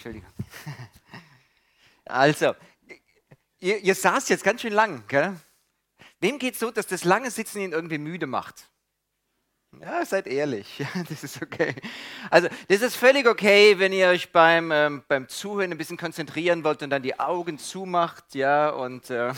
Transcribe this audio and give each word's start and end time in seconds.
Entschuldigung. 0.00 0.30
Also, 2.06 2.56
ihr, 3.60 3.78
ihr 3.78 3.94
saßt 3.94 4.30
jetzt 4.30 4.42
ganz 4.42 4.62
schön 4.62 4.72
lang, 4.72 5.04
gell? 5.06 5.36
Wem 6.18 6.40
geht 6.40 6.54
es 6.54 6.60
so, 6.60 6.72
dass 6.72 6.88
das 6.88 7.04
lange 7.04 7.30
Sitzen 7.30 7.60
ihn 7.60 7.70
irgendwie 7.70 7.98
müde 7.98 8.26
macht? 8.26 8.68
Ja, 9.78 10.04
seid 10.04 10.26
ehrlich, 10.26 10.84
das 11.08 11.22
ist 11.22 11.40
okay. 11.40 11.74
Also, 12.28 12.48
das 12.68 12.82
ist 12.82 12.96
völlig 12.96 13.28
okay, 13.28 13.78
wenn 13.78 13.92
ihr 13.92 14.08
euch 14.08 14.32
beim, 14.32 14.72
ähm, 14.72 15.04
beim 15.06 15.28
Zuhören 15.28 15.70
ein 15.70 15.78
bisschen 15.78 15.96
konzentrieren 15.96 16.64
wollt 16.64 16.82
und 16.82 16.90
dann 16.90 17.02
die 17.02 17.18
Augen 17.20 17.56
zumacht, 17.56 18.34
ja, 18.34 18.70
und 18.70 19.08
äh, 19.10 19.32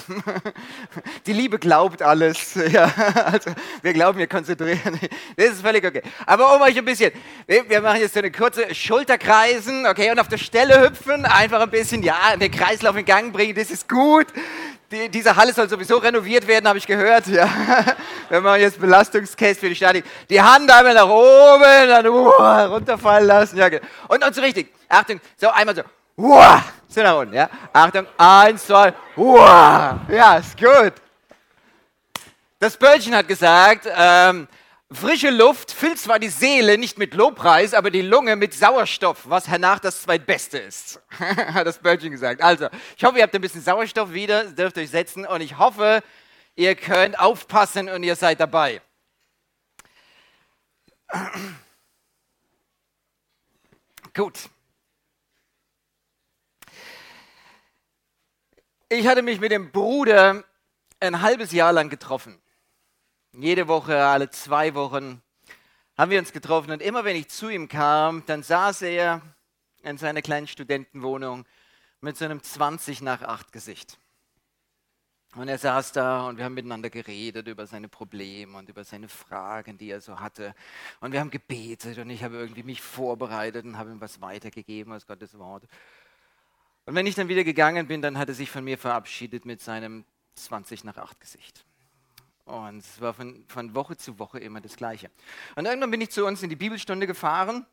die 1.26 1.34
Liebe 1.34 1.58
glaubt 1.58 2.00
alles, 2.00 2.54
ja, 2.72 2.84
also 3.26 3.50
wir 3.82 3.92
glauben, 3.92 4.18
wir 4.18 4.26
konzentrieren, 4.26 4.98
das 5.36 5.46
ist 5.48 5.60
völlig 5.60 5.84
okay. 5.84 6.02
Aber 6.24 6.56
um 6.56 6.62
euch 6.62 6.78
ein 6.78 6.84
bisschen, 6.86 7.12
wir 7.46 7.82
machen 7.82 8.00
jetzt 8.00 8.14
so 8.14 8.20
eine 8.20 8.32
kurze 8.32 8.74
Schulterkreisen, 8.74 9.86
okay, 9.86 10.10
und 10.10 10.18
auf 10.18 10.28
der 10.28 10.38
Stelle 10.38 10.80
hüpfen, 10.80 11.26
einfach 11.26 11.60
ein 11.60 11.70
bisschen, 11.70 12.02
ja, 12.02 12.36
den 12.38 12.50
Kreislauf 12.50 12.96
in 12.96 13.04
Gang 13.04 13.34
bringen, 13.34 13.54
das 13.54 13.70
ist 13.70 13.86
gut, 13.86 14.28
die, 14.92 15.08
diese 15.08 15.34
Halle 15.34 15.52
soll 15.52 15.68
sowieso 15.68 15.96
renoviert 15.96 16.46
werden, 16.46 16.68
habe 16.68 16.78
ich 16.78 16.86
gehört. 16.86 17.26
Ja. 17.26 17.48
Wir 18.28 18.40
machen 18.40 18.60
jetzt 18.60 18.78
Belastungscase 18.78 19.58
für 19.58 19.68
die 19.68 19.74
Statik. 19.74 20.04
Die 20.28 20.40
Hand 20.40 20.70
einmal 20.70 20.94
nach 20.94 21.08
oben, 21.08 21.88
dann 21.88 22.06
uh, 22.06 22.28
runterfallen 22.74 23.26
lassen. 23.26 23.56
Ja, 23.56 23.68
genau. 23.68 23.84
und, 24.08 24.24
und 24.24 24.34
so 24.34 24.40
richtig. 24.42 24.72
Achtung, 24.88 25.20
so 25.36 25.48
einmal 25.48 25.74
so. 25.74 25.82
Uh, 26.16 26.60
so 26.88 27.02
nach 27.02 27.16
unten. 27.16 27.34
Ja. 27.34 27.48
Achtung, 27.72 28.06
eins, 28.18 28.66
zwei. 28.66 28.92
Uh, 29.16 29.38
ja, 29.38 30.36
ist 30.36 30.56
gut. 30.56 30.92
Das 32.58 32.76
Böllchen 32.76 33.16
hat 33.16 33.26
gesagt, 33.26 33.88
ähm, 33.96 34.46
Frische 34.94 35.30
Luft 35.30 35.72
füllt 35.72 35.98
zwar 35.98 36.18
die 36.18 36.28
Seele 36.28 36.76
nicht 36.76 36.98
mit 36.98 37.14
Lobpreis, 37.14 37.72
aber 37.72 37.90
die 37.90 38.02
Lunge 38.02 38.36
mit 38.36 38.52
Sauerstoff, 38.52 39.28
was 39.28 39.48
hernach 39.48 39.78
das 39.78 40.02
zweitbeste 40.02 40.58
ist, 40.58 41.00
hat 41.18 41.66
das 41.66 41.78
Böllchen 41.78 42.10
gesagt. 42.10 42.42
Also, 42.42 42.68
ich 42.96 43.04
hoffe, 43.04 43.16
ihr 43.18 43.22
habt 43.22 43.34
ein 43.34 43.40
bisschen 43.40 43.62
Sauerstoff 43.62 44.12
wieder, 44.12 44.44
dürft 44.44 44.76
euch 44.76 44.90
setzen 44.90 45.24
und 45.24 45.40
ich 45.40 45.56
hoffe, 45.56 46.02
ihr 46.56 46.74
könnt 46.74 47.18
aufpassen 47.18 47.88
und 47.88 48.02
ihr 48.02 48.16
seid 48.16 48.40
dabei. 48.40 48.82
Gut. 54.14 54.50
Ich 58.88 59.06
hatte 59.06 59.22
mich 59.22 59.40
mit 59.40 59.52
dem 59.52 59.72
Bruder 59.72 60.44
ein 61.00 61.22
halbes 61.22 61.52
Jahr 61.52 61.72
lang 61.72 61.88
getroffen. 61.88 62.41
Jede 63.34 63.66
Woche, 63.66 64.04
alle 64.04 64.28
zwei 64.28 64.74
Wochen 64.74 65.22
haben 65.96 66.10
wir 66.10 66.18
uns 66.18 66.32
getroffen 66.32 66.70
und 66.70 66.82
immer 66.82 67.04
wenn 67.06 67.16
ich 67.16 67.28
zu 67.28 67.48
ihm 67.48 67.66
kam, 67.66 68.22
dann 68.26 68.42
saß 68.42 68.82
er 68.82 69.22
in 69.82 69.96
seiner 69.96 70.20
kleinen 70.20 70.46
Studentenwohnung 70.46 71.46
mit 72.02 72.18
so 72.18 72.26
einem 72.26 72.42
20 72.42 73.00
nach 73.00 73.22
8 73.22 73.50
Gesicht. 73.50 73.98
Und 75.34 75.48
er 75.48 75.56
saß 75.56 75.92
da 75.92 76.28
und 76.28 76.36
wir 76.36 76.44
haben 76.44 76.52
miteinander 76.52 76.90
geredet 76.90 77.48
über 77.48 77.66
seine 77.66 77.88
Probleme 77.88 78.58
und 78.58 78.68
über 78.68 78.84
seine 78.84 79.08
Fragen, 79.08 79.78
die 79.78 79.88
er 79.88 80.02
so 80.02 80.20
hatte. 80.20 80.54
Und 81.00 81.12
wir 81.12 81.20
haben 81.20 81.30
gebetet 81.30 81.96
und 81.96 82.10
ich 82.10 82.22
habe 82.22 82.36
irgendwie 82.36 82.64
mich 82.64 82.82
vorbereitet 82.82 83.64
und 83.64 83.78
habe 83.78 83.92
ihm 83.92 84.00
was 84.02 84.20
weitergegeben 84.20 84.92
aus 84.92 85.06
Gottes 85.06 85.38
Wort. 85.38 85.64
Und 86.84 86.94
wenn 86.94 87.06
ich 87.06 87.14
dann 87.14 87.28
wieder 87.28 87.44
gegangen 87.44 87.86
bin, 87.86 88.02
dann 88.02 88.18
hat 88.18 88.28
er 88.28 88.34
sich 88.34 88.50
von 88.50 88.62
mir 88.62 88.76
verabschiedet 88.76 89.46
mit 89.46 89.62
seinem 89.62 90.04
20 90.34 90.84
nach 90.84 90.98
8 90.98 91.18
Gesicht. 91.18 91.64
Und 92.44 92.78
es 92.78 93.00
war 93.00 93.14
von, 93.14 93.44
von 93.46 93.74
Woche 93.74 93.96
zu 93.96 94.18
Woche 94.18 94.38
immer 94.38 94.60
das 94.60 94.76
Gleiche. 94.76 95.10
Und 95.54 95.66
irgendwann 95.66 95.90
bin 95.90 96.00
ich 96.00 96.10
zu 96.10 96.26
uns 96.26 96.42
in 96.42 96.50
die 96.50 96.56
Bibelstunde 96.56 97.06
gefahren 97.06 97.66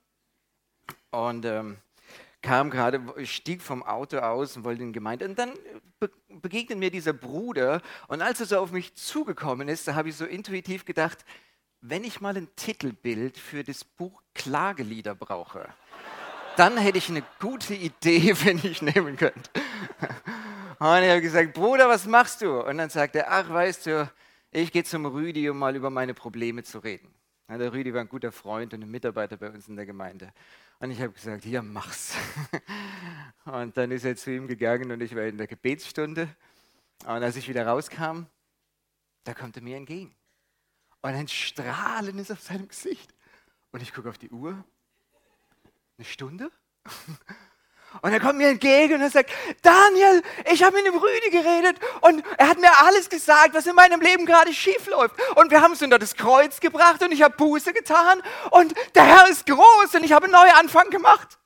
und 1.10 1.46
ähm, 1.46 1.78
kam 2.42 2.70
gerade, 2.70 3.02
stieg 3.26 3.62
vom 3.62 3.84
Auto 3.84 4.20
aus 4.20 4.56
und 4.56 4.64
wollte 4.64 4.84
in 4.84 4.90
die 4.90 4.94
Gemeinde. 4.94 5.26
Und 5.26 5.38
dann 5.38 5.54
be 6.00 6.10
begegnet 6.42 6.78
mir 6.80 6.92
dieser 6.92 7.12
Bruder. 7.12 7.82
Und 8.08 8.22
als 8.22 8.40
er 8.40 8.46
so 8.46 8.60
auf 8.60 8.72
mich 8.72 8.96
zugekommen 8.96 9.68
ist, 9.68 9.88
da 9.88 9.96
habe 9.96 10.10
ich 10.10 10.16
so 10.16 10.26
intuitiv 10.26 10.86
gedacht, 10.86 11.26
wenn 11.82 12.04
ich 12.04 12.22
mal 12.22 12.38
ein 12.38 12.48
Titelbild 12.56 13.38
für 13.38 13.64
das 13.64 13.84
Buch 13.84 14.22
Klagelieder 14.34 15.16
brauche, 15.16 15.68
dann 16.56 16.78
hätte 16.78 16.98
ich 16.98 17.10
eine 17.10 17.24
gute 17.40 17.74
Idee, 17.74 18.36
wenn 18.44 18.60
ich 18.64 18.82
nehmen 18.82 19.18
könnte. 19.18 19.50
Und 20.80 21.04
ich 21.04 21.10
habe 21.10 21.22
gesagt, 21.22 21.54
Bruder, 21.54 21.90
was 21.90 22.06
machst 22.06 22.42
du? 22.42 22.62
Und 22.62 22.78
dann 22.78 22.90
sagt 22.90 23.16
er, 23.16 23.32
ach, 23.32 23.50
weißt 23.50 23.88
du, 23.88 24.10
ich 24.52 24.72
gehe 24.72 24.84
zum 24.84 25.06
Rüdi, 25.06 25.50
um 25.50 25.58
mal 25.58 25.76
über 25.76 25.90
meine 25.90 26.14
Probleme 26.14 26.64
zu 26.64 26.80
reden. 26.80 27.14
Ja, 27.48 27.58
der 27.58 27.74
Rüdi 27.74 27.94
war 27.94 28.02
ein 28.02 28.10
guter 28.10 28.32
Freund 28.32 28.74
und 28.74 28.84
ein 28.84 28.92
Mitarbeiter 28.92 29.38
bei 29.38 29.50
uns 29.50 29.68
in 29.68 29.76
der 29.76 29.86
Gemeinde. 29.86 30.32
Und 30.80 30.92
ich 30.92 31.02
habe 31.02 31.12
gesagt, 31.14 31.46
ja, 31.46 31.62
mach's. 31.62 32.16
Und 33.46 33.76
dann 33.76 33.92
ist 33.92 34.06
er 34.06 34.16
zu 34.16 34.32
ihm 34.32 34.48
gegangen 34.48 34.92
und 34.92 35.02
ich 35.02 35.16
war 35.16 35.24
in 35.24 35.38
der 35.38 35.48
Gebetsstunde. 35.48 36.30
Und 37.04 37.24
als 37.24 37.36
ich 37.36 37.50
wieder 37.50 37.66
rauskam, 37.66 38.26
da 39.24 39.34
kommt 39.34 39.58
er 39.58 39.64
mir 39.64 39.76
entgegen. 39.76 40.14
Und 41.02 41.10
ein 41.10 41.28
Strahlen 41.28 42.20
ist 42.20 42.32
auf 42.32 42.42
seinem 42.42 42.68
Gesicht. 42.68 43.14
Und 43.72 43.82
ich 43.82 43.92
gucke 43.92 44.10
auf 44.10 44.20
die 44.20 44.30
Uhr. 44.30 44.64
Eine 45.98 46.06
Stunde? 46.06 46.52
Und 48.02 48.14
er 48.14 48.20
kommt 48.20 48.38
mir 48.38 48.50
entgegen 48.50 48.96
und 48.96 49.02
er 49.02 49.10
sagt, 49.10 49.32
Daniel, 49.62 50.22
ich 50.52 50.64
habe 50.64 50.76
mit 50.76 50.86
dem 50.86 50.96
Rüdi 50.96 51.30
geredet 51.32 51.78
und 52.02 52.24
er 52.38 52.50
hat 52.50 52.60
mir 52.60 52.72
alles 52.86 53.10
gesagt, 53.10 53.54
was 53.54 53.66
in 53.66 53.76
meinem 53.76 54.00
Leben 54.00 54.26
gerade 54.26 54.54
schief 54.54 54.88
läuft. 54.88 55.16
Und 55.36 55.52
wir 55.52 55.62
haben 55.62 55.74
es 55.74 55.82
unter 55.82 56.00
das 56.00 56.16
Kreuz 56.16 56.60
gebracht 56.60 57.02
und 57.04 57.12
ich 57.12 57.22
habe 57.22 57.36
Buße 57.36 57.74
getan 57.74 58.22
und 58.52 58.74
der 58.96 59.04
Herr 59.04 59.28
ist 59.30 59.46
groß 59.46 59.96
und 59.96 60.04
ich 60.04 60.14
habe 60.14 60.26
einen 60.26 60.34
Neuanfang 60.34 60.90
gemacht. 60.90 61.40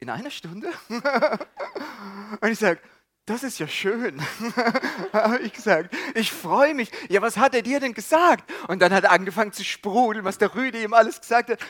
In 0.00 0.10
einer 0.10 0.30
Stunde? 0.30 0.70
und 2.40 2.50
ich 2.50 2.58
sage, 2.58 2.80
das 3.26 3.42
ist 3.42 3.58
ja 3.58 3.66
schön. 3.66 4.20
habe 5.12 5.38
ich 5.42 5.52
gesagt, 5.54 5.94
ich 6.14 6.30
freue 6.30 6.74
mich. 6.74 6.90
Ja, 7.08 7.22
was 7.22 7.38
hat 7.38 7.54
er 7.54 7.62
dir 7.62 7.80
denn 7.80 7.94
gesagt? 7.94 8.50
Und 8.68 8.82
dann 8.82 8.92
hat 8.92 9.04
er 9.04 9.12
angefangen 9.12 9.52
zu 9.52 9.64
sprudeln, 9.64 10.24
was 10.24 10.36
der 10.36 10.54
Rüdi 10.54 10.82
ihm 10.82 10.92
alles 10.92 11.20
gesagt 11.20 11.48
hat. 11.48 11.60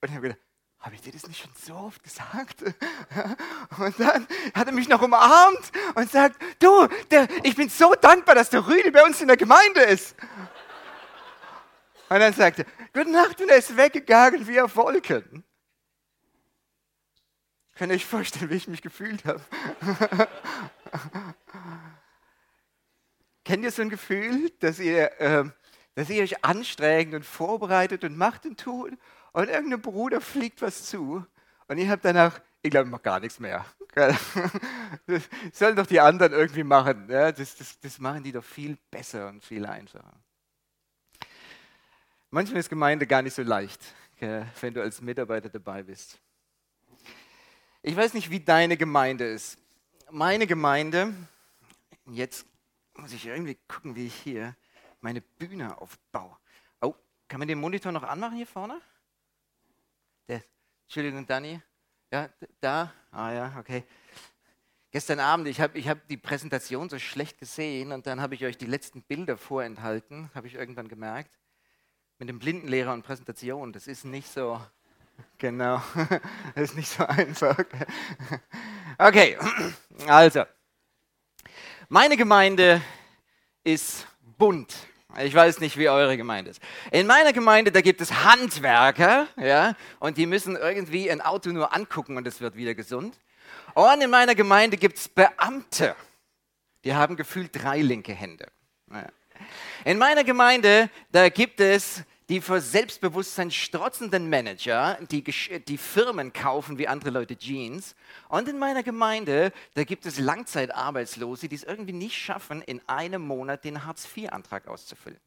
Und 0.00 0.08
ich 0.08 0.10
habe 0.10 0.22
gedacht, 0.22 0.40
habe 0.80 0.94
ich 0.94 1.00
dir 1.00 1.12
das 1.12 1.26
nicht 1.26 1.40
schon 1.40 1.50
so 1.60 1.74
oft 1.74 2.02
gesagt? 2.02 2.62
Und 3.78 3.98
dann 3.98 4.26
hat 4.54 4.66
er 4.66 4.72
mich 4.72 4.88
noch 4.88 5.02
umarmt 5.02 5.72
und 5.94 6.10
sagt, 6.10 6.40
du, 6.60 6.86
der, 7.10 7.28
ich 7.42 7.56
bin 7.56 7.68
so 7.68 7.94
dankbar, 7.94 8.34
dass 8.34 8.50
der 8.50 8.66
Rüdi 8.66 8.90
bei 8.90 9.04
uns 9.04 9.20
in 9.20 9.28
der 9.28 9.36
Gemeinde 9.36 9.80
ist. 9.80 10.14
Und 12.08 12.20
dann 12.20 12.32
sagt 12.32 12.60
er, 12.60 12.66
gute 12.94 13.10
Nacht 13.10 13.40
und 13.40 13.50
er 13.50 13.58
ist 13.58 13.76
weggegangen 13.76 14.46
wie 14.46 14.60
auf 14.60 14.76
Wolken. 14.76 15.44
Könnt 17.74 17.92
ihr 17.92 17.96
euch 17.96 18.06
vorstellen, 18.06 18.50
wie 18.50 18.56
ich 18.56 18.68
mich 18.68 18.82
gefühlt 18.82 19.24
habe? 19.24 19.40
Kennt 23.44 23.62
ihr 23.62 23.70
so 23.70 23.82
ein 23.82 23.90
Gefühl, 23.90 24.50
dass 24.60 24.78
ihr, 24.78 25.20
äh, 25.20 25.44
dass 25.94 26.08
ihr 26.08 26.22
euch 26.22 26.44
anstrengt 26.44 27.14
und 27.14 27.24
vorbereitet 27.24 28.04
und 28.04 28.16
macht 28.16 28.46
und 28.46 28.58
tut 28.58 28.92
und 29.32 29.48
irgendein 29.48 29.80
Bruder 29.80 30.20
fliegt 30.20 30.62
was 30.62 30.84
zu 30.86 31.24
und 31.68 31.78
ich 31.78 31.88
habe 31.88 32.00
danach, 32.02 32.40
ich 32.62 32.70
glaube, 32.70 32.86
ich 32.86 32.90
mache 32.90 33.02
gar 33.02 33.20
nichts 33.20 33.38
mehr. 33.38 33.64
Das 35.06 35.28
sollen 35.52 35.74
doch 35.74 35.86
die 35.86 36.00
anderen 36.00 36.32
irgendwie 36.32 36.62
machen. 36.62 37.08
Das, 37.08 37.56
das, 37.56 37.80
das 37.80 37.98
machen 37.98 38.22
die 38.22 38.32
doch 38.32 38.44
viel 38.44 38.76
besser 38.90 39.28
und 39.28 39.44
viel 39.44 39.66
einfacher. 39.66 40.12
Manchmal 42.30 42.60
ist 42.60 42.68
Gemeinde 42.68 43.06
gar 43.06 43.22
nicht 43.22 43.34
so 43.34 43.42
leicht, 43.42 43.80
wenn 44.18 44.74
du 44.74 44.82
als 44.82 45.00
Mitarbeiter 45.00 45.48
dabei 45.48 45.82
bist. 45.82 46.18
Ich 47.82 47.96
weiß 47.96 48.14
nicht, 48.14 48.30
wie 48.30 48.40
deine 48.40 48.76
Gemeinde 48.76 49.24
ist. 49.24 49.58
Meine 50.10 50.46
Gemeinde, 50.46 51.12
jetzt 52.06 52.46
muss 52.94 53.12
ich 53.12 53.26
irgendwie 53.26 53.56
gucken, 53.66 53.96
wie 53.96 54.06
ich 54.06 54.14
hier 54.14 54.54
meine 55.00 55.20
Bühne 55.20 55.80
aufbaue. 55.80 56.36
Oh, 56.80 56.94
kann 57.28 57.38
man 57.38 57.48
den 57.48 57.58
Monitor 57.58 57.92
noch 57.92 58.02
anmachen 58.02 58.36
hier 58.36 58.46
vorne? 58.46 58.80
Der, 60.28 60.42
Entschuldigung, 60.84 61.26
Dani. 61.26 61.60
Ja, 62.12 62.28
da. 62.60 62.92
Ah 63.10 63.32
ja, 63.32 63.56
okay. 63.58 63.84
Gestern 64.90 65.20
Abend, 65.20 65.48
ich 65.48 65.60
habe 65.60 65.78
ich 65.78 65.88
hab 65.88 66.06
die 66.08 66.16
Präsentation 66.16 66.88
so 66.88 66.98
schlecht 66.98 67.38
gesehen 67.38 67.92
und 67.92 68.06
dann 68.06 68.20
habe 68.20 68.34
ich 68.34 68.44
euch 68.44 68.56
die 68.56 68.66
letzten 68.66 69.02
Bilder 69.02 69.36
vorenthalten, 69.36 70.30
habe 70.34 70.46
ich 70.46 70.54
irgendwann 70.54 70.88
gemerkt. 70.88 71.30
Mit 72.18 72.28
dem 72.28 72.38
Blindenlehrer 72.38 72.92
und 72.92 73.02
Präsentation, 73.02 73.72
das 73.72 73.86
ist 73.86 74.04
nicht 74.04 74.28
so, 74.28 74.60
genau, 75.38 75.82
das 76.54 76.70
ist 76.70 76.76
nicht 76.76 76.90
so 76.90 77.04
einfach. 77.04 77.58
Okay, 79.00 79.38
also, 80.08 80.44
meine 81.88 82.16
Gemeinde 82.16 82.82
ist 83.62 84.08
bunt. 84.36 84.76
Ich 85.22 85.34
weiß 85.34 85.60
nicht, 85.60 85.76
wie 85.76 85.88
eure 85.88 86.16
Gemeinde 86.16 86.50
ist. 86.50 86.60
In 86.92 87.06
meiner 87.06 87.32
Gemeinde, 87.32 87.72
da 87.72 87.80
gibt 87.80 88.00
es 88.00 88.24
Handwerker, 88.24 89.26
ja, 89.36 89.74
und 89.98 90.16
die 90.16 90.26
müssen 90.26 90.56
irgendwie 90.56 91.10
ein 91.10 91.20
Auto 91.20 91.50
nur 91.50 91.74
angucken 91.74 92.16
und 92.16 92.26
es 92.26 92.40
wird 92.40 92.54
wieder 92.56 92.74
gesund. 92.74 93.18
Und 93.74 94.00
in 94.00 94.10
meiner 94.10 94.34
Gemeinde 94.34 94.76
gibt 94.76 94.98
es 94.98 95.08
Beamte, 95.08 95.96
die 96.84 96.94
haben 96.94 97.16
gefühlt 97.16 97.50
drei 97.52 97.80
linke 97.80 98.12
Hände. 98.12 98.46
In 99.84 99.98
meiner 99.98 100.24
Gemeinde, 100.24 100.90
da 101.10 101.28
gibt 101.28 101.60
es 101.60 102.02
die 102.28 102.40
vor 102.42 102.60
Selbstbewusstsein 102.60 103.50
strotzenden 103.50 104.28
Manager, 104.28 104.98
die, 105.10 105.24
die 105.24 105.78
Firmen 105.78 106.32
kaufen 106.32 106.76
wie 106.76 106.86
andere 106.86 107.10
Leute 107.10 107.36
Jeans. 107.36 107.96
Und 108.28 108.48
in 108.48 108.58
meiner 108.58 108.82
Gemeinde, 108.82 109.52
da 109.74 109.84
gibt 109.84 110.04
es 110.04 110.18
Langzeitarbeitslose, 110.18 111.48
die 111.48 111.56
es 111.56 111.64
irgendwie 111.64 111.94
nicht 111.94 112.16
schaffen, 112.16 112.60
in 112.62 112.86
einem 112.86 113.22
Monat 113.22 113.64
den 113.64 113.86
Hartz-IV-Antrag 113.86 114.68
auszufüllen. 114.68 115.20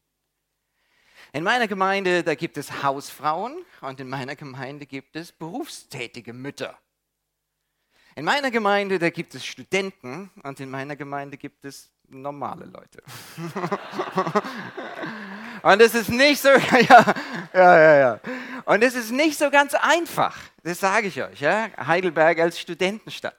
In 1.34 1.44
meiner 1.44 1.68
Gemeinde, 1.68 2.24
da 2.24 2.36
gibt 2.36 2.58
es 2.58 2.84
Hausfrauen 2.84 3.66
und 3.82 4.00
in 4.00 4.10
meiner 4.10 4.36
Gemeinde 4.36 4.86
gibt 4.86 5.16
es 5.16 5.32
berufstätige 5.32 6.34
Mütter. 6.34 6.78
In 8.16 8.26
meiner 8.26 8.52
Gemeinde, 8.52 9.00
da 9.00 9.10
gibt 9.10 9.34
es 9.34 9.46
Studenten 9.46 10.30
und 10.44 10.60
in 10.60 10.70
meiner 10.70 10.98
Gemeinde 10.98 11.38
gibt 11.38 11.64
es 11.64 11.90
normale 12.10 12.66
Leute. 12.66 13.02
und 15.64 15.82
es 15.82 15.96
ist 15.96 16.10
nicht 16.10 16.42
so, 16.42 16.50
ja, 16.90 17.14
ja, 17.54 17.78
ja, 17.80 17.96
ja. 17.98 18.20
Und 18.66 18.84
es 18.84 18.96
ist 18.96 19.12
nicht 19.12 19.38
so 19.38 19.50
ganz 19.50 19.74
einfach, 19.74 20.38
das 20.64 20.80
sage 20.80 21.08
ich 21.08 21.22
euch. 21.22 21.42
Ja? 21.42 21.70
Heidelberg 21.86 22.40
als 22.40 22.60
Studentenstadt. 22.60 23.36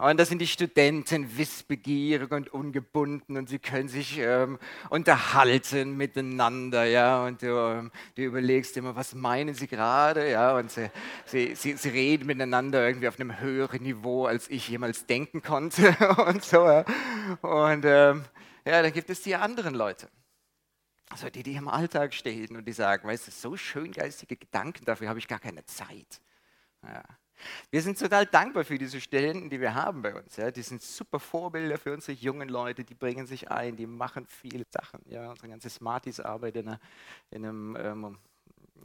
Und 0.00 0.20
da 0.20 0.24
sind 0.24 0.38
die 0.38 0.46
Studenten 0.46 1.36
wissbegierig 1.36 2.30
und 2.30 2.52
ungebunden 2.52 3.36
und 3.36 3.48
sie 3.48 3.58
können 3.58 3.88
sich 3.88 4.18
ähm, 4.18 4.60
unterhalten 4.90 5.96
miteinander, 5.96 6.84
ja. 6.84 7.24
Und 7.24 7.42
du, 7.42 7.48
ähm, 7.48 7.90
du, 8.14 8.22
überlegst 8.22 8.76
immer, 8.76 8.94
was 8.94 9.16
meinen 9.16 9.54
sie 9.54 9.66
gerade, 9.66 10.30
ja. 10.30 10.56
Und 10.56 10.70
sie, 10.70 10.88
sie, 11.26 11.56
sie, 11.56 11.72
sie, 11.72 11.88
reden 11.88 12.26
miteinander 12.26 12.86
irgendwie 12.86 13.08
auf 13.08 13.18
einem 13.18 13.40
höheren 13.40 13.82
Niveau, 13.82 14.26
als 14.26 14.48
ich 14.48 14.68
jemals 14.68 15.06
denken 15.06 15.42
konnte 15.42 15.96
und 16.28 16.44
so. 16.44 16.64
Ja. 16.64 16.84
Und 17.40 17.84
ähm, 17.84 18.24
ja, 18.64 18.82
dann 18.82 18.92
gibt 18.92 19.10
es 19.10 19.22
die 19.22 19.34
anderen 19.34 19.74
Leute. 19.74 20.08
Also 21.10 21.30
die, 21.30 21.42
die 21.42 21.54
im 21.54 21.68
Alltag 21.68 22.12
stehen 22.12 22.56
und 22.56 22.66
die 22.66 22.72
sagen, 22.72 23.08
weißt 23.08 23.28
du, 23.28 23.30
so 23.30 23.56
schön 23.56 23.92
geistige 23.92 24.36
Gedanken, 24.36 24.84
dafür 24.84 25.08
habe 25.08 25.18
ich 25.18 25.28
gar 25.28 25.38
keine 25.38 25.64
Zeit. 25.64 26.20
Ja. 26.82 27.02
Wir 27.70 27.82
sind 27.82 27.98
total 27.98 28.26
dankbar 28.26 28.64
für 28.64 28.78
diese 28.78 29.00
Stellen, 29.00 29.48
die 29.48 29.60
wir 29.60 29.74
haben 29.74 30.02
bei 30.02 30.14
uns. 30.14 30.36
Ja. 30.36 30.50
Die 30.50 30.62
sind 30.62 30.82
super 30.82 31.20
Vorbilder 31.20 31.78
für 31.78 31.92
unsere 31.92 32.18
jungen 32.18 32.48
Leute, 32.48 32.84
die 32.84 32.94
bringen 32.94 33.26
sich 33.26 33.50
ein, 33.50 33.76
die 33.76 33.86
machen 33.86 34.26
viele 34.26 34.64
Sachen. 34.70 35.00
Ja. 35.06 35.30
Unsere 35.30 35.48
ganze 35.48 35.70
Smarties 35.70 36.20
arbeitet 36.20 36.66
in, 36.66 36.76
in 37.30 37.44
einem 37.44 37.76
ähm, 37.76 38.18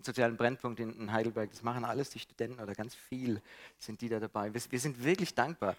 sozialen 0.01 0.38
Brennpunkt 0.38 0.80
in, 0.80 1.12
Heidelberg. 1.12 1.51
Das 1.51 1.63
machen 1.63 1.86
alles 1.86 2.10
die 2.10 2.19
Studenten 2.19 2.60
oder 2.60 2.74
ganz 2.74 2.95
viel 2.95 3.42
sind 3.78 4.01
die 4.01 4.10
da 4.10 4.19
dabei. 4.19 4.54
Wir, 4.54 4.62
wir 4.69 4.80
sind 4.80 5.04
wirklich 5.04 5.36
dankbar. 5.36 5.75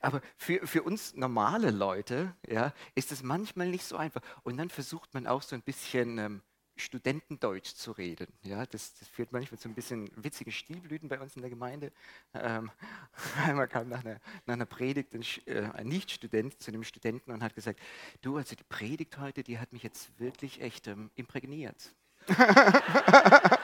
Aber 0.00 0.20
für, 0.36 0.66
für 0.66 0.82
uns 0.82 1.14
normale 1.14 1.70
Leute 1.70 2.34
ja, 2.48 2.72
ist 2.94 3.12
es 3.12 3.22
manchmal 3.22 3.68
nicht 3.68 3.84
so 3.84 3.96
einfach. 3.96 4.22
Und 4.42 4.56
dann 4.56 4.70
versucht 4.70 5.14
man 5.14 5.26
auch 5.26 5.42
so 5.42 5.54
ein 5.54 5.62
bisschen... 5.62 6.18
Ähm, 6.18 6.42
Studentendeutsch 6.76 7.74
zu 7.74 7.92
reden. 7.92 8.26
Ja, 8.42 8.66
das, 8.66 8.94
das, 8.94 9.08
führt 9.08 9.32
manchmal 9.32 9.58
zu 9.58 9.68
ein 9.68 9.74
bisschen 9.74 10.10
witzigen 10.16 10.52
Stilblüten 10.52 11.08
bei 11.08 11.20
uns 11.20 11.36
in 11.36 11.42
der 11.42 11.50
Gemeinde. 11.50 11.92
Ähm, 12.34 12.70
einmal 13.44 13.68
kam 13.68 13.88
nach 13.88 14.04
einer, 14.04 14.20
nach 14.46 14.54
einer 14.54 14.66
Predigt 14.66 15.14
ein, 15.14 15.24
äh, 15.46 15.70
ein 15.72 15.86
Nicht-Student 15.86 16.60
zu 16.60 16.70
einem 16.72 16.82
Studenten 16.82 17.30
und 17.30 17.42
hat 17.42 17.54
gesagt, 17.54 17.80
du, 18.22 18.36
also 18.36 18.56
die 18.56 18.64
Predigt 18.64 19.18
heute, 19.18 19.44
die 19.44 19.58
hat 19.58 19.72
mich 19.72 19.82
jetzt 19.82 20.18
wirklich 20.18 20.60
echt 20.60 20.88
ähm, 20.88 21.10
imprägniert. 21.14 21.94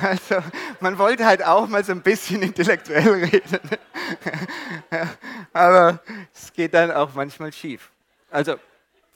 also 0.00 0.42
man 0.80 0.98
wollte 0.98 1.24
halt 1.26 1.44
auch 1.44 1.66
mal 1.68 1.84
so 1.84 1.92
ein 1.92 2.02
bisschen 2.02 2.42
intellektuell 2.42 3.08
reden. 3.24 3.60
Aber 5.52 6.00
es 6.32 6.52
geht 6.52 6.74
dann 6.74 6.90
auch 6.90 7.14
manchmal 7.14 7.52
schief. 7.52 7.90
Also 8.30 8.56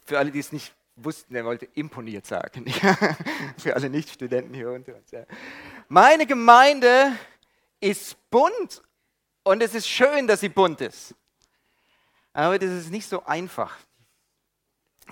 für 0.05 0.19
alle, 0.19 0.31
die 0.31 0.41
es 0.41 0.53
nicht 0.53 0.73
wussten, 0.97 1.35
er 1.35 1.45
wollte 1.45 1.67
imponiert 1.75 2.27
sagen. 2.27 2.65
Für 3.59 3.75
alle 3.75 3.91
Nicht-Studenten 3.91 4.55
hier 4.55 4.71
unter 4.71 4.95
uns. 4.95 5.11
Meine 5.89 6.27
Gemeinde 6.27 7.13
ist 7.81 8.17
bunt 8.31 8.83
und 9.43 9.63
es 9.63 9.75
ist 9.75 9.89
schön, 9.89 10.27
dass 10.27 10.41
sie 10.41 10.49
bunt 10.49 10.81
ist. 10.81 11.15
Aber 12.33 12.59
das 12.59 12.71
ist 12.71 12.91
nicht 12.91 13.09
so 13.09 13.25
einfach. 13.25 13.77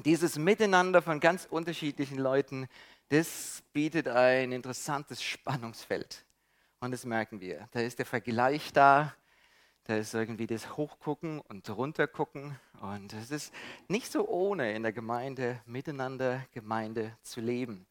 Dieses 0.05 0.39
Miteinander 0.39 1.03
von 1.03 1.21
ganz 1.21 1.47
unterschiedlichen 1.49 2.19
Leuten, 2.19 2.67
das 3.11 3.63
bietet 3.73 4.09
ein 4.09 4.51
interessantes 4.51 5.23
Spannungsfeld. 5.23 6.25
Und 6.81 6.91
das 6.91 7.05
merken 7.05 7.41
wir. 7.41 7.69
Da 7.71 7.81
ist 7.81 7.99
der 7.99 8.07
Vergleich 8.07 8.73
da, 8.73 9.15
da 9.85 9.97
ist 9.97 10.15
irgendwie 10.15 10.47
das 10.47 10.77
Hochgucken 10.77 11.41
und 11.41 11.69
Runtergucken. 11.71 12.59
Und 12.81 13.13
es 13.13 13.31
ist 13.31 13.55
nicht 13.87 14.11
so 14.11 14.27
ohne 14.29 14.75
in 14.75 14.83
der 14.83 14.93
Gemeinde 14.93 15.61
miteinander 15.67 16.45
Gemeinde 16.53 17.17
zu 17.23 17.41
leben. 17.41 17.87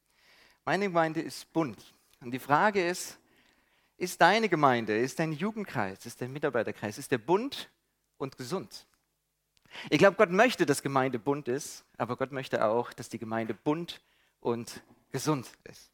Meine 0.66 0.86
Gemeinde 0.86 1.22
ist 1.22 1.54
bunt. 1.54 1.94
Und 2.20 2.32
die 2.32 2.40
Frage 2.40 2.86
ist, 2.86 3.20
ist 3.98 4.20
deine 4.20 4.50
Gemeinde, 4.50 4.98
ist 4.98 5.20
dein 5.20 5.32
Jugendkreis, 5.32 6.06
ist 6.06 6.20
dein 6.22 6.34
Mitarbeiterkreis, 6.34 6.98
ist 6.98 7.12
der 7.12 7.20
bunt 7.20 7.70
und 8.18 8.38
gesund? 8.38 8.88
Ich 9.90 10.00
glaube, 10.00 10.18
Gott 10.18 10.32
möchte, 10.32 10.66
dass 10.66 10.82
Gemeinde 10.82 11.20
bunt 11.20 11.48
ist, 11.48 11.86
aber 11.98 12.18
Gott 12.18 12.32
möchte 12.32 12.66
auch, 12.66 12.94
dass 12.94 13.10
die 13.10 13.20
Gemeinde 13.20 13.54
bunt 13.54 14.02
und 14.40 14.82
gesund 15.12 15.50
ist. 15.64 15.92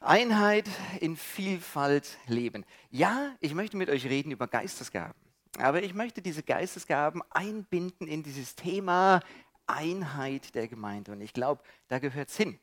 Einheit 0.00 0.68
in 1.00 1.16
Vielfalt 1.16 2.18
leben. 2.26 2.64
Ja, 2.90 3.34
ich 3.40 3.54
möchte 3.54 3.76
mit 3.76 3.90
euch 3.90 4.06
reden 4.06 4.30
über 4.30 4.46
Geistesgaben, 4.46 5.20
aber 5.58 5.82
ich 5.82 5.92
möchte 5.94 6.22
diese 6.22 6.42
Geistesgaben 6.42 7.22
einbinden 7.30 8.06
in 8.06 8.22
dieses 8.22 8.54
Thema 8.54 9.20
Einheit 9.66 10.54
der 10.54 10.68
Gemeinde. 10.68 11.12
Und 11.12 11.20
ich 11.20 11.32
glaube, 11.32 11.62
da 11.88 11.98
gehört 11.98 12.28
es 12.28 12.36
hin. 12.36 12.58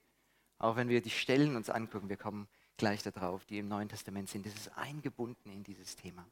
Auch 0.57 0.77
wenn 0.77 0.87
wir 0.87 1.01
die 1.01 1.09
Stellen 1.09 1.55
uns 1.55 1.69
angucken, 1.69 2.09
wir 2.09 2.17
kommen 2.17 2.47
gleich 2.77 3.03
darauf, 3.03 3.45
die 3.45 3.59
im 3.59 3.67
Neuen 3.67 3.89
Testament 3.89 4.29
sind. 4.29 4.45
Das 4.45 4.53
ist 4.53 4.69
eingebunden 4.77 5.49
in 5.49 5.63
dieses 5.63 5.95
Thema. 5.95 6.25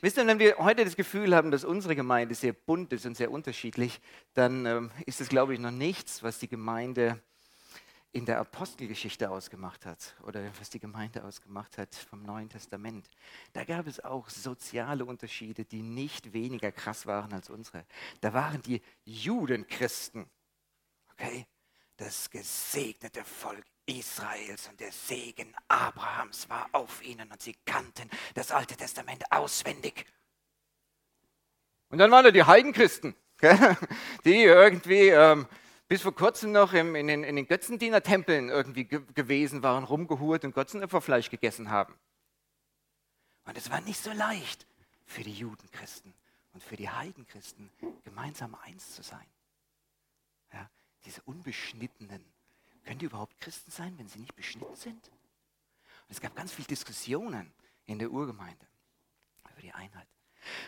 Wisst 0.00 0.16
ihr, 0.16 0.26
wenn 0.26 0.38
wir 0.38 0.58
heute 0.58 0.84
das 0.84 0.96
Gefühl 0.96 1.34
haben, 1.34 1.50
dass 1.50 1.64
unsere 1.64 1.96
Gemeinde 1.96 2.34
sehr 2.34 2.52
bunt 2.52 2.92
ist 2.92 3.06
und 3.06 3.16
sehr 3.16 3.30
unterschiedlich, 3.30 4.00
dann 4.34 4.66
ähm, 4.66 4.90
ist 5.06 5.20
es, 5.20 5.28
glaube 5.28 5.54
ich, 5.54 5.60
noch 5.60 5.70
nichts, 5.70 6.22
was 6.22 6.38
die 6.38 6.48
Gemeinde 6.48 7.20
in 8.12 8.24
der 8.24 8.38
Apostelgeschichte 8.38 9.30
ausgemacht 9.30 9.84
hat 9.84 10.16
oder 10.22 10.42
was 10.58 10.70
die 10.70 10.80
Gemeinde 10.80 11.24
ausgemacht 11.24 11.76
hat 11.76 11.94
vom 11.94 12.22
Neuen 12.22 12.48
Testament. 12.48 13.08
Da 13.52 13.64
gab 13.64 13.86
es 13.86 14.02
auch 14.02 14.30
soziale 14.30 15.04
Unterschiede, 15.04 15.64
die 15.64 15.82
nicht 15.82 16.32
weniger 16.32 16.72
krass 16.72 17.06
waren 17.06 17.32
als 17.32 17.50
unsere. 17.50 17.84
Da 18.20 18.32
waren 18.32 18.62
die 18.62 18.80
Judenchristen, 19.04 20.26
okay, 21.12 21.46
das 21.96 22.30
gesegnete 22.30 23.24
Volk 23.24 23.66
Israels 23.88 24.68
und 24.68 24.78
der 24.80 24.92
Segen 24.92 25.54
Abrahams 25.66 26.48
war 26.48 26.68
auf 26.72 27.02
ihnen 27.02 27.30
und 27.32 27.40
sie 27.40 27.56
kannten 27.64 28.08
das 28.34 28.50
Alte 28.50 28.76
Testament 28.76 29.32
auswendig. 29.32 30.06
Und 31.88 31.98
dann 31.98 32.10
waren 32.10 32.24
da 32.24 32.30
die 32.30 32.44
Heidenchristen, 32.44 33.14
die 34.24 34.42
irgendwie 34.42 35.08
ähm, 35.08 35.46
bis 35.88 36.02
vor 36.02 36.14
kurzem 36.14 36.52
noch 36.52 36.74
im, 36.74 36.94
in, 36.94 37.06
den, 37.06 37.24
in 37.24 37.36
den 37.36 37.46
Götzendienertempeln 37.46 38.50
irgendwie 38.50 38.84
ge 38.84 39.00
gewesen 39.14 39.62
waren, 39.62 39.84
rumgehurt 39.84 40.44
und 40.44 40.54
Götzenopferfleisch 40.54 41.30
gegessen 41.30 41.70
haben. 41.70 41.98
Und 43.44 43.56
es 43.56 43.70
war 43.70 43.80
nicht 43.80 44.02
so 44.02 44.12
leicht 44.12 44.66
für 45.06 45.22
die 45.22 45.32
Judenchristen 45.32 46.12
und 46.52 46.62
für 46.62 46.76
die 46.76 46.90
Heidenchristen, 46.90 47.70
gemeinsam 48.04 48.54
eins 48.56 48.94
zu 48.94 49.02
sein. 49.02 49.26
Ja, 50.52 50.68
diese 51.06 51.22
unbeschnittenen. 51.22 52.22
Können 52.88 53.00
die 53.00 53.04
überhaupt 53.04 53.38
Christen 53.38 53.70
sein, 53.70 53.92
wenn 53.98 54.08
sie 54.08 54.18
nicht 54.18 54.34
beschnitten 54.34 54.74
sind? 54.74 55.08
Und 55.08 56.08
es 56.08 56.22
gab 56.22 56.34
ganz 56.34 56.54
viele 56.54 56.68
Diskussionen 56.68 57.52
in 57.84 57.98
der 57.98 58.10
Urgemeinde 58.10 58.66
über 59.52 59.60
die 59.60 59.72
Einheit. 59.72 60.08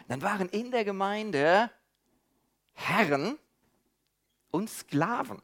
Dann 0.07 0.21
waren 0.21 0.51
in 0.51 0.71
der 0.71 0.85
Gemeinde 0.85 1.71
Herren, 2.75 3.39
und 4.51 4.69
Sklaven. 4.69 5.41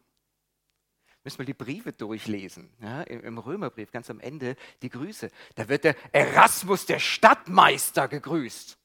Müssen 1.24 1.38
wir 1.38 1.46
die 1.46 1.54
Briefe 1.54 1.94
durchlesen. 1.94 2.70
Ja, 2.78 3.02
Im 3.04 3.38
Römerbrief, 3.38 3.90
ganz 3.90 4.10
am 4.10 4.20
Ende, 4.20 4.54
die 4.82 4.90
Grüße. 4.90 5.30
Da 5.54 5.70
wird 5.70 5.84
der 5.84 5.96
Erasmus, 6.12 6.84
der 6.84 6.98
Stadtmeister, 6.98 8.06
gegrüßt. 8.06 8.76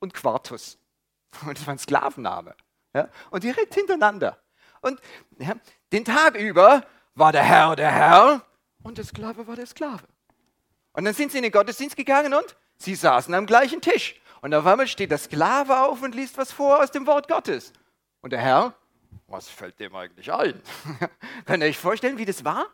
Und 0.00 0.14
Quartus. 0.14 0.78
Und 1.46 1.56
das 1.56 1.64
war 1.64 1.74
ein 1.74 1.78
Sklavenname. 1.78 2.56
Ja, 2.92 3.08
und 3.30 3.44
direkt 3.44 3.74
hintereinander. 3.74 4.42
Und 4.80 5.00
ja, 5.38 5.54
den 5.92 6.04
Tag 6.04 6.34
über 6.34 6.82
war 7.16 7.32
der 7.32 7.42
Herr 7.42 7.74
der 7.74 7.90
Herr 7.90 8.46
und 8.84 8.98
der 8.98 9.04
Sklave 9.04 9.48
war 9.48 9.56
der 9.56 9.66
Sklave. 9.66 10.06
Und 10.92 11.04
dann 11.04 11.14
sind 11.14 11.32
sie 11.32 11.38
in 11.38 11.42
den 11.42 11.52
Gottesdienst 11.52 11.96
gegangen 11.96 12.32
und 12.32 12.56
sie 12.76 12.94
saßen 12.94 13.34
am 13.34 13.46
gleichen 13.46 13.80
Tisch. 13.80 14.14
Und 14.40 14.54
auf 14.54 14.64
einmal 14.64 14.86
steht 14.86 15.10
der 15.10 15.18
Sklave 15.18 15.80
auf 15.80 16.02
und 16.02 16.14
liest 16.14 16.38
was 16.38 16.52
vor 16.52 16.80
aus 16.80 16.92
dem 16.92 17.06
Wort 17.08 17.26
Gottes. 17.26 17.72
Und 18.20 18.32
der 18.32 18.40
Herr 18.40 18.74
was 19.28 19.48
fällt 19.48 19.78
dem 19.80 19.94
eigentlich 19.94 20.32
ein? 20.32 20.60
Könnt 21.44 21.62
ihr 21.62 21.68
euch 21.68 21.78
vorstellen, 21.78 22.18
wie 22.18 22.24
das 22.24 22.44
war? 22.44 22.66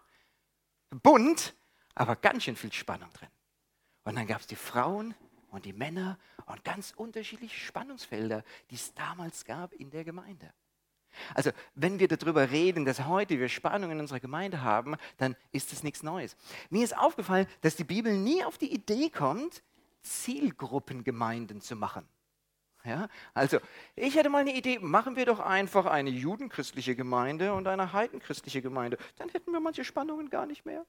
Bunt, 0.90 1.54
aber 1.94 2.16
ganz 2.16 2.44
schön 2.44 2.56
viel 2.56 2.72
Spannung 2.72 3.10
drin. 3.12 3.28
Und 4.04 4.16
dann 4.16 4.26
gab 4.26 4.40
es 4.40 4.46
die 4.46 4.56
Frauen 4.56 5.14
und 5.50 5.64
die 5.64 5.72
Männer 5.72 6.18
und 6.46 6.64
ganz 6.64 6.92
unterschiedliche 6.96 7.58
Spannungsfelder, 7.58 8.44
die 8.70 8.74
es 8.74 8.92
damals 8.94 9.44
gab 9.44 9.72
in 9.72 9.90
der 9.90 10.04
Gemeinde. 10.04 10.52
Also 11.34 11.50
wenn 11.74 11.98
wir 11.98 12.08
darüber 12.08 12.50
reden, 12.50 12.84
dass 12.84 13.06
heute 13.06 13.38
wir 13.38 13.48
Spannungen 13.48 13.92
in 13.92 14.00
unserer 14.00 14.20
Gemeinde 14.20 14.62
haben, 14.62 14.96
dann 15.18 15.36
ist 15.52 15.72
das 15.72 15.82
nichts 15.82 16.02
Neues. 16.02 16.36
Mir 16.70 16.84
ist 16.84 16.96
aufgefallen, 16.96 17.46
dass 17.60 17.76
die 17.76 17.84
Bibel 17.84 18.16
nie 18.16 18.44
auf 18.44 18.58
die 18.58 18.72
Idee 18.72 19.10
kommt, 19.10 19.62
Zielgruppengemeinden 20.02 21.60
zu 21.60 21.76
machen. 21.76 22.06
Ja, 22.84 23.08
also 23.32 23.58
ich 23.94 24.16
hätte 24.16 24.28
mal 24.28 24.38
eine 24.38 24.56
Idee, 24.56 24.80
machen 24.80 25.14
wir 25.14 25.24
doch 25.24 25.38
einfach 25.38 25.86
eine 25.86 26.10
judenchristliche 26.10 26.96
Gemeinde 26.96 27.54
und 27.54 27.68
eine 27.68 27.92
heidenchristliche 27.92 28.60
Gemeinde. 28.60 28.98
Dann 29.18 29.28
hätten 29.28 29.52
wir 29.52 29.60
manche 29.60 29.84
Spannungen 29.84 30.30
gar 30.30 30.46
nicht 30.46 30.66
mehr. 30.66 30.84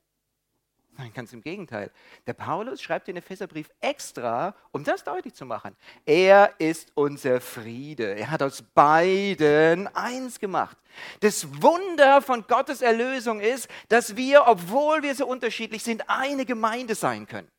Nein, 0.98 1.12
ganz 1.14 1.34
im 1.34 1.42
Gegenteil. 1.42 1.92
Der 2.28 2.34
Paulus 2.34 2.82
schreibt 2.82 3.08
den 3.08 3.18
Epheserbrief 3.18 3.70
extra, 3.82 4.56
um 4.72 4.84
das 4.84 5.04
deutlich 5.04 5.34
zu 5.34 5.46
machen. 5.46 5.76
Er 6.06 6.54
ist 6.60 6.92
unser 6.94 7.42
Friede. 7.42 8.16
Er 8.16 8.30
hat 8.30 8.44
aus 8.44 8.62
beiden 8.62 9.88
eins 9.96 10.40
gemacht. 10.40 10.78
Das 11.22 11.62
Wunder 11.64 12.22
von 12.22 12.46
Gottes 12.46 12.84
Erlösung 12.84 13.40
ist, 13.40 13.68
dass 13.90 14.16
wir, 14.16 14.46
obwohl 14.46 15.02
wir 15.02 15.16
so 15.16 15.26
unterschiedlich 15.26 15.84
sind, 15.84 16.08
eine 16.10 16.46
Gemeinde 16.46 16.94
sein 16.94 17.26
können. 17.26 17.50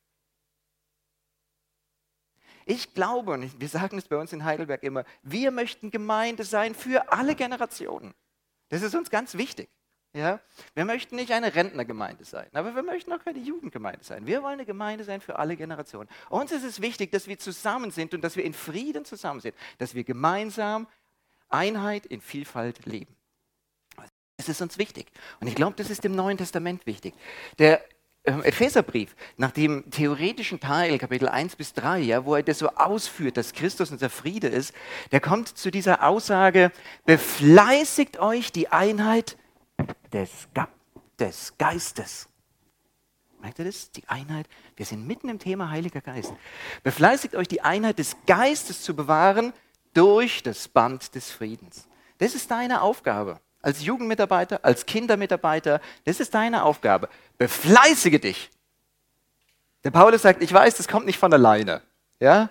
Ich 2.65 2.93
glaube, 2.93 3.33
und 3.33 3.59
wir 3.59 3.69
sagen 3.69 3.97
es 3.97 4.07
bei 4.07 4.15
uns 4.15 4.31
in 4.31 4.45
Heidelberg 4.45 4.81
immer, 4.81 5.03
wir 5.21 5.51
möchten 5.51 5.91
Gemeinde 5.91 6.45
sein 6.45 6.73
für 6.73 7.11
alle 7.11 7.35
Generationen. 7.35 8.13
Das 8.69 8.81
ist 8.81 8.95
uns 8.95 9.09
ganz 9.09 9.35
wichtig. 9.35 9.69
Ja? 10.15 10.39
Wir 10.73 10.85
möchten 10.85 11.17
nicht 11.17 11.31
eine 11.33 11.53
Rentnergemeinde 11.53 12.23
sein, 12.23 12.47
aber 12.53 12.73
wir 12.73 12.83
möchten 12.83 13.11
auch 13.11 13.23
keine 13.23 13.39
Jugendgemeinde 13.39 14.03
sein. 14.03 14.25
Wir 14.25 14.41
wollen 14.41 14.53
eine 14.53 14.65
Gemeinde 14.65 15.03
sein 15.03 15.19
für 15.19 15.37
alle 15.37 15.57
Generationen. 15.57 16.09
Uns 16.29 16.53
ist 16.53 16.63
es 16.63 16.81
wichtig, 16.81 17.11
dass 17.11 17.27
wir 17.27 17.37
zusammen 17.37 17.91
sind 17.91 18.13
und 18.13 18.21
dass 18.21 18.37
wir 18.37 18.45
in 18.45 18.53
Frieden 18.53 19.03
zusammen 19.03 19.41
sind, 19.41 19.55
dass 19.77 19.93
wir 19.93 20.05
gemeinsam 20.05 20.87
Einheit 21.49 22.05
in 22.05 22.21
Vielfalt 22.21 22.85
leben. 22.85 23.13
Das 24.37 24.47
ist 24.47 24.61
uns 24.61 24.77
wichtig. 24.77 25.07
Und 25.41 25.47
ich 25.47 25.55
glaube, 25.55 25.75
das 25.75 25.89
ist 25.89 26.05
im 26.05 26.15
Neuen 26.15 26.37
Testament 26.37 26.85
wichtig. 26.85 27.13
Der 27.59 27.83
ähm, 28.23 28.41
Epheserbrief, 28.41 29.15
nach 29.35 29.51
dem 29.51 29.89
theoretischen 29.91 30.61
Teil, 30.61 30.97
Kapitel 30.97 31.27
1 31.27 31.57
bis 31.57 31.73
3, 31.73 31.99
ja, 31.99 32.25
wo 32.25 32.35
er 32.35 32.43
das 32.43 32.59
so 32.59 32.69
ausführt, 32.69 33.35
dass 33.35 33.51
Christus 33.51 33.91
unser 33.91 34.09
Friede 34.09 34.47
ist, 34.47 34.73
der 35.11 35.19
kommt 35.19 35.57
zu 35.57 35.71
dieser 35.71 36.03
Aussage, 36.03 36.71
befleißigt 37.05 38.17
euch 38.19 38.53
die 38.53 38.69
Einheit 38.69 39.37
des, 40.11 40.47
Ge 40.53 40.63
des 41.19 41.53
Geistes. 41.57 42.27
Merkt 43.41 43.59
ihr 43.59 43.65
das? 43.65 43.91
Die 43.91 44.07
Einheit. 44.07 44.47
Wir 44.75 44.85
sind 44.85 45.05
mitten 45.05 45.29
im 45.29 45.39
Thema 45.39 45.69
Heiliger 45.69 46.01
Geist. 46.01 46.33
Befleißigt 46.83 47.35
euch, 47.35 47.47
die 47.47 47.61
Einheit 47.61 47.99
des 47.99 48.15
Geistes 48.25 48.81
zu 48.81 48.95
bewahren 48.95 49.53
durch 49.93 50.41
das 50.41 50.67
Band 50.67 51.13
des 51.15 51.31
Friedens. 51.31 51.87
Das 52.17 52.33
ist 52.33 52.49
deine 52.49 52.81
Aufgabe. 52.81 53.39
Als 53.61 53.83
Jugendmitarbeiter, 53.83 54.59
als 54.63 54.85
Kindermitarbeiter, 54.85 55.81
das 56.05 56.19
ist 56.19 56.33
deine 56.33 56.63
Aufgabe. 56.63 57.09
Befleißige 57.37 58.19
dich. 58.19 58.51
Der 59.83 59.91
Paulus 59.91 60.21
sagt, 60.23 60.41
ich 60.41 60.51
weiß, 60.51 60.77
das 60.77 60.87
kommt 60.87 61.05
nicht 61.05 61.19
von 61.19 61.33
alleine. 61.33 61.81
Ja? 62.19 62.49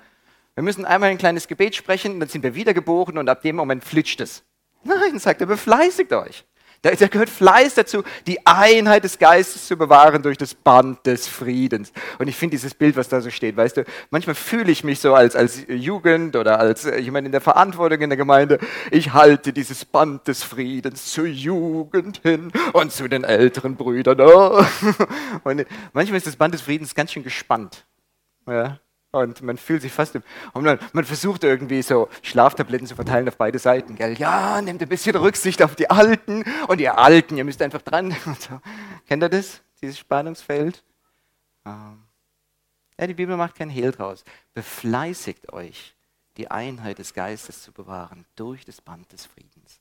Wir 0.54 0.62
müssen 0.62 0.84
einmal 0.84 1.10
ein 1.10 1.18
kleines 1.18 1.48
Gebet 1.48 1.74
sprechen, 1.74 2.20
dann 2.20 2.28
sind 2.28 2.42
wir 2.42 2.54
wiedergeboren 2.54 3.18
und 3.18 3.28
ab 3.28 3.42
dem 3.42 3.56
Moment 3.56 3.84
flitscht 3.84 4.20
es. 4.20 4.44
Nein, 4.84 5.18
sagt 5.18 5.40
er, 5.40 5.46
befleißigt 5.46 6.12
euch. 6.12 6.44
Da, 6.84 7.08
gehört 7.08 7.30
Fleiß 7.30 7.76
dazu, 7.76 8.02
die 8.26 8.46
Einheit 8.46 9.04
des 9.04 9.18
Geistes 9.18 9.66
zu 9.66 9.76
bewahren 9.78 10.22
durch 10.22 10.36
das 10.36 10.54
Band 10.54 11.06
des 11.06 11.26
Friedens. 11.26 11.94
Und 12.18 12.28
ich 12.28 12.36
finde 12.36 12.56
dieses 12.56 12.74
Bild, 12.74 12.94
was 12.96 13.08
da 13.08 13.22
so 13.22 13.30
steht, 13.30 13.56
weißt 13.56 13.78
du, 13.78 13.84
manchmal 14.10 14.34
fühle 14.34 14.70
ich 14.70 14.84
mich 14.84 15.00
so 15.00 15.14
als, 15.14 15.34
als 15.34 15.64
Jugend 15.66 16.36
oder 16.36 16.60
als 16.60 16.84
äh, 16.84 16.98
jemand 16.98 17.24
in 17.24 17.32
der 17.32 17.40
Verantwortung 17.40 18.02
in 18.02 18.10
der 18.10 18.18
Gemeinde. 18.18 18.58
Ich 18.90 19.14
halte 19.14 19.54
dieses 19.54 19.86
Band 19.86 20.28
des 20.28 20.42
Friedens 20.42 21.10
zur 21.10 21.24
Jugend 21.24 22.20
hin 22.22 22.52
und 22.74 22.92
zu 22.92 23.08
den 23.08 23.24
älteren 23.24 23.76
Brüdern. 23.76 24.20
Oh. 24.20 24.62
Und 25.44 25.64
manchmal 25.94 26.18
ist 26.18 26.26
das 26.26 26.36
Band 26.36 26.52
des 26.52 26.60
Friedens 26.60 26.94
ganz 26.94 27.12
schön 27.12 27.22
gespannt. 27.22 27.86
Ja, 28.46 28.78
und 29.14 29.42
man 29.42 29.56
fühlt 29.56 29.82
sich 29.82 29.92
fast, 29.92 30.14
im, 30.14 30.22
man, 30.54 30.78
man, 30.92 31.04
versucht 31.04 31.44
irgendwie 31.44 31.82
so 31.82 32.08
Schlaftabletten 32.22 32.86
zu 32.86 32.94
verteilen 32.96 33.28
auf 33.28 33.36
beide 33.36 33.58
Seiten. 33.58 33.94
Gell? 33.94 34.18
Ja, 34.18 34.60
nehmt 34.60 34.82
ein 34.82 34.88
bisschen 34.88 35.16
Rücksicht 35.16 35.62
auf 35.62 35.76
die 35.76 35.88
Alten 35.88 36.44
und 36.68 36.80
ihr 36.80 36.98
Alten, 36.98 37.36
ihr 37.36 37.44
müsst 37.44 37.62
einfach 37.62 37.82
dran. 37.82 38.14
So. 38.40 38.60
Kennt 39.06 39.22
ihr 39.22 39.28
das, 39.28 39.62
dieses 39.80 39.98
Spannungsfeld? 39.98 40.82
Ähm. 41.64 42.02
Ja, 42.98 43.06
die 43.06 43.14
Bibel 43.14 43.36
macht 43.36 43.54
kein 43.54 43.70
Hehl 43.70 43.92
draus. 43.92 44.24
Befleißigt 44.54 45.52
euch, 45.52 45.94
die 46.36 46.50
Einheit 46.50 46.98
des 46.98 47.14
Geistes 47.14 47.62
zu 47.62 47.72
bewahren 47.72 48.24
durch 48.34 48.64
das 48.64 48.80
Band 48.80 49.12
des 49.12 49.26
Friedens. 49.26 49.80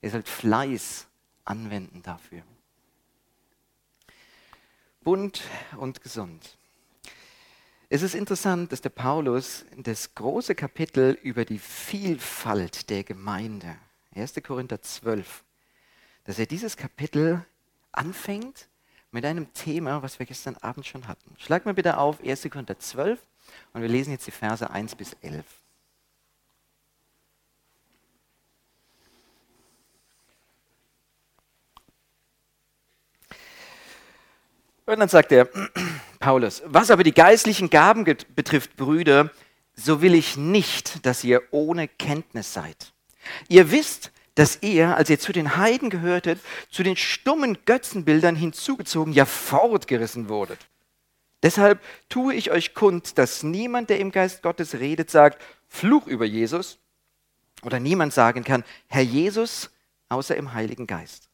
Ihr 0.00 0.10
sollt 0.10 0.28
Fleiß 0.28 1.06
anwenden 1.44 2.02
dafür. 2.02 2.42
Bunt 5.02 5.42
und 5.76 6.02
gesund. 6.02 6.56
Es 7.94 8.00
ist 8.00 8.14
interessant, 8.14 8.72
dass 8.72 8.80
der 8.80 8.88
Paulus 8.88 9.66
das 9.76 10.14
große 10.14 10.54
Kapitel 10.54 11.18
über 11.22 11.44
die 11.44 11.58
Vielfalt 11.58 12.88
der 12.88 13.04
Gemeinde, 13.04 13.76
1. 14.14 14.32
Korinther 14.42 14.80
12, 14.80 15.44
dass 16.24 16.38
er 16.38 16.46
dieses 16.46 16.78
Kapitel 16.78 17.44
anfängt 17.92 18.68
mit 19.10 19.26
einem 19.26 19.52
Thema, 19.52 20.02
was 20.02 20.18
wir 20.18 20.24
gestern 20.24 20.56
Abend 20.56 20.86
schon 20.86 21.06
hatten. 21.06 21.36
Schlag 21.36 21.66
mal 21.66 21.74
bitte 21.74 21.98
auf 21.98 22.24
1. 22.24 22.48
Korinther 22.50 22.78
12 22.78 23.20
und 23.74 23.82
wir 23.82 23.90
lesen 23.90 24.12
jetzt 24.12 24.26
die 24.26 24.30
Verse 24.30 24.70
1 24.70 24.94
bis 24.94 25.12
11. 25.20 25.44
Und 34.86 34.98
dann 34.98 35.10
sagt 35.10 35.30
er, 35.30 35.46
Paulus, 36.22 36.62
was 36.64 36.90
aber 36.90 37.02
die 37.02 37.12
geistlichen 37.12 37.68
Gaben 37.68 38.04
betrifft, 38.04 38.76
Brüder, 38.76 39.30
so 39.74 40.00
will 40.00 40.14
ich 40.14 40.36
nicht, 40.36 41.04
dass 41.04 41.24
ihr 41.24 41.42
ohne 41.50 41.88
Kenntnis 41.88 42.54
seid. 42.54 42.92
Ihr 43.48 43.72
wisst, 43.72 44.12
dass 44.36 44.62
ihr, 44.62 44.96
als 44.96 45.10
ihr 45.10 45.18
zu 45.18 45.32
den 45.32 45.56
Heiden 45.56 45.90
gehörtet, 45.90 46.38
zu 46.70 46.84
den 46.84 46.96
stummen 46.96 47.58
Götzenbildern 47.66 48.36
hinzugezogen, 48.36 49.12
ja 49.12 49.26
fortgerissen 49.26 50.28
wurdet. 50.28 50.60
Deshalb 51.42 51.80
tue 52.08 52.34
ich 52.34 52.52
euch 52.52 52.72
kund, 52.72 53.18
dass 53.18 53.42
niemand, 53.42 53.90
der 53.90 53.98
im 53.98 54.12
Geist 54.12 54.42
Gottes 54.42 54.74
redet, 54.74 55.10
sagt, 55.10 55.42
Fluch 55.68 56.06
über 56.06 56.24
Jesus, 56.24 56.78
oder 57.62 57.80
niemand 57.80 58.12
sagen 58.12 58.44
kann, 58.44 58.62
Herr 58.86 59.02
Jesus, 59.02 59.70
außer 60.08 60.36
im 60.36 60.54
Heiligen 60.54 60.86
Geist. 60.86 61.31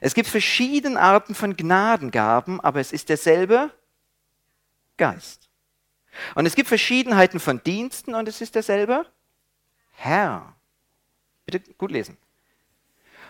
Es 0.00 0.14
gibt 0.14 0.28
verschiedene 0.28 1.00
Arten 1.00 1.34
von 1.34 1.56
Gnadengaben, 1.56 2.60
aber 2.60 2.80
es 2.80 2.92
ist 2.92 3.08
derselbe 3.08 3.70
Geist. 4.96 5.48
Und 6.34 6.46
es 6.46 6.54
gibt 6.54 6.68
Verschiedenheiten 6.68 7.40
von 7.40 7.62
Diensten 7.62 8.14
und 8.14 8.28
es 8.28 8.40
ist 8.40 8.54
derselbe 8.54 9.06
Herr. 9.92 10.54
Bitte 11.46 11.60
gut 11.74 11.90
lesen. 11.90 12.16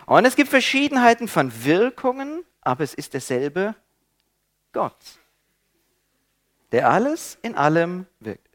Und 0.05 0.25
es 0.25 0.35
gibt 0.35 0.49
Verschiedenheiten 0.49 1.27
von 1.27 1.63
Wirkungen, 1.63 2.43
aber 2.61 2.83
es 2.83 2.93
ist 2.93 3.13
derselbe 3.13 3.75
Gott, 4.71 5.19
der 6.71 6.89
alles 6.89 7.37
in 7.41 7.55
allem 7.55 8.07
wirkt. 8.19 8.49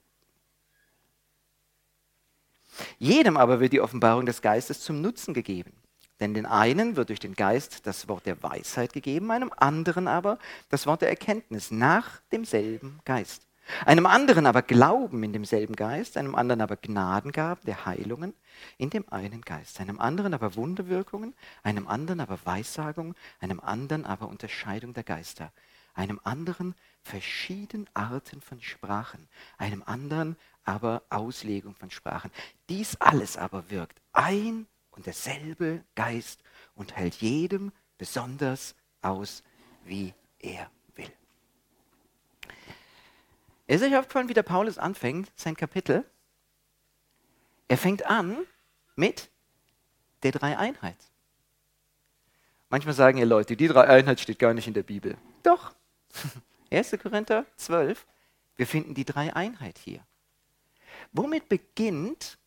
Jedem 2.98 3.36
aber 3.36 3.60
wird 3.60 3.72
die 3.72 3.80
Offenbarung 3.80 4.26
des 4.26 4.42
Geistes 4.42 4.80
zum 4.80 5.00
Nutzen 5.00 5.32
gegeben. 5.32 5.72
Denn 6.20 6.34
den 6.34 6.46
einen 6.46 6.96
wird 6.96 7.08
durch 7.08 7.20
den 7.20 7.34
Geist 7.34 7.86
das 7.86 8.08
Wort 8.08 8.26
der 8.26 8.42
Weisheit 8.42 8.92
gegeben, 8.92 9.30
einem 9.30 9.52
anderen 9.56 10.06
aber 10.06 10.38
das 10.68 10.86
Wort 10.86 11.02
der 11.02 11.08
Erkenntnis 11.08 11.70
nach 11.70 12.20
demselben 12.30 13.00
Geist. 13.04 13.46
Einem 13.86 14.06
anderen 14.06 14.46
aber 14.46 14.62
Glauben 14.62 15.22
in 15.22 15.32
demselben 15.32 15.74
Geist, 15.74 16.16
einem 16.16 16.34
anderen 16.34 16.60
aber 16.60 16.76
Gnadengaben 16.76 17.64
der 17.64 17.86
Heilungen 17.86 18.34
in 18.76 18.90
dem 18.90 19.10
einen 19.10 19.40
Geist, 19.40 19.80
einem 19.80 19.98
anderen 20.00 20.34
aber 20.34 20.54
Wunderwirkungen, 20.54 21.34
einem 21.62 21.88
anderen 21.88 22.20
aber 22.20 22.38
Weissagung, 22.44 23.14
einem 23.40 23.60
anderen 23.60 24.04
aber 24.04 24.28
Unterscheidung 24.28 24.92
der 24.92 25.04
Geister, 25.04 25.50
einem 25.94 26.20
anderen 26.24 26.74
verschiedene 27.02 27.86
Arten 27.94 28.40
von 28.42 28.60
Sprachen, 28.60 29.28
einem 29.56 29.82
anderen 29.84 30.36
aber 30.64 31.02
Auslegung 31.08 31.74
von 31.74 31.90
Sprachen. 31.90 32.30
Dies 32.68 32.96
alles 32.96 33.36
aber 33.36 33.70
wirkt 33.70 34.00
ein 34.12 34.66
und 34.94 35.06
derselbe 35.06 35.84
Geist 35.94 36.42
und 36.74 36.96
hält 36.96 37.16
jedem 37.16 37.72
besonders 37.98 38.74
aus, 39.02 39.42
wie 39.84 40.14
er 40.38 40.70
will. 40.94 41.12
Ist 43.66 43.82
euch 43.82 43.96
aufgefallen, 43.96 44.28
wie 44.28 44.34
der 44.34 44.42
Paulus 44.42 44.78
anfängt, 44.78 45.32
sein 45.36 45.56
Kapitel? 45.56 46.04
Er 47.68 47.78
fängt 47.78 48.06
an 48.06 48.36
mit 48.94 49.30
der 50.22 50.32
Dreieinheit. 50.32 50.98
Manchmal 52.68 52.94
sagen 52.94 53.18
ja 53.18 53.24
Leute, 53.24 53.56
die 53.56 53.68
Dreieinheit 53.68 54.20
steht 54.20 54.38
gar 54.38 54.54
nicht 54.54 54.66
in 54.66 54.74
der 54.74 54.82
Bibel. 54.82 55.16
Doch. 55.42 55.74
1. 56.70 56.96
Korinther 57.00 57.46
12, 57.56 58.06
wir 58.56 58.66
finden 58.66 58.94
die 58.94 59.04
Dreieinheit 59.04 59.78
hier. 59.78 60.04
Womit 61.12 61.48
beginnt 61.48 62.38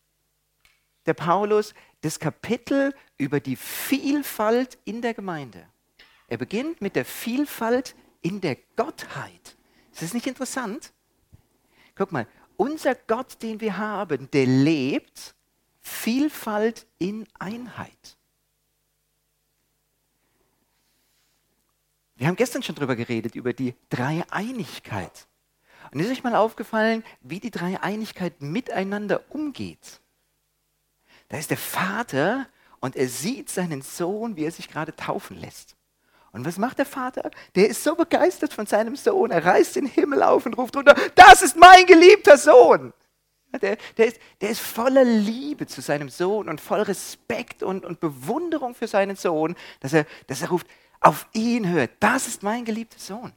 der 1.06 1.14
Paulus 1.14 1.74
das 2.02 2.20
Kapitel 2.20 2.94
über 3.18 3.40
die 3.40 3.56
Vielfalt 3.56 4.78
in 4.86 5.02
der 5.02 5.14
Gemeinde. 5.14 5.68
Er 6.28 6.38
beginnt 6.38 6.82
mit 6.82 6.96
der 6.96 7.06
Vielfalt 7.06 7.96
in 8.22 8.42
der 8.42 8.58
Gottheit. 8.76 9.58
Ist 9.92 10.02
das 10.02 10.14
nicht 10.14 10.28
interessant? 10.28 10.94
Guck 11.96 12.12
mal, 12.12 12.28
unser 12.58 12.96
Gott, 12.96 13.42
den 13.42 13.62
wir 13.62 13.78
haben, 13.78 14.30
der 14.32 14.46
lebt 14.46 15.36
Vielfalt 15.80 16.86
in 17.00 17.26
Einheit. 17.40 18.18
Wir 22.16 22.28
haben 22.28 22.36
gestern 22.36 22.64
schon 22.64 22.76
darüber 22.76 22.96
geredet, 22.96 23.36
über 23.36 23.54
die 23.54 23.76
Dreieinigkeit. 23.90 25.28
Und 25.92 26.00
ist 26.00 26.12
euch 26.12 26.24
mal 26.24 26.36
aufgefallen, 26.36 27.04
wie 27.22 27.40
die 27.40 27.52
Dreieinigkeit 27.52 28.42
miteinander 28.42 29.24
umgeht? 29.30 30.02
Da 31.30 31.38
ist 31.38 31.50
der 31.50 31.58
Vater 31.58 32.48
und 32.80 32.96
er 32.96 33.10
sieht 33.10 33.50
seinen 33.50 33.82
Sohn, 33.82 34.36
wie 34.36 34.46
er 34.46 34.52
sich 34.52 34.70
gerade 34.70 34.96
taufen 34.96 35.40
lässt. 35.40 35.76
Und 36.32 36.46
was 36.46 36.58
macht 36.58 36.78
der 36.78 36.86
Vater? 36.86 37.32
Der 37.56 37.68
ist 37.68 37.84
so 37.84 37.96
begeistert 37.96 38.54
von 38.54 38.66
seinem 38.66 38.96
Sohn. 38.96 39.32
Er 39.32 39.44
reißt 39.44 39.76
den 39.76 39.88
Himmel 39.88 40.24
auf 40.24 40.46
und 40.46 40.54
ruft 40.54 40.76
runter, 40.76 40.96
das 41.16 41.42
ist 41.42 41.56
mein 41.56 41.86
geliebter 41.86 42.38
Sohn. 42.38 42.94
Der, 43.62 43.78
der, 43.98 44.08
ist, 44.08 44.20
der 44.42 44.50
ist 44.50 44.60
voller 44.60 45.04
Liebe 45.04 45.66
zu 45.68 45.82
seinem 45.82 46.10
Sohn 46.10 46.50
und 46.50 46.62
voll 46.62 46.82
Respekt 46.82 47.64
und, 47.64 47.86
und 47.86 48.00
Bewunderung 48.00 48.76
für 48.76 48.88
seinen 48.88 49.16
Sohn, 49.16 49.56
dass 49.80 49.94
er, 49.94 50.06
dass 50.28 50.42
er 50.42 50.50
ruft, 50.50 50.68
auf 51.00 51.28
ihn 51.34 51.68
hört. 51.70 51.92
Das 52.00 52.28
ist 52.28 52.44
mein 52.44 52.66
geliebter 52.66 53.00
Sohn. 53.00 53.34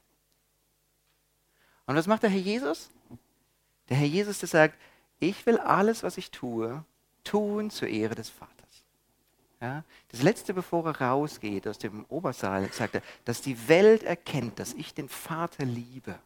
Und 1.87 1.97
was 1.97 2.06
macht 2.06 2.23
der 2.23 2.30
Herr 2.30 2.40
Jesus? 2.40 2.90
Der 3.88 3.97
Herr 3.97 4.06
Jesus, 4.06 4.40
der 4.40 4.49
sagt, 4.49 4.78
ich 5.20 5.47
will 5.47 5.59
alles, 5.59 6.02
was 6.02 6.18
ich 6.18 6.30
tue, 6.30 6.85
tun 7.25 7.71
zur 7.71 7.89
Ehre 7.89 8.15
des 8.15 8.29
Vaters. 8.29 8.50
Ja, 9.61 9.85
das 10.09 10.23
letzte, 10.23 10.55
bevor 10.55 10.87
er 10.87 11.00
rausgeht 11.00 11.69
aus 11.69 11.77
dem 11.77 12.07
Obersaal, 12.09 12.73
sagt 12.73 12.95
er, 12.95 13.03
dass 13.27 13.43
die 13.43 13.69
Welt 13.69 14.03
erkennt, 14.03 14.59
dass 14.59 14.73
ich 14.73 14.95
den 14.95 15.09
Vater 15.09 15.67
liebe. 15.67 16.19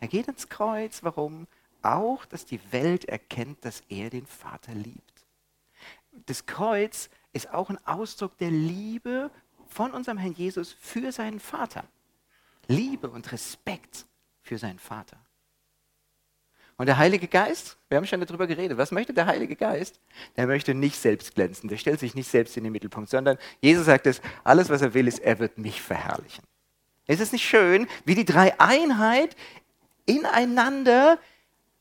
Er 0.00 0.08
geht 0.08 0.28
ins 0.28 0.50
Kreuz, 0.50 1.02
warum? 1.02 1.46
Auch, 1.80 2.26
dass 2.26 2.44
die 2.44 2.60
Welt 2.72 3.06
erkennt, 3.06 3.64
dass 3.64 3.82
er 3.88 4.10
den 4.10 4.26
Vater 4.26 4.74
liebt. 4.74 5.24
Das 6.26 6.44
Kreuz 6.44 7.08
ist 7.32 7.52
auch 7.52 7.70
ein 7.70 7.84
Ausdruck 7.86 8.36
der 8.38 8.50
Liebe 8.50 9.30
von 9.66 9.92
unserem 9.92 10.18
Herrn 10.18 10.34
Jesus 10.34 10.72
für 10.72 11.10
seinen 11.10 11.40
Vater. 11.40 11.84
Liebe 12.68 13.08
und 13.10 13.32
Respekt 13.32 14.06
für 14.42 14.58
seinen 14.58 14.78
Vater. 14.78 15.16
Und 16.76 16.86
der 16.86 16.98
Heilige 16.98 17.28
Geist, 17.28 17.76
wir 17.88 17.96
haben 17.96 18.06
schon 18.06 18.20
darüber 18.20 18.46
geredet, 18.46 18.76
was 18.76 18.90
möchte 18.90 19.14
der 19.14 19.26
Heilige 19.26 19.54
Geist? 19.54 20.00
Der 20.36 20.46
möchte 20.46 20.74
nicht 20.74 21.00
selbst 21.00 21.34
glänzen, 21.34 21.68
der 21.68 21.76
stellt 21.76 22.00
sich 22.00 22.14
nicht 22.14 22.28
selbst 22.28 22.56
in 22.56 22.64
den 22.64 22.72
Mittelpunkt, 22.72 23.10
sondern 23.10 23.38
Jesus 23.60 23.86
sagt 23.86 24.06
es, 24.06 24.20
alles 24.42 24.70
was 24.70 24.82
er 24.82 24.92
will 24.94 25.06
ist, 25.06 25.20
er 25.20 25.38
wird 25.38 25.56
mich 25.56 25.80
verherrlichen. 25.80 26.44
Ist 27.06 27.20
es 27.20 27.32
nicht 27.32 27.46
schön, 27.46 27.86
wie 28.04 28.14
die 28.14 28.24
Dreieinheit 28.24 29.36
ineinander 30.06 31.18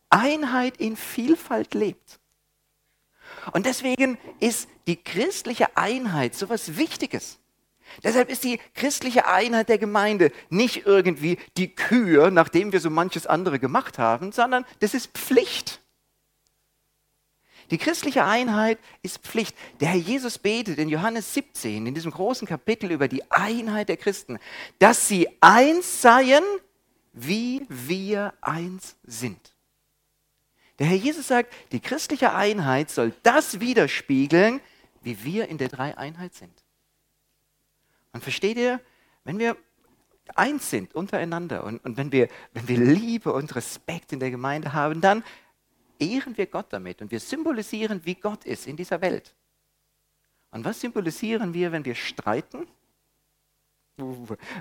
Einheit 0.09 0.77
in 0.77 0.95
Vielfalt 0.95 1.73
lebt? 1.73 2.19
Und 3.51 3.65
deswegen 3.65 4.17
ist 4.39 4.69
die 4.85 5.01
christliche 5.01 5.75
Einheit 5.75 6.35
so 6.35 6.45
etwas 6.45 6.77
Wichtiges. 6.77 7.39
Deshalb 8.03 8.29
ist 8.29 8.43
die 8.43 8.59
christliche 8.73 9.27
Einheit 9.27 9.69
der 9.69 9.77
Gemeinde 9.77 10.31
nicht 10.50 10.85
irgendwie 10.85 11.38
die 11.57 11.73
Kür, 11.75 12.31
nachdem 12.31 12.71
wir 12.71 12.79
so 12.79 12.89
manches 12.89 13.27
andere 13.27 13.59
gemacht 13.59 13.97
haben, 13.97 14.31
sondern 14.31 14.65
das 14.79 14.93
ist 14.93 15.12
Pflicht. 15.17 15.81
Die 17.71 17.77
christliche 17.77 18.25
Einheit 18.25 18.77
ist 19.01 19.19
Pflicht. 19.19 19.55
Der 19.79 19.89
Herr 19.89 20.00
Jesus 20.00 20.38
betet 20.38 20.77
in 20.77 20.89
Johannes 20.89 21.33
17, 21.33 21.88
in 21.88 21.93
diesem 21.93 22.12
großen 22.12 22.47
Kapitel 22.47 22.91
über 22.91 23.07
die 23.07 23.29
Einheit 23.31 23.89
der 23.89 23.97
Christen, 23.97 24.38
dass 24.79 25.07
sie 25.07 25.27
eins 25.41 26.01
seien, 26.01 26.43
wie 27.13 27.65
wir 27.69 28.33
eins 28.41 28.95
sind. 29.03 29.53
Der 30.79 30.87
Herr 30.87 30.98
Jesus 30.98 31.27
sagt, 31.27 31.53
die 31.72 31.79
christliche 31.79 32.33
Einheit 32.33 32.89
soll 32.89 33.13
das 33.24 33.59
widerspiegeln, 33.59 34.59
wie 35.01 35.24
wir 35.24 35.48
in 35.48 35.57
der 35.57 35.70
Dreieinheit 35.70 36.33
sind. 36.33 36.62
Und 38.13 38.23
versteht 38.23 38.57
ihr, 38.57 38.79
wenn 39.23 39.39
wir 39.39 39.57
eins 40.35 40.69
sind 40.69 40.95
untereinander 40.95 41.63
und, 41.63 41.83
und 41.83 41.97
wenn, 41.97 42.11
wir, 42.11 42.29
wenn 42.53 42.67
wir 42.67 42.77
Liebe 42.77 43.33
und 43.33 43.53
Respekt 43.55 44.13
in 44.13 44.19
der 44.19 44.31
Gemeinde 44.31 44.73
haben, 44.73 45.01
dann 45.01 45.23
ehren 45.99 46.37
wir 46.37 46.47
Gott 46.47 46.67
damit 46.69 47.01
und 47.01 47.11
wir 47.11 47.19
symbolisieren, 47.19 48.05
wie 48.05 48.15
Gott 48.15 48.45
ist 48.45 48.67
in 48.67 48.77
dieser 48.77 49.01
Welt. 49.01 49.35
Und 50.51 50.65
was 50.65 50.79
symbolisieren 50.79 51.53
wir, 51.53 51.71
wenn 51.71 51.83
wir 51.83 51.95
streiten? 51.95 52.67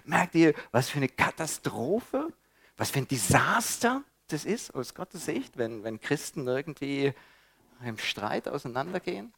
Merkt 0.05 0.35
ihr, 0.35 0.55
was 0.71 0.89
für 0.89 0.99
eine 0.99 1.09
Katastrophe, 1.09 2.29
was 2.77 2.91
für 2.91 2.99
ein 2.99 3.09
Desaster 3.09 4.03
das 4.29 4.45
ist 4.45 4.75
aus 4.75 4.95
Gottes 4.95 5.27
Sicht, 5.27 5.59
wenn, 5.59 5.85
wenn 5.85 6.01
Christen 6.01 6.47
irgendwie 6.47 7.13
im 7.85 7.99
Streit 7.99 8.49
auseinandergehen? 8.49 9.33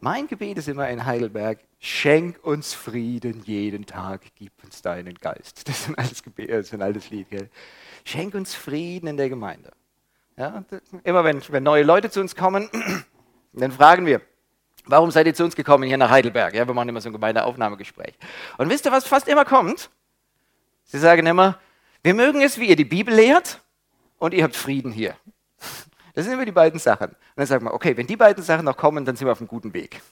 Mein 0.00 0.26
Gebet 0.26 0.58
ist 0.58 0.68
immer 0.68 0.88
in 0.88 1.06
Heidelberg, 1.06 1.58
schenk 1.78 2.44
uns 2.44 2.74
Frieden 2.74 3.42
jeden 3.44 3.86
Tag, 3.86 4.22
gib 4.34 4.52
uns 4.62 4.82
deinen 4.82 5.14
Geist. 5.14 5.66
Das 5.68 5.80
ist 5.80 5.88
ein 5.88 5.94
altes, 5.96 6.22
Gebet, 6.22 6.50
das 6.50 6.66
ist 6.66 6.74
ein 6.74 6.82
altes 6.82 7.10
Lied. 7.10 7.30
Gell? 7.30 7.48
Schenk 8.04 8.34
uns 8.34 8.54
Frieden 8.54 9.06
in 9.06 9.16
der 9.16 9.28
Gemeinde. 9.28 9.72
Ja, 10.36 10.64
immer 11.04 11.24
wenn, 11.24 11.42
wenn 11.48 11.62
neue 11.62 11.82
Leute 11.82 12.10
zu 12.10 12.20
uns 12.20 12.36
kommen, 12.36 12.68
dann 13.54 13.72
fragen 13.72 14.04
wir, 14.04 14.20
warum 14.84 15.10
seid 15.10 15.26
ihr 15.26 15.34
zu 15.34 15.44
uns 15.44 15.56
gekommen 15.56 15.84
hier 15.84 15.96
nach 15.96 16.10
Heidelberg? 16.10 16.54
Ja, 16.54 16.66
wir 16.66 16.74
machen 16.74 16.90
immer 16.90 17.00
so 17.00 17.08
ein 17.08 17.14
Gemeindeaufnahmegespräch. 17.14 18.14
Und 18.58 18.68
wisst 18.68 18.84
ihr, 18.84 18.92
was 18.92 19.06
fast 19.06 19.28
immer 19.28 19.46
kommt? 19.46 19.90
Sie 20.84 20.98
sagen 20.98 21.26
immer, 21.26 21.58
wir 22.02 22.12
mögen 22.12 22.42
es, 22.42 22.58
wie 22.58 22.68
ihr 22.68 22.76
die 22.76 22.84
Bibel 22.84 23.14
lehrt 23.14 23.62
und 24.18 24.34
ihr 24.34 24.44
habt 24.44 24.56
Frieden 24.56 24.92
hier. 24.92 25.16
Das 26.16 26.24
sind 26.24 26.32
immer 26.32 26.46
die 26.46 26.52
beiden 26.52 26.80
Sachen. 26.80 27.08
Und 27.10 27.16
dann 27.36 27.46
sagt 27.46 27.62
man, 27.62 27.74
okay, 27.74 27.94
wenn 27.94 28.06
die 28.06 28.16
beiden 28.16 28.42
Sachen 28.42 28.64
noch 28.64 28.78
kommen, 28.78 29.04
dann 29.04 29.16
sind 29.16 29.28
wir 29.28 29.32
auf 29.32 29.40
einem 29.40 29.48
guten 29.48 29.72
Weg. 29.72 30.00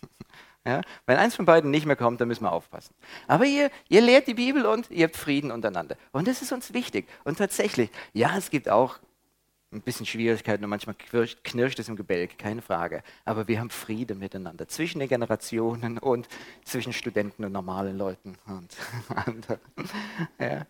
Ja? 0.66 0.80
Wenn 1.04 1.18
eins 1.18 1.36
von 1.36 1.44
beiden 1.44 1.70
nicht 1.70 1.84
mehr 1.84 1.94
kommt, 1.94 2.22
dann 2.22 2.28
müssen 2.28 2.44
wir 2.44 2.50
aufpassen. 2.50 2.94
Aber 3.28 3.44
ihr, 3.44 3.70
ihr 3.90 4.00
lehrt 4.00 4.26
die 4.26 4.32
Bibel 4.32 4.64
und 4.64 4.90
ihr 4.90 5.04
habt 5.04 5.16
Frieden 5.18 5.50
untereinander. 5.50 5.94
Und 6.10 6.26
das 6.26 6.40
ist 6.40 6.52
uns 6.52 6.72
wichtig. 6.72 7.06
Und 7.24 7.36
tatsächlich, 7.36 7.90
ja, 8.14 8.34
es 8.38 8.48
gibt 8.48 8.70
auch 8.70 8.98
ein 9.70 9.82
bisschen 9.82 10.06
Schwierigkeiten 10.06 10.64
und 10.64 10.70
manchmal 10.70 10.96
knirscht 10.96 11.78
es 11.78 11.90
im 11.90 11.96
Gebälk, 11.96 12.38
keine 12.38 12.62
Frage. 12.62 13.02
Aber 13.26 13.46
wir 13.46 13.60
haben 13.60 13.68
Frieden 13.68 14.18
miteinander 14.18 14.66
zwischen 14.66 15.00
den 15.00 15.08
Generationen 15.10 15.98
und 15.98 16.28
zwischen 16.64 16.94
Studenten 16.94 17.44
und 17.44 17.52
normalen 17.52 17.98
Leuten 17.98 18.38
und 18.46 18.74
anderen. 19.14 19.60
Ja. 20.38 20.66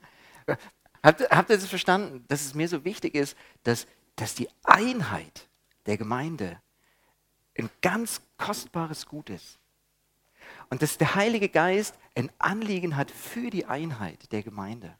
Habt, 1.04 1.30
habt 1.30 1.50
ihr 1.50 1.56
das 1.56 1.68
verstanden, 1.68 2.24
dass 2.26 2.44
es 2.44 2.54
mir 2.54 2.66
so 2.66 2.84
wichtig 2.84 3.14
ist, 3.14 3.36
dass 3.62 3.86
dass 4.16 4.34
die 4.34 4.48
Einheit 4.62 5.48
der 5.86 5.96
Gemeinde 5.96 6.60
ein 7.58 7.70
ganz 7.82 8.20
kostbares 8.36 9.06
Gut 9.06 9.30
ist. 9.30 9.58
Und 10.70 10.82
dass 10.82 10.98
der 10.98 11.14
Heilige 11.14 11.48
Geist 11.48 11.96
ein 12.14 12.30
Anliegen 12.38 12.96
hat 12.96 13.10
für 13.10 13.50
die 13.50 13.66
Einheit 13.66 14.30
der 14.32 14.42
Gemeinde. 14.42 14.96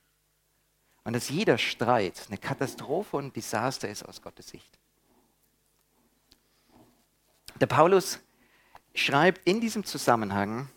Und 1.04 1.12
dass 1.12 1.28
jeder 1.28 1.58
Streit 1.58 2.24
eine 2.28 2.38
Katastrophe 2.38 3.16
und 3.16 3.26
ein 3.26 3.32
Desaster 3.32 3.88
ist 3.88 4.04
aus 4.04 4.22
Gottes 4.22 4.48
Sicht. 4.48 4.78
Der 7.60 7.66
Paulus 7.66 8.20
schreibt 8.94 9.46
in 9.46 9.60
diesem 9.60 9.84
Zusammenhang 9.84 10.68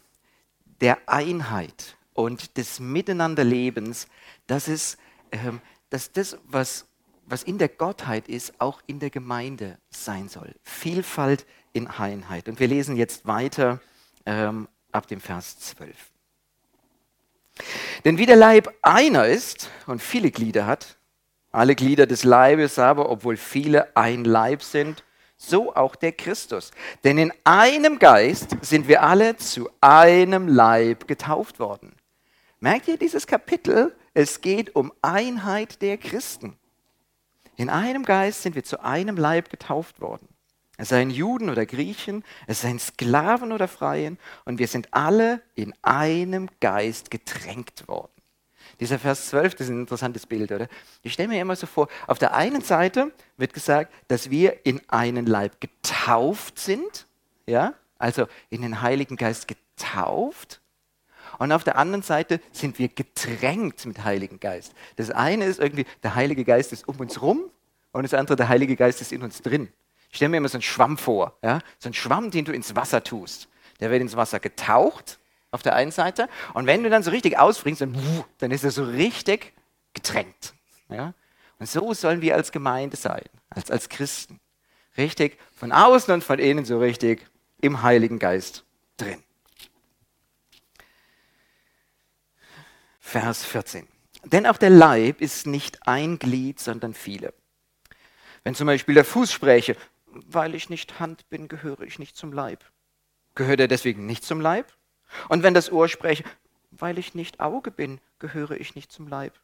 der 0.82 0.98
Einheit 1.08 1.98
und 2.14 2.58
des 2.58 2.80
Miteinanderlebens, 2.80 4.08
dass, 4.48 4.68
es, 4.68 4.98
ähm, 5.32 5.62
dass 5.90 6.12
das, 6.12 6.38
was 6.46 6.86
was 7.28 7.44
in 7.44 7.58
der 7.58 7.70
Gottheit 7.70 8.28
ist, 8.28 8.60
auch 8.60 8.82
in 8.88 9.00
der 9.00 9.10
Gemeinde 9.10 9.78
sein 9.90 10.30
soll. 10.30 10.56
Vielfalt 10.64 11.46
in 11.74 11.88
Einheit. 11.88 12.48
Und 12.48 12.60
wir 12.60 12.68
lesen 12.68 12.96
jetzt 12.96 13.28
weiter 13.28 13.80
ähm, 14.26 14.68
ab 14.92 15.08
dem 15.08 15.20
Vers 15.20 15.60
12. 15.60 15.96
Denn 18.06 18.18
wie 18.18 18.26
der 18.26 18.36
Leib 18.36 18.74
einer 18.82 19.28
ist 19.28 19.70
und 19.86 20.02
viele 20.02 20.32
Glieder 20.32 20.66
hat, 20.66 20.98
alle 21.52 21.76
Glieder 21.76 22.08
des 22.08 22.24
Leibes 22.24 22.80
aber, 22.80 23.10
obwohl 23.10 23.36
viele 23.36 23.96
ein 23.96 24.24
Leib 24.24 24.64
sind, 24.64 25.04
so 25.38 25.76
auch 25.76 25.96
der 25.96 26.12
Christus. 26.14 26.72
Denn 27.04 27.18
in 27.18 27.34
einem 27.44 28.00
Geist 28.00 28.58
sind 28.62 28.88
wir 28.88 29.04
alle 29.04 29.38
zu 29.38 29.70
einem 29.82 30.48
Leib 30.48 31.08
getauft 31.08 31.60
worden. 31.60 31.96
Merkt 32.60 32.88
ihr 32.88 32.98
dieses 32.98 33.28
Kapitel? 33.28 33.96
Es 34.14 34.42
geht 34.42 34.76
um 34.76 34.92
Einheit 35.02 35.82
der 35.82 35.98
Christen. 35.98 36.57
In 37.58 37.70
einem 37.70 38.04
Geist 38.04 38.44
sind 38.44 38.56
wir 38.56 38.64
zu 38.64 38.84
einem 38.84 39.18
Leib 39.18 39.50
getauft 39.50 40.00
worden. 40.00 40.28
Es 40.78 40.90
seien 40.90 41.10
Juden 41.10 41.50
oder 41.50 41.66
Griechen, 41.66 42.24
es 42.46 42.62
seien 42.62 42.78
Sklaven 42.78 43.52
oder 43.52 43.68
Freien, 43.68 44.20
und 44.46 44.60
wir 44.60 44.68
sind 44.68 44.94
alle 44.94 45.42
in 45.56 45.74
einem 45.82 46.50
Geist 46.60 47.10
getränkt 47.10 47.88
worden. 47.88 48.12
Dieser 48.80 49.00
Vers 49.00 49.30
12, 49.30 49.56
das 49.56 49.68
ist 49.68 49.74
ein 49.74 49.80
interessantes 49.82 50.28
Bild, 50.28 50.52
oder? 50.52 50.68
Ich 51.02 51.14
stelle 51.14 51.30
mir 51.30 51.42
immer 51.42 51.56
so 51.56 51.66
vor, 51.66 51.88
auf 52.06 52.20
der 52.20 52.36
einen 52.36 52.62
Seite 52.62 53.12
wird 53.38 53.56
gesagt, 53.56 53.92
dass 54.08 54.30
wir 54.30 54.68
in 54.68 54.80
einen 54.88 55.26
Leib 55.26 55.60
getauft 55.60 56.60
sind, 56.60 57.08
ja, 57.48 57.74
also 57.98 58.28
in 58.52 58.62
den 58.62 58.82
Heiligen 58.82 59.16
Geist 59.16 59.48
getauft. 59.48 60.62
Und 61.40 61.52
auf 61.52 61.64
der 61.64 61.78
anderen 61.78 62.02
Seite 62.02 62.40
sind 62.52 62.80
wir 62.80 62.90
getränkt 62.90 63.86
mit 63.86 64.04
Heiligen 64.04 64.40
Geist. 64.40 64.74
Das 64.96 65.12
eine 65.12 65.46
ist 65.46 65.60
irgendwie, 65.60 65.86
der 66.04 66.16
Heilige 66.16 66.44
Geist 66.44 66.74
ist 66.74 66.88
um 66.88 67.00
uns 67.00 67.22
rum 67.22 67.44
und 67.92 68.04
das 68.04 68.14
andere, 68.14 68.36
der 68.36 68.50
Heilige 68.50 68.76
Geist 68.76 69.02
ist 69.02 69.12
in 69.12 69.24
uns 69.24 69.42
drin. 69.42 69.70
Ich 70.10 70.18
stelle 70.18 70.30
mir 70.30 70.38
immer 70.38 70.50
so 70.50 70.58
einen 70.58 70.64
Schwamm 70.64 70.98
vor, 70.98 71.38
ja? 71.44 71.60
so 71.80 71.88
einen 71.88 71.94
Schwamm, 71.94 72.32
den 72.32 72.46
du 72.46 72.52
ins 72.52 72.76
Wasser 72.76 73.04
tust. 73.04 73.50
Der 73.80 73.92
wird 73.92 74.02
ins 74.02 74.16
Wasser 74.16 74.40
getaucht 74.40 75.20
auf 75.52 75.62
der 75.62 75.76
einen 75.76 75.92
Seite 75.92 76.28
und 76.54 76.66
wenn 76.66 76.84
du 76.84 76.90
dann 76.90 77.04
so 77.04 77.12
richtig 77.12 77.38
ausfringst, 77.38 77.82
dann, 77.82 77.96
dann 78.40 78.52
ist 78.52 78.64
er 78.64 78.72
so 78.72 78.84
richtig 78.84 79.54
getränkt. 79.94 80.54
Ja? 80.90 81.14
Und 81.60 81.70
so 81.70 81.94
sollen 81.94 82.22
wir 82.22 82.36
als 82.36 82.52
Gemeinde 82.52 82.98
sein, 82.98 83.24
als, 83.50 83.72
als 83.72 83.90
Christen. 83.90 84.40
Richtig 84.98 85.38
von 85.54 85.72
außen 85.72 86.14
und 86.14 86.24
von 86.24 86.40
innen 86.40 86.66
so 86.66 86.80
richtig 86.80 87.26
im 87.62 87.84
Heiligen 87.84 88.20
Geist 88.20 88.66
drin. 88.98 89.24
Vers 93.08 93.46
14. 93.46 93.88
Denn 94.26 94.46
auch 94.46 94.58
der 94.58 94.70
Leib 94.70 95.22
ist 95.22 95.48
nicht 95.48 95.88
ein 95.88 96.20
Glied, 96.20 96.60
sondern 96.60 96.94
viele. 96.94 97.34
Wenn 98.44 98.54
zum 98.54 98.68
Beispiel 98.68 98.96
der 98.96 99.06
Fuß 99.06 99.32
spräche, 99.32 99.78
weil 100.08 100.54
ich 100.56 100.70
nicht 100.70 101.00
Hand 101.00 101.30
bin, 101.30 101.48
gehöre 101.48 101.84
ich 101.84 102.00
nicht 102.00 102.18
zum 102.18 102.34
Leib. 102.34 102.66
Gehört 103.34 103.62
er 103.62 103.70
deswegen 103.70 104.08
nicht 104.08 104.26
zum 104.26 104.42
Leib? 104.42 104.74
Und 105.30 105.42
wenn 105.42 105.54
das 105.54 105.72
Ohr 105.72 105.88
spräche, 105.88 106.26
weil 106.72 106.98
ich 106.98 107.16
nicht 107.16 107.40
Auge 107.40 107.72
bin, 107.72 108.02
gehöre 108.20 108.60
ich 108.60 108.76
nicht 108.76 108.92
zum 108.92 109.08
Leib. 109.08 109.40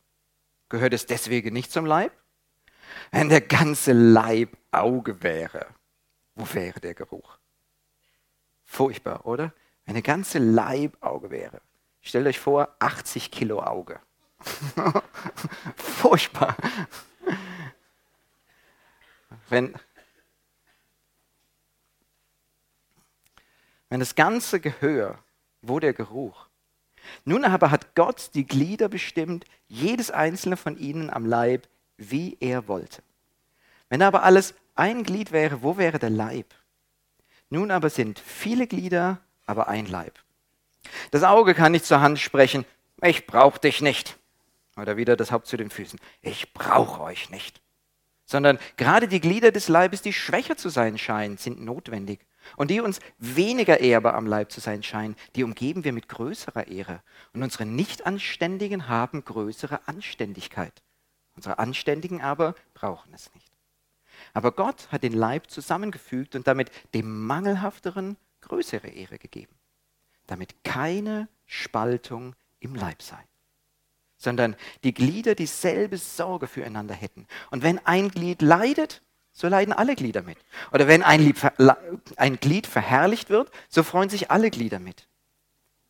Gehört 0.68 0.94
es 0.94 1.06
deswegen 1.06 1.54
nicht 1.54 1.72
zum 1.72 1.86
Leib? 1.86 2.12
Wenn 3.12 3.30
der 3.30 3.40
ganze 3.40 3.94
Leib 3.94 4.58
Auge 4.72 5.24
wäre, 5.24 5.68
wo 6.36 6.46
wäre 6.54 6.82
der 6.82 6.96
Geruch? 6.96 7.38
Furchtbar, 8.66 9.26
oder? 9.26 9.54
Wenn 9.86 9.94
der 9.94 10.04
ganze 10.04 10.40
Leib 10.40 10.98
Auge 11.00 11.32
wäre. 11.32 11.62
Stellt 12.04 12.28
euch 12.28 12.40
vor, 12.40 12.76
80 12.80 13.32
Kilo 13.32 13.64
Auge. 13.64 14.00
Furchtbar. 15.76 16.58
Wenn, 19.50 19.74
wenn 23.90 24.02
das 24.02 24.16
ganze 24.16 24.60
Gehör, 24.60 25.18
wo 25.62 25.80
der 25.80 25.94
Geruch? 25.94 26.48
Nun 27.24 27.46
aber 27.46 27.72
hat 27.72 27.96
Gott 27.96 28.32
die 28.34 28.46
Glieder 28.46 28.90
bestimmt, 28.90 29.46
jedes 29.68 30.12
einzelne 30.12 30.58
von 30.58 30.78
ihnen 30.78 31.10
am 31.10 31.26
Leib, 31.26 31.68
wie 31.98 32.38
er 32.42 32.68
wollte. 32.68 33.02
Wenn 33.88 34.02
aber 34.02 34.24
alles 34.24 34.56
ein 34.76 35.04
Glied 35.04 35.32
wäre, 35.32 35.62
wo 35.62 35.78
wäre 35.78 36.00
der 36.00 36.10
Leib? 36.10 36.54
Nun 37.50 37.72
aber 37.72 37.90
sind 37.90 38.20
viele 38.20 38.68
Glieder, 38.68 39.22
aber 39.46 39.68
ein 39.68 39.86
Leib. 39.86 40.23
Das 41.12 41.24
Auge 41.24 41.54
kann 41.54 41.72
nicht 41.72 41.86
zur 41.86 42.02
Hand 42.02 42.20
sprechen, 42.20 42.66
ich 43.02 43.26
brauche 43.26 43.60
dich 43.60 43.82
nicht. 43.82 44.18
Oder 44.78 44.98
wieder 44.98 45.16
das 45.16 45.32
Haupt 45.32 45.48
zu 45.48 45.58
den 45.58 45.70
Füßen, 45.70 46.00
ich 46.22 46.54
brauche 46.54 47.02
euch 47.02 47.30
nicht. 47.30 47.62
Sondern 48.26 48.58
gerade 48.78 49.08
die 49.08 49.20
Glieder 49.20 49.52
des 49.52 49.68
Leibes, 49.68 50.02
die 50.02 50.14
schwächer 50.14 50.58
zu 50.58 50.70
sein 50.70 50.98
scheinen, 50.98 51.38
sind 51.38 51.62
notwendig. 51.62 52.26
Und 52.58 52.72
die 52.72 52.82
uns 52.82 53.00
weniger 53.20 53.80
ehrbar 53.80 54.16
am 54.16 54.26
Leib 54.26 54.52
zu 54.52 54.60
sein 54.60 54.84
scheinen, 54.84 55.16
die 55.36 55.44
umgeben 55.44 55.84
wir 55.84 55.94
mit 55.94 56.10
größerer 56.10 56.68
Ehre. 56.68 57.02
Und 57.34 57.44
unsere 57.44 57.66
Nichtanständigen 57.66 58.88
haben 58.90 59.24
größere 59.24 59.88
Anständigkeit. 59.88 60.82
Unsere 61.36 61.60
Anständigen 61.60 62.22
aber 62.22 62.56
brauchen 62.74 63.14
es 63.14 63.34
nicht. 63.34 63.52
Aber 64.34 64.52
Gott 64.52 64.88
hat 64.92 65.04
den 65.04 65.14
Leib 65.14 65.50
zusammengefügt 65.50 66.36
und 66.36 66.48
damit 66.48 66.72
dem 66.94 67.26
Mangelhafteren 67.26 68.18
größere 68.42 68.88
Ehre 68.88 69.20
gegeben 69.20 69.56
damit 70.34 70.64
keine 70.64 71.28
Spaltung 71.46 72.36
im 72.60 72.74
Leib 72.74 73.04
sei, 73.04 73.20
sondern 74.18 74.56
die 74.84 74.94
Glieder 74.94 75.36
dieselbe 75.36 75.98
Sorge 75.98 76.48
füreinander 76.48 76.96
hätten. 76.96 77.28
Und 77.52 77.62
wenn 77.62 77.78
ein 77.86 78.10
Glied 78.10 78.42
leidet, 78.42 79.04
so 79.32 79.48
leiden 79.48 79.74
alle 79.74 79.96
Glieder 79.96 80.24
mit. 80.24 80.40
Oder 80.72 80.88
wenn 80.88 81.04
ein 81.04 81.20
Glied, 81.22 81.38
ein 82.18 82.40
Glied 82.40 82.66
verherrlicht 82.66 83.30
wird, 83.30 83.52
so 83.70 83.84
freuen 83.84 84.10
sich 84.10 84.32
alle 84.32 84.50
Glieder 84.50 84.80
mit. 84.80 85.08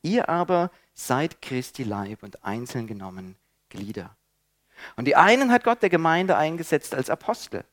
Ihr 0.01 0.27
aber 0.27 0.71
seid 0.93 1.41
Christi 1.41 1.83
Leib 1.83 2.21
und 2.21 2.43
einzeln 2.43 2.85
genommen 2.85 3.37
Glieder. 3.69 4.13
Und 4.97 5.05
die 5.05 5.15
einen 5.15 5.53
hat 5.53 5.63
Gott 5.63 5.81
der 5.81 5.89
Gemeinde 5.89 6.35
eingesetzt 6.35 6.93
als 6.93 7.09
Apostel, 7.09 7.63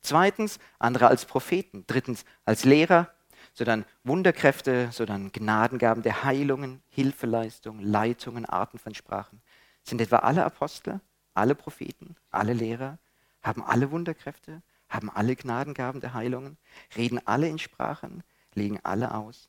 zweitens 0.00 0.58
andere 0.80 1.06
als 1.06 1.26
Propheten, 1.26 1.84
drittens 1.86 2.24
als 2.44 2.64
Lehrer, 2.64 3.14
sondern 3.58 3.84
Wunderkräfte, 4.04 4.90
sondern 4.92 5.32
Gnadengaben 5.32 6.04
der 6.04 6.22
Heilungen, 6.22 6.80
Hilfeleistungen, 6.90 7.84
Leitungen, 7.84 8.46
Arten 8.46 8.78
von 8.78 8.94
Sprachen. 8.94 9.42
Sind 9.82 10.00
etwa 10.00 10.18
alle 10.18 10.44
Apostel, 10.44 11.00
alle 11.34 11.56
Propheten, 11.56 12.14
alle 12.30 12.52
Lehrer, 12.52 12.98
haben 13.42 13.64
alle 13.64 13.90
Wunderkräfte, 13.90 14.62
haben 14.88 15.10
alle 15.10 15.34
Gnadengaben 15.34 16.00
der 16.00 16.14
Heilungen, 16.14 16.56
reden 16.96 17.20
alle 17.26 17.48
in 17.48 17.58
Sprachen, 17.58 18.22
legen 18.54 18.78
alle 18.84 19.12
aus, 19.12 19.48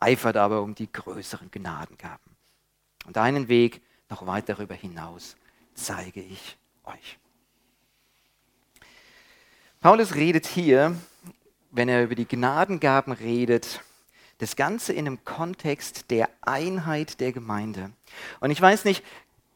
eifert 0.00 0.36
aber 0.36 0.60
um 0.60 0.74
die 0.74 0.92
größeren 0.92 1.50
Gnadengaben. 1.50 2.36
Und 3.06 3.16
einen 3.16 3.48
Weg 3.48 3.80
noch 4.10 4.26
weit 4.26 4.50
darüber 4.50 4.74
hinaus 4.74 5.34
zeige 5.72 6.20
ich 6.20 6.58
euch. 6.84 7.18
Paulus 9.80 10.14
redet 10.14 10.46
hier 10.46 10.94
wenn 11.74 11.88
er 11.88 12.04
über 12.04 12.14
die 12.14 12.28
Gnadengaben 12.28 13.12
redet, 13.12 13.80
das 14.38 14.56
Ganze 14.56 14.92
in 14.92 15.06
einem 15.06 15.24
Kontext 15.24 16.10
der 16.10 16.28
Einheit 16.40 17.20
der 17.20 17.32
Gemeinde. 17.32 17.90
Und 18.40 18.50
ich 18.50 18.60
weiß 18.60 18.84
nicht, 18.84 19.04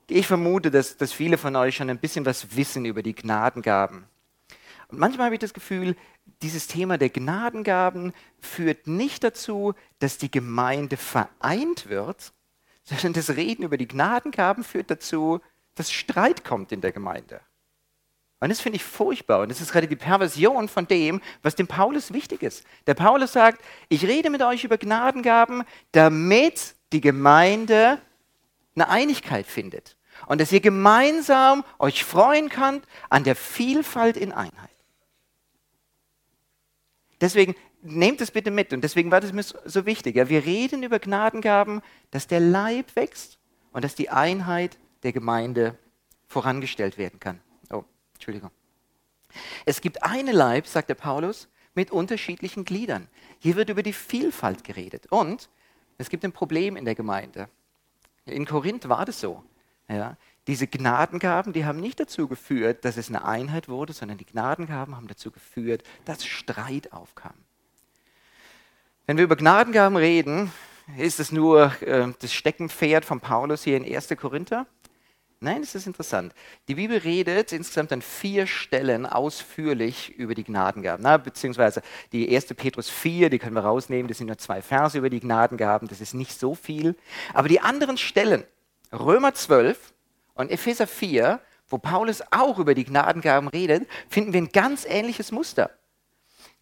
ich 0.09 0.27
vermute, 0.27 0.71
dass, 0.71 0.97
dass 0.97 1.13
viele 1.13 1.39
von 1.39 1.55
euch 1.57 1.77
schon 1.77 1.91
ein 1.91 1.99
bisschen 1.99 2.27
was 2.27 2.57
wissen 2.57 2.85
über 2.85 3.03
die 3.03 3.15
Gnadengaben. 3.15 4.05
Und 4.89 4.99
manchmal 4.99 5.27
habe 5.27 5.35
ich 5.35 5.41
das 5.41 5.53
Gefühl, 5.53 5.97
dieses 6.43 6.67
Thema 6.67 6.99
der 6.99 7.11
Gnadengaben 7.11 8.13
führt 8.41 8.87
nicht 8.87 9.23
dazu, 9.23 9.75
dass 9.99 10.19
die 10.19 10.31
Gemeinde 10.31 10.97
vereint 10.97 11.89
wird, 11.89 12.33
sondern 12.85 13.13
das 13.13 13.31
Reden 13.31 13.65
über 13.65 13.77
die 13.77 13.89
Gnadengaben 13.89 14.65
führt 14.65 14.91
dazu, 14.91 15.41
dass 15.75 15.93
Streit 15.93 16.45
kommt 16.45 16.73
in 16.73 16.81
der 16.81 16.93
Gemeinde. 16.93 17.41
Und 18.40 18.51
das 18.51 18.61
finde 18.61 18.77
ich 18.77 18.85
furchtbar. 18.85 19.40
Und 19.40 19.51
das 19.51 19.61
ist 19.61 19.72
gerade 19.72 19.88
die 19.88 19.96
Perversion 19.96 20.68
von 20.68 20.87
dem, 20.87 21.20
was 21.42 21.57
dem 21.57 21.66
Paulus 21.66 22.12
wichtig 22.12 22.42
ist. 22.42 22.64
Der 22.87 22.94
Paulus 22.94 23.33
sagt, 23.33 23.61
ich 23.88 24.05
rede 24.05 24.31
mit 24.31 24.42
euch 24.42 24.64
über 24.64 24.79
Gnadengaben, 24.79 25.64
damit 25.92 26.74
die 26.92 27.01
Gemeinde 27.01 27.98
eine 28.77 28.88
Einigkeit 28.88 29.46
findet. 29.46 29.96
Und 30.27 30.40
dass 30.40 30.53
ihr 30.53 30.61
gemeinsam 30.61 31.64
euch 31.79 32.05
freuen 32.05 32.48
könnt 32.48 32.85
an 33.09 33.24
der 33.24 33.37
Vielfalt 33.37 34.16
in 34.16 34.33
Einheit. 34.33 34.70
Deswegen 37.20 37.57
nehmt 37.83 38.20
es 38.20 38.31
bitte 38.31 38.51
mit. 38.53 38.72
Und 38.72 38.83
deswegen 38.83 39.11
war 39.11 39.20
das 39.20 39.33
mir 39.33 39.42
so 39.42 39.87
wichtig. 39.87 40.16
Ja, 40.16 40.29
wir 40.29 40.44
reden 40.44 40.83
über 40.85 40.98
Gnadengaben, 41.01 41.83
dass 42.12 42.29
der 42.29 42.40
Leib 42.40 42.94
wächst 42.94 43.38
und 43.72 43.85
dass 43.85 43.96
die 43.96 44.11
Einheit 44.11 44.79
der 45.03 45.12
Gemeinde 45.12 45.77
vorangestellt 46.27 46.98
werden 46.98 47.18
kann. 47.20 47.40
Entschuldigung. 48.19 48.51
Es 49.65 49.81
gibt 49.81 50.03
eine 50.03 50.33
Leib, 50.33 50.67
sagt 50.67 50.89
der 50.89 50.97
Paulus, 50.97 51.49
mit 51.75 51.93
unterschiedlichen 51.93 52.65
Gliedern. 52.65 53.07
Hier 53.39 53.55
wird 53.55 53.71
über 53.71 53.85
die 53.85 53.93
Vielfalt 53.93 54.65
geredet. 54.65 55.07
Und 55.11 55.49
es 55.99 56.11
gibt 56.11 56.25
ein 56.25 56.33
Problem 56.33 56.77
in 56.77 56.85
der 56.85 56.97
Gemeinde. 56.97 57.49
In 58.25 58.45
Korinth 58.45 58.89
war 58.89 59.05
das 59.05 59.21
so. 59.21 59.45
Ja, 59.89 60.17
diese 60.49 60.67
Gnadengaben, 60.67 61.53
die 61.53 61.65
haben 61.65 61.79
nicht 61.79 62.01
dazu 62.01 62.27
geführt, 62.27 62.85
dass 62.85 62.97
es 62.97 63.09
eine 63.09 63.25
Einheit 63.25 63.69
wurde, 63.69 63.93
sondern 63.93 64.19
die 64.19 64.27
Gnadengaben 64.27 64.97
haben 64.97 65.07
dazu 65.07 65.31
geführt, 65.31 65.85
dass 66.05 66.27
Streit 66.27 66.93
aufkam. 66.93 67.35
Wenn 69.07 69.17
wir 69.17 69.25
über 69.25 69.37
Gnadengaben 69.37 69.97
reden, 69.97 70.53
ist 70.97 71.21
es 71.21 71.31
nur 71.33 71.73
äh, 71.83 72.13
das 72.19 72.33
Steckenpferd 72.33 73.05
von 73.05 73.21
Paulus 73.21 73.63
hier 73.63 73.77
in 73.77 73.85
1. 73.85 74.09
Korinther. 74.19 74.67
Nein, 75.40 75.62
es 75.62 75.77
ist 75.77 75.87
interessant. 75.87 76.35
Die 76.66 76.74
Bibel 76.74 76.98
redet 76.98 77.53
insgesamt 77.53 77.92
an 77.92 78.03
vier 78.03 78.48
Stellen 78.48 79.07
ausführlich 79.07 80.11
über 80.16 80.35
die 80.35 80.42
Gnadengaben. 80.42 81.03
Na, 81.05 81.16
beziehungsweise 81.16 81.81
die 82.11 82.29
erste 82.33 82.57
Petrus 82.57 82.90
4, 82.90 83.31
die 83.31 83.38
können 83.38 83.55
wir 83.55 83.62
rausnehmen, 83.62 84.09
das 84.09 84.18
sind 84.18 84.27
nur 84.27 84.38
zwei 84.38 84.62
Verse 84.62 84.98
über 84.98 85.11
die 85.11 85.20
Gnadengaben, 85.20 85.87
das 85.87 86.01
ist 86.01 86.14
nicht 86.14 86.37
so 86.37 86.57
viel. 86.57 86.96
Aber 87.35 87.46
die 87.46 87.61
anderen 87.61 87.98
Stellen, 87.98 88.42
Römer 88.92 89.33
12 89.33 89.92
und 90.35 90.51
Epheser 90.51 90.88
4, 90.88 91.40
wo 91.68 91.79
Paulus 91.79 92.20
auch 92.33 92.59
über 92.59 92.74
die 92.74 92.85
Gnadengaben 92.85 93.48
redet, 93.48 93.88
finden 94.09 94.33
wir 94.33 94.40
ein 94.40 94.48
ganz 94.48 94.85
ähnliches 94.87 95.31
Muster. 95.31 95.70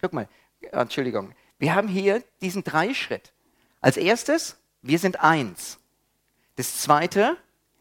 Guck 0.01 0.13
mal, 0.13 0.27
Entschuldigung, 0.71 1.33
wir 1.57 1.73
haben 1.73 1.87
hier 1.87 2.23
diesen 2.41 2.63
Dreischritt. 2.63 3.33
Als 3.81 3.97
erstes, 3.97 4.57
wir 4.83 4.99
sind 4.99 5.19
eins. 5.23 5.79
Das 6.57 6.79
zweite, 6.81 7.37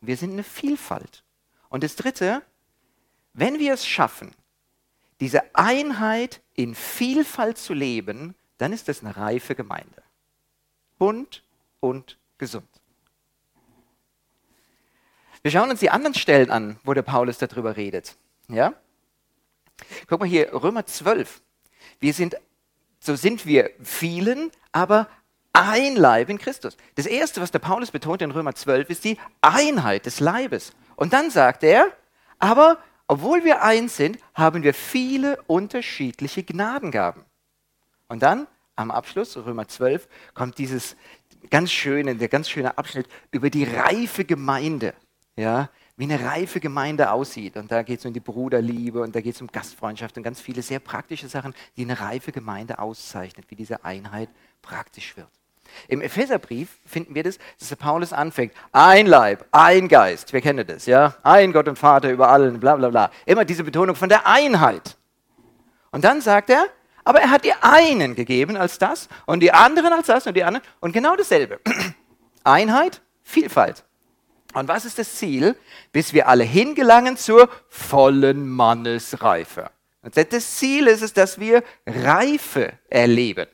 wir 0.06 0.16
sind 0.16 0.32
eine 0.32 0.44
Vielfalt. 0.44 1.24
Und 1.68 1.82
das 1.84 1.96
Dritte, 1.96 2.42
wenn 3.32 3.58
wir 3.58 3.74
es 3.74 3.86
schaffen, 3.86 4.32
diese 5.20 5.42
Einheit 5.54 6.40
in 6.54 6.74
Vielfalt 6.74 7.58
zu 7.58 7.74
leben, 7.74 8.34
dann 8.58 8.72
ist 8.72 8.88
das 8.88 9.02
eine 9.02 9.16
reife 9.16 9.54
Gemeinde. 9.54 10.02
Bunt 10.98 11.42
und 11.80 12.18
gesund. 12.38 12.68
Wir 15.42 15.50
schauen 15.50 15.70
uns 15.70 15.80
die 15.80 15.90
anderen 15.90 16.14
Stellen 16.14 16.50
an, 16.50 16.78
wo 16.82 16.92
der 16.92 17.02
Paulus 17.02 17.38
darüber 17.38 17.76
redet. 17.76 18.16
Ja? 18.48 18.74
Guck 20.08 20.20
mal 20.20 20.28
hier, 20.28 20.52
Römer 20.52 20.86
12. 20.86 21.42
Wir 22.00 22.12
sind, 22.12 22.36
so 23.00 23.14
sind 23.16 23.46
wir 23.46 23.70
vielen, 23.82 24.50
aber 24.72 25.08
ein 25.56 25.96
Leib 25.96 26.28
in 26.28 26.38
Christus. 26.38 26.76
Das 26.96 27.06
erste, 27.06 27.40
was 27.40 27.50
der 27.50 27.58
Paulus 27.58 27.90
betont 27.90 28.22
in 28.22 28.30
Römer 28.30 28.54
12, 28.54 28.90
ist 28.90 29.04
die 29.04 29.18
Einheit 29.40 30.06
des 30.06 30.20
Leibes. 30.20 30.72
Und 30.96 31.12
dann 31.12 31.30
sagt 31.30 31.62
er, 31.62 31.90
aber 32.38 32.78
obwohl 33.06 33.44
wir 33.44 33.62
eins 33.62 33.96
sind, 33.96 34.18
haben 34.34 34.62
wir 34.62 34.74
viele 34.74 35.40
unterschiedliche 35.46 36.42
Gnadengaben. 36.42 37.24
Und 38.08 38.22
dann 38.22 38.46
am 38.74 38.90
Abschluss, 38.90 39.36
Römer 39.36 39.68
12, 39.68 40.08
kommt 40.34 40.58
dieses 40.58 40.96
ganz 41.50 41.72
schöne, 41.72 42.16
der 42.16 42.28
ganz 42.28 42.50
schöne 42.50 42.76
Abschnitt 42.76 43.08
über 43.30 43.48
die 43.48 43.64
reife 43.64 44.24
Gemeinde. 44.24 44.94
Ja, 45.36 45.70
wie 45.96 46.04
eine 46.04 46.22
reife 46.22 46.60
Gemeinde 46.60 47.10
aussieht. 47.10 47.56
Und 47.56 47.70
da 47.70 47.82
geht 47.82 48.00
es 48.00 48.06
um 48.06 48.12
die 48.12 48.20
Bruderliebe 48.20 49.00
und 49.00 49.14
da 49.14 49.20
geht 49.20 49.34
es 49.34 49.40
um 49.40 49.46
Gastfreundschaft 49.46 50.16
und 50.16 50.22
ganz 50.22 50.40
viele 50.40 50.62
sehr 50.62 50.78
praktische 50.78 51.28
Sachen, 51.28 51.54
die 51.76 51.82
eine 51.82 51.98
reife 51.98 52.32
Gemeinde 52.32 52.78
auszeichnet, 52.78 53.46
wie 53.48 53.56
diese 53.56 53.84
Einheit 53.84 54.28
praktisch 54.60 55.16
wird. 55.16 55.28
Im 55.88 56.00
Epheserbrief 56.00 56.78
finden 56.84 57.14
wir 57.14 57.22
das, 57.22 57.38
dass 57.58 57.68
der 57.68 57.76
Paulus 57.76 58.12
anfängt. 58.12 58.52
Ein 58.72 59.06
Leib, 59.06 59.44
ein 59.50 59.88
Geist. 59.88 60.32
Wir 60.32 60.40
kennen 60.40 60.66
das, 60.66 60.86
ja? 60.86 61.14
Ein 61.22 61.52
Gott 61.52 61.68
und 61.68 61.78
Vater 61.78 62.10
über 62.10 62.28
allen, 62.28 62.60
bla 62.60 62.76
bla 62.76 62.88
bla. 62.88 63.10
Immer 63.24 63.44
diese 63.44 63.64
Betonung 63.64 63.96
von 63.96 64.08
der 64.08 64.26
Einheit. 64.26 64.96
Und 65.90 66.04
dann 66.04 66.20
sagt 66.20 66.50
er, 66.50 66.66
aber 67.04 67.20
er 67.20 67.30
hat 67.30 67.44
die 67.44 67.52
einen 67.60 68.14
gegeben 68.14 68.56
als 68.56 68.78
das 68.78 69.08
und 69.26 69.40
die 69.40 69.52
anderen 69.52 69.92
als 69.92 70.08
das 70.08 70.26
und 70.26 70.34
die 70.34 70.44
anderen 70.44 70.66
und 70.80 70.92
genau 70.92 71.14
dasselbe. 71.16 71.60
Einheit, 72.44 73.00
Vielfalt. 73.22 73.84
Und 74.54 74.68
was 74.68 74.84
ist 74.84 74.98
das 74.98 75.16
Ziel? 75.16 75.56
Bis 75.92 76.12
wir 76.12 76.28
alle 76.28 76.44
hingelangen 76.44 77.16
zur 77.16 77.48
vollen 77.68 78.48
Mannesreife. 78.48 79.70
Und 80.02 80.16
das 80.16 80.56
Ziel 80.56 80.86
ist 80.86 81.02
es, 81.02 81.12
dass 81.12 81.38
wir 81.38 81.62
Reife 81.86 82.72
erleben. 82.88 83.46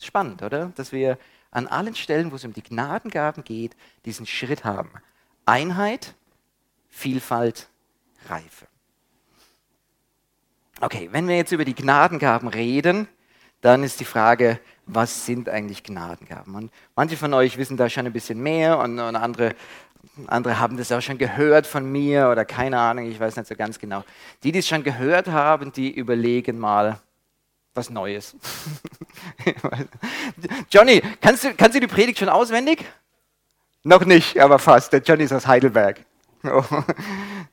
Spannend, 0.00 0.42
oder? 0.42 0.72
Dass 0.76 0.92
wir 0.92 1.18
an 1.50 1.66
allen 1.66 1.94
Stellen, 1.94 2.30
wo 2.30 2.36
es 2.36 2.44
um 2.44 2.52
die 2.52 2.62
Gnadengaben 2.62 3.44
geht, 3.44 3.76
diesen 4.04 4.26
Schritt 4.26 4.64
haben. 4.64 4.90
Einheit, 5.46 6.14
Vielfalt, 6.88 7.68
Reife. 8.28 8.66
Okay, 10.80 11.08
wenn 11.10 11.26
wir 11.26 11.36
jetzt 11.36 11.52
über 11.52 11.64
die 11.64 11.74
Gnadengaben 11.74 12.48
reden, 12.48 13.08
dann 13.60 13.82
ist 13.82 13.98
die 13.98 14.04
Frage, 14.04 14.60
was 14.86 15.26
sind 15.26 15.48
eigentlich 15.48 15.82
Gnadengaben? 15.82 16.54
Und 16.54 16.72
manche 16.94 17.16
von 17.16 17.34
euch 17.34 17.58
wissen 17.58 17.76
da 17.76 17.88
schon 17.88 18.06
ein 18.06 18.12
bisschen 18.12 18.40
mehr 18.40 18.78
und, 18.78 18.98
und 18.98 19.16
andere, 19.16 19.54
andere 20.28 20.58
haben 20.58 20.76
das 20.76 20.92
auch 20.92 21.00
schon 21.00 21.18
gehört 21.18 21.66
von 21.66 21.90
mir 21.90 22.30
oder 22.30 22.44
keine 22.44 22.78
Ahnung, 22.78 23.10
ich 23.10 23.18
weiß 23.18 23.36
nicht 23.36 23.48
so 23.48 23.56
ganz 23.56 23.78
genau. 23.78 24.04
Die, 24.44 24.52
die 24.52 24.60
es 24.60 24.68
schon 24.68 24.84
gehört 24.84 25.26
haben, 25.26 25.72
die 25.72 25.90
überlegen 25.90 26.58
mal 26.58 27.00
was 27.78 27.90
Neues. 27.90 28.36
Johnny, 30.70 31.00
kannst 31.20 31.44
du, 31.44 31.54
kannst 31.54 31.76
du 31.76 31.80
die 31.80 31.86
Predigt 31.86 32.18
schon 32.18 32.28
auswendig? 32.28 32.84
Noch 33.84 34.04
nicht, 34.04 34.38
aber 34.38 34.58
fast. 34.58 34.92
Der 34.92 35.00
Johnny 35.00 35.24
ist 35.24 35.32
aus 35.32 35.46
Heidelberg. 35.46 36.00
Oh. 36.44 36.62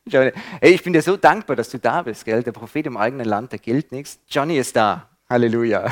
Johnny. 0.06 0.32
Hey, 0.62 0.74
ich 0.74 0.84
bin 0.84 0.94
dir 0.94 1.02
so 1.02 1.18
dankbar, 1.18 1.56
dass 1.56 1.70
du 1.70 1.80
da 1.80 2.04
bist, 2.04 2.24
gell? 2.24 2.44
Der 2.44 2.52
Prophet 2.52 2.86
im 2.86 2.98
eigenen 2.98 3.26
Land, 3.26 3.52
der 3.52 3.58
gilt 3.58 3.92
nichts. 3.92 4.20
Johnny 4.30 4.60
ist 4.60 4.76
da. 4.76 5.10
Halleluja. 5.28 5.92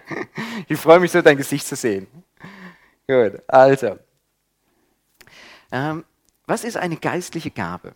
ich 0.68 0.78
freue 0.78 1.00
mich 1.00 1.12
so, 1.12 1.22
dein 1.22 1.38
Gesicht 1.38 1.66
zu 1.66 1.76
sehen. 1.76 2.06
Gut, 3.08 3.42
also. 3.48 3.98
Ähm, 5.72 6.04
was 6.46 6.64
ist 6.64 6.76
eine 6.76 6.98
geistliche 6.98 7.50
Gabe? 7.50 7.94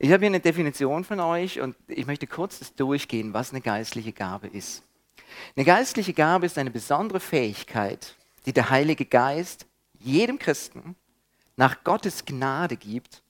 Ich 0.00 0.12
habe 0.12 0.20
hier 0.20 0.28
eine 0.28 0.40
Definition 0.40 1.02
von 1.02 1.18
euch 1.18 1.60
und 1.60 1.76
ich 1.88 2.06
möchte 2.06 2.28
kurz 2.28 2.72
durchgehen, 2.74 3.34
was 3.34 3.50
eine 3.50 3.60
geistliche 3.60 4.12
Gabe 4.12 4.46
ist. 4.46 4.84
Eine 5.56 5.64
geistliche 5.64 6.12
Gabe 6.12 6.46
ist 6.46 6.56
eine 6.56 6.70
besondere 6.70 7.18
Fähigkeit, 7.18 8.14
die 8.46 8.52
der 8.52 8.70
Heilige 8.70 9.04
Geist 9.04 9.66
jedem 9.98 10.38
Christen 10.38 10.94
nach 11.56 11.82
Gottes 11.82 12.24
Gnade 12.24 12.76
gibt 12.76 13.22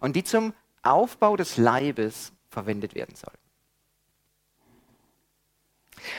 und 0.00 0.14
die 0.14 0.22
zum 0.22 0.52
Aufbau 0.82 1.36
des 1.36 1.56
Leibes 1.56 2.32
verwendet 2.50 2.94
werden 2.94 3.16
soll. 3.16 3.32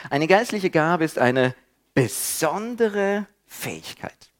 Eine 0.09 0.27
geistliche 0.27 0.71
Gabe 0.71 1.03
ist 1.03 1.19
eine 1.19 1.55
besondere 1.93 3.27
Fähigkeit. 3.45 4.31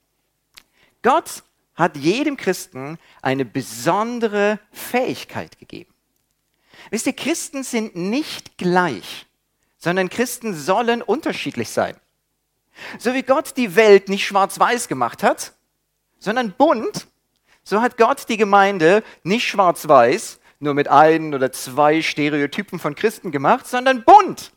Gott 1.02 1.44
hat 1.74 1.96
jedem 1.96 2.36
Christen 2.36 2.98
eine 3.22 3.44
besondere 3.44 4.60
Fähigkeit 4.72 5.58
gegeben. 5.58 5.92
Wisst 6.90 7.06
ihr, 7.06 7.14
Christen 7.14 7.62
sind 7.62 7.96
nicht 7.96 8.58
gleich, 8.58 9.26
sondern 9.78 10.08
Christen 10.08 10.54
sollen 10.54 11.02
unterschiedlich 11.02 11.70
sein. 11.70 11.96
So 12.98 13.14
wie 13.14 13.22
Gott 13.22 13.56
die 13.56 13.76
Welt 13.76 14.08
nicht 14.08 14.26
schwarz-weiß 14.26 14.88
gemacht 14.88 15.22
hat, 15.22 15.52
sondern 16.18 16.52
bunt, 16.52 17.06
so 17.62 17.80
hat 17.80 17.96
Gott 17.96 18.28
die 18.28 18.36
Gemeinde 18.36 19.02
nicht 19.22 19.46
schwarz-weiß, 19.48 20.40
nur 20.58 20.74
mit 20.74 20.88
ein 20.88 21.34
oder 21.34 21.52
zwei 21.52 22.02
Stereotypen 22.02 22.78
von 22.78 22.94
Christen 22.94 23.30
gemacht, 23.30 23.66
sondern 23.66 24.04
bunt. 24.04 24.52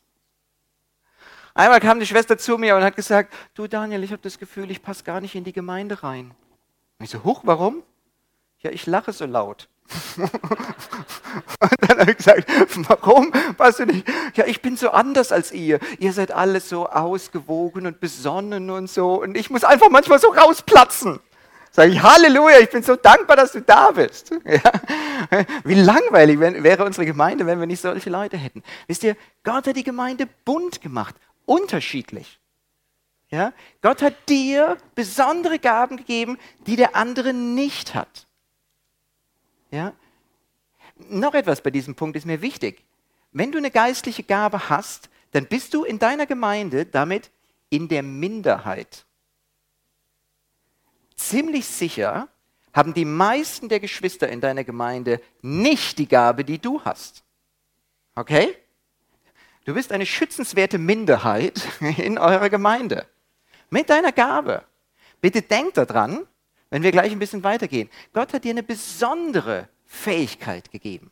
Einmal 1.53 1.80
kam 1.80 1.99
die 1.99 2.06
Schwester 2.06 2.38
zu 2.38 2.58
mir 2.58 2.75
und 2.75 2.84
hat 2.84 2.95
gesagt, 2.95 3.34
du 3.56 3.67
Daniel, 3.67 4.03
ich 4.03 4.12
habe 4.12 4.21
das 4.21 4.38
Gefühl, 4.38 4.69
ich 4.69 4.82
passe 4.82 5.03
gar 5.03 5.21
nicht 5.21 5.36
in 5.36 5.43
die 5.43 5.53
Gemeinde 5.53 6.03
rein. 6.03 6.34
Und 6.99 7.05
ich 7.05 7.10
so, 7.10 7.23
huch, 7.23 7.41
warum? 7.43 7.83
Ja, 8.60 8.71
ich 8.71 8.86
lache 8.86 9.13
so 9.13 9.25
laut. 9.25 9.69
und 10.17 10.29
dann 11.88 11.99
habe 11.99 12.12
ich 12.12 12.17
gesagt, 12.17 12.49
warum 12.89 13.31
passt 13.55 13.79
du 13.79 13.86
nicht? 13.86 14.05
Ja, 14.36 14.45
ich 14.45 14.62
bin 14.62 14.75
so 14.75 14.89
anders 14.89 15.31
als 15.31 15.51
ihr. 15.51 15.79
Ihr 15.99 16.12
seid 16.12 16.31
alle 16.31 16.60
so 16.60 16.88
ausgewogen 16.88 17.88
und 17.88 17.99
besonnen 17.99 18.69
und 18.69 18.89
so. 18.89 19.21
Und 19.21 19.38
ich 19.38 19.49
muss 19.49 19.63
einfach 19.63 19.89
manchmal 19.89 20.19
so 20.19 20.29
rausplatzen. 20.29 21.19
Sage 21.71 21.91
ich, 21.91 22.01
Halleluja, 22.01 22.60
ich 22.60 22.69
bin 22.71 22.81
so 22.81 22.95
dankbar, 22.95 23.38
dass 23.38 23.51
du 23.51 23.62
da 23.62 23.91
bist. 23.91 24.31
Ja? 24.45 25.43
Wie 25.63 25.73
langweilig 25.73 26.39
wäre 26.39 26.86
unsere 26.86 27.05
Gemeinde, 27.05 27.47
wenn 27.47 27.60
wir 27.60 27.65
nicht 27.65 27.81
solche 27.81 28.10
Leute 28.10 28.38
hätten. 28.38 28.63
Wisst 28.86 29.03
ihr, 29.03 29.17
Gott 29.43 29.67
hat 29.67 29.75
die 29.75 29.83
Gemeinde 29.83 30.27
bunt 30.45 30.79
gemacht 30.79 31.15
unterschiedlich. 31.45 32.39
Ja? 33.29 33.53
Gott 33.81 34.01
hat 34.01 34.29
dir 34.29 34.77
besondere 34.95 35.59
Gaben 35.59 35.97
gegeben, 35.97 36.37
die 36.65 36.75
der 36.75 36.95
andere 36.95 37.33
nicht 37.33 37.93
hat. 37.93 38.27
Ja? 39.71 39.93
Noch 41.09 41.33
etwas 41.33 41.61
bei 41.61 41.71
diesem 41.71 41.95
Punkt 41.95 42.15
ist 42.15 42.25
mir 42.25 42.41
wichtig. 42.41 42.83
Wenn 43.31 43.51
du 43.51 43.57
eine 43.57 43.71
geistliche 43.71 44.23
Gabe 44.23 44.69
hast, 44.69 45.09
dann 45.31 45.45
bist 45.45 45.73
du 45.73 45.83
in 45.83 45.99
deiner 45.99 46.25
Gemeinde 46.25 46.85
damit 46.85 47.29
in 47.69 47.87
der 47.87 48.01
Minderheit. 48.01 49.05
Ziemlich 51.15 51.67
sicher 51.67 52.29
haben 52.73 52.93
die 52.93 53.05
meisten 53.05 53.69
der 53.69 53.79
Geschwister 53.79 54.29
in 54.29 54.39
deiner 54.39 54.63
Gemeinde 54.63 55.21
nicht 55.41 55.97
die 55.97 56.07
Gabe, 56.07 56.45
die 56.45 56.59
du 56.59 56.81
hast. 56.83 57.23
Okay? 58.15 58.55
Du 59.65 59.73
bist 59.73 59.91
eine 59.91 60.05
schützenswerte 60.05 60.77
Minderheit 60.77 61.61
in 61.97 62.17
eurer 62.17 62.49
Gemeinde. 62.49 63.05
Mit 63.69 63.89
deiner 63.89 64.12
Gabe. 64.12 64.63
Bitte 65.21 65.41
denk 65.41 65.73
daran, 65.73 66.25
wenn 66.69 66.84
wir 66.84 66.91
gleich 66.91 67.12
ein 67.12 67.19
bisschen 67.19 67.43
weitergehen. 67.43 67.89
Gott 68.13 68.34
hat 68.34 68.43
dir 68.43 68.51
eine 68.51 68.63
besondere 68.63 69.67
Fähigkeit 69.86 70.71
gegeben. 70.71 71.12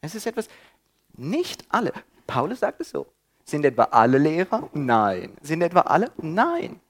Es 0.00 0.14
ist 0.14 0.26
etwas, 0.26 0.48
nicht 1.16 1.64
alle. 1.68 1.92
Paulus 2.26 2.60
sagt 2.60 2.80
es 2.80 2.90
so. 2.90 3.06
Sind 3.44 3.64
etwa 3.64 3.84
alle 3.84 4.18
Lehrer? 4.18 4.68
Nein. 4.74 5.36
Sind 5.40 5.62
etwa 5.62 5.80
alle? 5.80 6.12
Nein. 6.18 6.80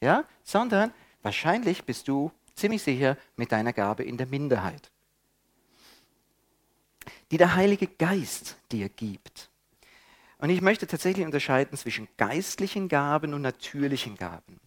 Ja, 0.00 0.24
sondern 0.42 0.92
wahrscheinlich 1.22 1.84
bist 1.84 2.06
du 2.08 2.30
ziemlich 2.54 2.82
sicher 2.82 3.16
mit 3.36 3.52
deiner 3.52 3.72
Gabe 3.72 4.04
in 4.04 4.18
der 4.18 4.26
Minderheit. 4.26 4.90
Die 7.30 7.38
der 7.38 7.54
Heilige 7.54 7.86
Geist 7.86 8.56
dir 8.70 8.88
gibt. 8.88 9.48
Und 10.44 10.50
ich 10.50 10.60
möchte 10.60 10.86
tatsächlich 10.86 11.24
unterscheiden 11.24 11.74
zwischen 11.78 12.06
geistlichen 12.18 12.88
Gaben 12.88 13.32
und 13.32 13.40
natürlichen 13.40 14.18
Gaben. 14.18 14.60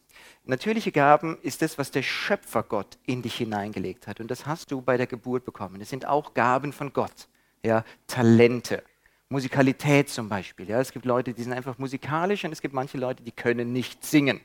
Natürliche 0.44 0.92
Gaben 0.92 1.38
ist 1.44 1.62
das, 1.62 1.78
was 1.78 1.92
der 1.92 2.02
Schöpfergott 2.02 2.98
in 3.06 3.22
dich 3.22 3.36
hineingelegt 3.36 4.08
hat. 4.08 4.20
Und 4.20 4.32
das 4.32 4.48
hast 4.48 4.72
du 4.72 4.82
bei 4.82 4.98
der 4.98 5.06
Geburt 5.06 5.46
bekommen. 5.46 5.80
Es 5.80 5.92
sind 5.92 6.08
auch 6.08 6.34
Gaben 6.34 6.74
von 6.74 6.94
Gott. 6.94 7.28
Ja, 7.62 7.86
Talente. 8.08 8.82
Musikalität 9.30 10.10
zum 10.10 10.30
Beispiel. 10.30 10.68
Ja, 10.68 10.82
es 10.82 10.92
gibt 10.92 11.06
Leute, 11.06 11.36
die 11.36 11.44
sind 11.44 11.54
einfach 11.54 11.78
musikalisch 11.78 12.44
und 12.44 12.54
es 12.54 12.62
gibt 12.64 12.74
manche 12.74 12.98
Leute, 12.98 13.22
die 13.22 13.32
können 13.32 13.72
nicht 13.72 14.04
singen. 14.04 14.42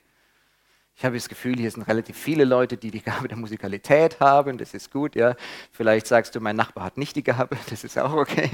Ich 0.95 1.05
habe 1.05 1.17
das 1.17 1.29
Gefühl, 1.29 1.57
hier 1.57 1.71
sind 1.71 1.83
relativ 1.83 2.17
viele 2.17 2.45
Leute, 2.45 2.77
die 2.77 2.91
die 2.91 3.01
Gabe 3.01 3.27
der 3.27 3.37
Musikalität 3.37 4.21
haben. 4.21 4.59
Das 4.59 4.75
ist 4.75 4.91
gut, 4.91 5.17
ja. 5.17 5.35
Vielleicht 5.73 6.07
sagst 6.07 6.35
du, 6.35 6.41
mein 6.41 6.57
Nachbar 6.57 6.85
hat 6.85 6.99
nicht 6.99 7.17
die 7.17 7.23
Gabe. 7.23 7.57
Das 7.71 7.85
ist 7.85 7.99
auch 7.99 8.13
okay. 8.13 8.51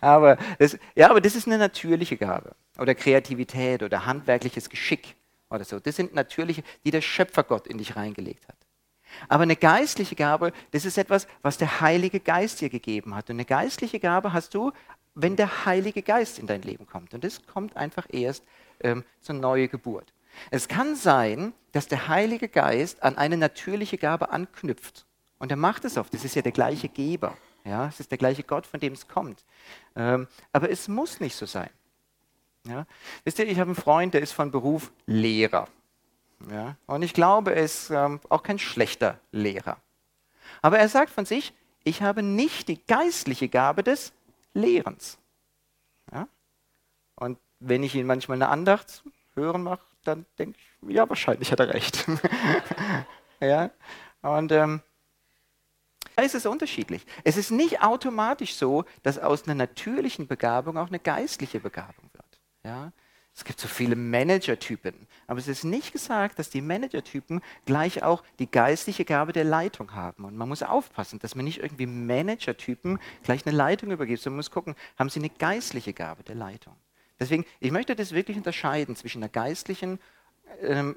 Aber 0.00 0.36
das, 0.58 0.78
ja, 0.94 1.10
aber 1.10 1.20
das 1.20 1.34
ist 1.34 1.46
eine 1.46 1.58
natürliche 1.58 2.16
Gabe. 2.16 2.54
Oder 2.78 2.94
Kreativität 2.94 3.82
oder 3.82 4.04
handwerkliches 4.04 4.68
Geschick 4.68 5.16
oder 5.50 5.64
so. 5.64 5.80
Das 5.80 5.96
sind 5.96 6.14
natürliche, 6.14 6.62
die 6.84 6.90
der 6.90 7.00
Schöpfergott 7.00 7.66
in 7.66 7.78
dich 7.78 7.96
reingelegt 7.96 8.46
hat. 8.48 8.56
Aber 9.28 9.44
eine 9.44 9.56
geistliche 9.56 10.14
Gabe, 10.14 10.52
das 10.72 10.84
ist 10.84 10.98
etwas, 10.98 11.26
was 11.42 11.56
der 11.56 11.80
Heilige 11.80 12.20
Geist 12.20 12.60
dir 12.60 12.68
gegeben 12.68 13.14
hat. 13.14 13.30
Und 13.30 13.36
eine 13.36 13.44
geistliche 13.44 13.98
Gabe 13.98 14.32
hast 14.32 14.54
du, 14.54 14.72
wenn 15.14 15.36
der 15.36 15.64
Heilige 15.64 16.02
Geist 16.02 16.38
in 16.38 16.46
dein 16.46 16.62
Leben 16.62 16.86
kommt. 16.86 17.14
Und 17.14 17.24
das 17.24 17.46
kommt 17.46 17.76
einfach 17.76 18.06
erst 18.10 18.44
ähm, 18.80 19.04
zur 19.20 19.36
neuen 19.36 19.70
Geburt. 19.70 20.12
Es 20.50 20.68
kann 20.68 20.96
sein, 20.96 21.52
dass 21.72 21.88
der 21.88 22.08
Heilige 22.08 22.48
Geist 22.48 23.02
an 23.02 23.18
eine 23.18 23.36
natürliche 23.36 23.98
Gabe 23.98 24.30
anknüpft. 24.30 25.06
Und 25.38 25.50
er 25.50 25.56
macht 25.56 25.84
es 25.84 25.96
oft. 25.96 26.14
Das 26.14 26.24
ist 26.24 26.34
ja 26.34 26.42
der 26.42 26.52
gleiche 26.52 26.88
Geber. 26.88 27.36
Ja, 27.64 27.88
es 27.88 28.00
ist 28.00 28.10
der 28.10 28.18
gleiche 28.18 28.44
Gott, 28.44 28.66
von 28.66 28.80
dem 28.80 28.92
es 28.92 29.08
kommt. 29.08 29.44
Ähm, 29.96 30.28
aber 30.52 30.70
es 30.70 30.88
muss 30.88 31.20
nicht 31.20 31.34
so 31.34 31.46
sein. 31.46 31.70
Ja? 32.66 32.86
Wisst 33.24 33.38
ihr, 33.38 33.46
ich 33.46 33.58
habe 33.58 33.68
einen 33.68 33.76
Freund, 33.76 34.14
der 34.14 34.22
ist 34.22 34.32
von 34.32 34.50
Beruf 34.50 34.92
Lehrer. 35.06 35.68
Ja? 36.50 36.76
Und 36.86 37.02
ich 37.02 37.12
glaube, 37.12 37.54
er 37.54 37.64
ist 37.64 37.90
ähm, 37.90 38.20
auch 38.28 38.42
kein 38.42 38.58
schlechter 38.58 39.18
Lehrer. 39.32 39.78
Aber 40.62 40.78
er 40.78 40.88
sagt 40.88 41.10
von 41.10 41.26
sich, 41.26 41.52
ich 41.84 42.02
habe 42.02 42.22
nicht 42.22 42.68
die 42.68 42.84
geistliche 42.86 43.48
Gabe 43.48 43.82
des 43.82 44.12
Lehrens. 44.54 45.18
Ja? 46.12 46.28
Und 47.16 47.38
wenn 47.60 47.82
ich 47.82 47.94
ihn 47.94 48.06
manchmal 48.06 48.36
eine 48.36 48.48
Andacht 48.48 49.02
hören 49.34 49.62
mache, 49.62 49.82
dann 50.06 50.26
denke 50.38 50.58
ich, 50.58 50.94
ja, 50.94 51.08
wahrscheinlich 51.08 51.52
hat 51.52 51.60
er 51.60 51.72
recht. 51.72 52.06
ja? 53.40 53.70
Und 54.22 54.52
ähm, 54.52 54.82
da 56.16 56.22
ist 56.22 56.34
es 56.34 56.46
unterschiedlich. 56.46 57.04
Es 57.24 57.36
ist 57.36 57.50
nicht 57.50 57.82
automatisch 57.82 58.54
so, 58.54 58.84
dass 59.02 59.18
aus 59.18 59.44
einer 59.44 59.54
natürlichen 59.54 60.26
Begabung 60.26 60.78
auch 60.78 60.88
eine 60.88 60.98
geistliche 60.98 61.60
Begabung 61.60 62.10
wird. 62.12 62.40
Ja? 62.64 62.92
Es 63.36 63.44
gibt 63.44 63.60
so 63.60 63.68
viele 63.68 63.96
Managertypen, 63.96 65.06
aber 65.26 65.38
es 65.38 65.46
ist 65.46 65.62
nicht 65.62 65.92
gesagt, 65.92 66.38
dass 66.38 66.48
die 66.48 66.62
Managertypen 66.62 67.42
gleich 67.66 68.02
auch 68.02 68.22
die 68.38 68.50
geistliche 68.50 69.04
Gabe 69.04 69.34
der 69.34 69.44
Leitung 69.44 69.92
haben. 69.92 70.24
Und 70.24 70.38
man 70.38 70.48
muss 70.48 70.62
aufpassen, 70.62 71.18
dass 71.18 71.34
man 71.34 71.44
nicht 71.44 71.58
irgendwie 71.58 71.84
Managertypen 71.84 72.98
gleich 73.22 73.46
eine 73.46 73.54
Leitung 73.54 73.90
übergibt, 73.90 74.22
sondern 74.22 74.36
man 74.36 74.38
muss 74.38 74.50
gucken, 74.50 74.74
haben 74.98 75.10
sie 75.10 75.20
eine 75.20 75.28
geistliche 75.28 75.92
Gabe 75.92 76.22
der 76.22 76.34
Leitung. 76.34 76.76
Deswegen, 77.18 77.44
ich 77.60 77.70
möchte 77.70 77.96
das 77.96 78.12
wirklich 78.12 78.36
unterscheiden 78.36 78.96
zwischen 78.96 79.22
einer 79.22 79.30
geistlichen, 79.30 79.98
ähm, 80.60 80.96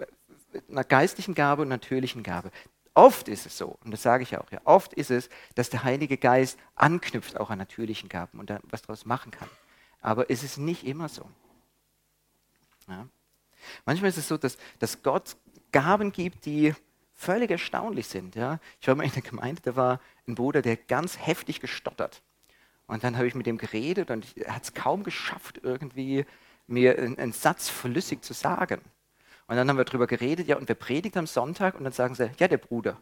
einer 0.69 0.84
geistlichen 0.84 1.36
Gabe 1.36 1.62
und 1.62 1.67
einer 1.67 1.75
natürlichen 1.75 2.23
Gabe. 2.23 2.51
Oft 2.93 3.29
ist 3.29 3.45
es 3.45 3.58
so, 3.58 3.77
und 3.84 3.91
das 3.91 4.01
sage 4.01 4.23
ich 4.23 4.38
auch, 4.38 4.51
ja, 4.51 4.60
oft 4.65 4.93
ist 4.93 5.12
es, 5.12 5.29
dass 5.55 5.69
der 5.69 5.84
Heilige 5.84 6.17
Geist 6.17 6.60
anknüpft 6.75 7.39
auch 7.39 7.49
an 7.49 7.58
natürlichen 7.58 8.10
Gaben 8.10 8.39
und 8.39 8.49
dann 8.49 8.62
was 8.63 8.82
daraus 8.82 9.05
machen 9.05 9.32
kann. 9.32 9.47
Aber 10.01 10.29
es 10.29 10.43
ist 10.43 10.58
nicht 10.58 10.86
immer 10.86 11.08
so. 11.08 11.29
Ja. 12.88 13.08
Manchmal 13.86 14.10
ist 14.10 14.17
es 14.17 14.27
so, 14.27 14.38
dass, 14.38 14.58
dass 14.79 15.03
Gott 15.03 15.38
Gaben 15.71 16.12
gibt, 16.12 16.45
die 16.45 16.73
völlig 17.13 17.51
erstaunlich 17.51 18.08
sind. 18.08 18.36
Ja. 18.36 18.60
Ich 18.82 18.88
war 18.88 18.95
mal 18.95 19.03
in 19.03 19.12
der 19.12 19.21
Gemeinde, 19.21 19.62
da 19.62 19.75
war 19.75 20.01
ein 20.27 20.36
Bruder, 20.36 20.62
der 20.62 20.77
ganz 20.77 21.19
heftig 21.19 21.60
gestottert. 21.60 22.21
Und 22.89 23.04
dann 23.04 23.17
habe 23.17 23.28
ich 23.28 23.36
mit 23.36 23.45
ihm 23.45 23.60
geredet 23.60 24.10
und 24.10 24.36
er 24.36 24.56
hat 24.56 24.63
es 24.63 24.73
kaum 24.73 25.04
geschafft, 25.04 25.60
irgendwie 25.62 26.25
mir 26.65 26.97
einen, 26.97 27.34
Satz 27.34 27.69
flüssig 27.69 28.23
zu 28.23 28.34
sagen. 28.34 28.82
Und 29.45 29.56
dann 29.56 29.69
haben 29.69 29.78
wir 29.78 29.86
darüber 29.86 30.08
geredet, 30.08 30.47
ja, 30.47 30.58
und 30.58 30.67
wer 30.67 30.75
predigt 30.75 31.15
am 31.15 31.28
Sonntag? 31.28 31.75
Und 31.75 31.84
dann 31.84 31.93
sagen 31.93 32.15
sie, 32.15 32.32
ja, 32.39 32.47
der 32.47 32.58
Bruder. 32.58 32.97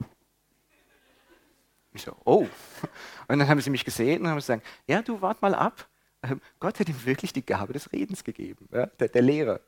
Ich 1.93 2.01
so, 2.01 2.17
oh. 2.25 2.47
Und 3.29 3.39
dann 3.39 3.47
haben 3.47 3.61
sie 3.61 3.69
mich 3.69 3.85
gesehen 3.85 4.21
und 4.21 4.27
haben 4.27 4.35
gesagt, 4.35 4.65
ja, 4.87 5.01
du 5.01 5.21
wart 5.21 5.41
mal 5.41 5.55
ab. 5.55 5.87
Ähm, 6.21 6.41
Gott 6.59 6.79
hat 6.79 6.89
ihm 6.89 7.05
wirklich 7.05 7.33
die 7.33 7.45
Gabe 7.45 7.73
des 7.73 7.91
Redens 7.91 8.23
gegeben, 8.23 8.67
ja, 8.71 8.85
der, 8.85 9.07
der 9.07 9.21
Lehrer. 9.21 9.61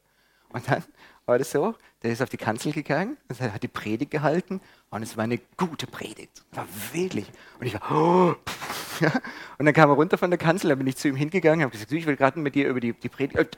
Und 0.51 0.67
dann 0.69 0.83
war 1.25 1.37
das 1.37 1.51
so, 1.51 1.75
der 2.01 2.11
ist 2.11 2.21
auf 2.21 2.29
die 2.29 2.37
Kanzel 2.37 2.71
gegangen, 2.71 3.17
hat 3.39 3.61
die 3.61 3.67
Predigt 3.67 4.09
gehalten 4.09 4.61
und 4.89 5.03
es 5.03 5.15
war 5.15 5.25
eine 5.25 5.37
gute 5.57 5.85
Predigt. 5.85 6.43
War 6.51 6.67
wirklich. 6.91 7.27
Und 7.59 7.67
ich 7.67 7.73
war, 7.75 7.91
oh, 7.91 8.35
ja. 8.99 9.11
Und 9.57 9.65
dann 9.65 9.73
kam 9.73 9.89
er 9.89 9.95
runter 9.95 10.17
von 10.17 10.31
der 10.31 10.39
Kanzel, 10.39 10.69
dann 10.69 10.79
bin 10.79 10.87
ich 10.87 10.97
zu 10.97 11.07
ihm 11.07 11.15
hingegangen, 11.15 11.61
habe 11.61 11.71
gesagt, 11.71 11.91
ich 11.91 12.05
will 12.05 12.15
gerade 12.15 12.39
mit 12.39 12.55
dir 12.55 12.67
über 12.67 12.79
die, 12.79 12.93
die 12.93 13.09
Predigt. 13.09 13.37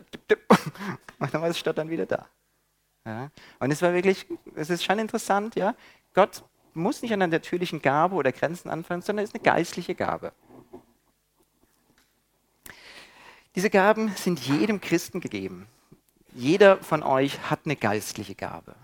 Und 1.19 1.33
dann 1.33 1.41
war 1.41 1.47
das 1.47 1.59
Stottern 1.59 1.89
wieder 1.89 2.05
da. 2.05 2.27
Ja. 3.05 3.29
Und 3.59 3.71
es 3.71 3.81
war 3.81 3.93
wirklich, 3.93 4.25
es 4.55 4.69
ist 4.69 4.83
schon 4.83 4.99
interessant, 4.99 5.55
ja. 5.55 5.75
Gott 6.13 6.43
muss 6.73 7.01
nicht 7.01 7.13
an 7.13 7.21
einer 7.21 7.31
natürlichen 7.31 7.81
Gabe 7.81 8.15
oder 8.15 8.31
Grenzen 8.31 8.69
anfangen, 8.69 9.01
sondern 9.01 9.23
es 9.23 9.29
ist 9.29 9.35
eine 9.35 9.43
geistliche 9.43 9.95
Gabe. 9.95 10.33
Diese 13.55 13.69
Gaben 13.69 14.09
sind 14.15 14.39
jedem 14.39 14.81
Christen 14.81 15.19
gegeben 15.21 15.67
jeder 16.33 16.77
von 16.77 17.03
euch 17.03 17.49
hat 17.49 17.61
eine 17.65 17.75
geistliche 17.75 18.35
Gabe. 18.35 18.75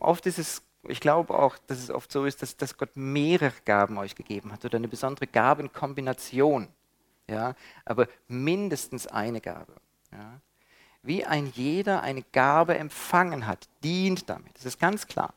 Oft 0.00 0.26
ist 0.26 0.38
es, 0.38 0.62
ich 0.88 1.00
glaube 1.00 1.34
auch, 1.38 1.58
dass 1.66 1.78
es 1.78 1.90
oft 1.90 2.10
so 2.10 2.24
ist, 2.24 2.42
dass, 2.42 2.56
dass 2.56 2.76
Gott 2.76 2.96
mehrere 2.96 3.52
Gaben 3.64 3.98
euch 3.98 4.14
gegeben 4.14 4.52
hat 4.52 4.64
oder 4.64 4.76
eine 4.76 4.88
besondere 4.88 5.26
Gabenkombination. 5.26 6.68
Ja, 7.28 7.54
aber 7.84 8.08
mindestens 8.28 9.06
eine 9.06 9.40
Gabe. 9.40 9.74
Ja. 10.10 10.40
Wie 11.02 11.24
ein 11.24 11.50
jeder 11.54 12.02
eine 12.02 12.22
Gabe 12.32 12.76
empfangen 12.76 13.46
hat, 13.46 13.68
dient 13.82 14.28
damit. 14.28 14.54
Das 14.56 14.66
ist 14.66 14.78
ganz 14.78 15.06
klar. 15.06 15.34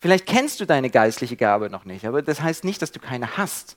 Vielleicht 0.00 0.26
kennst 0.26 0.60
du 0.60 0.66
deine 0.66 0.90
geistliche 0.90 1.36
Gabe 1.36 1.68
noch 1.70 1.84
nicht, 1.84 2.06
aber 2.06 2.22
das 2.22 2.40
heißt 2.40 2.64
nicht, 2.64 2.80
dass 2.80 2.92
du 2.92 3.00
keine 3.00 3.36
hast. 3.36 3.76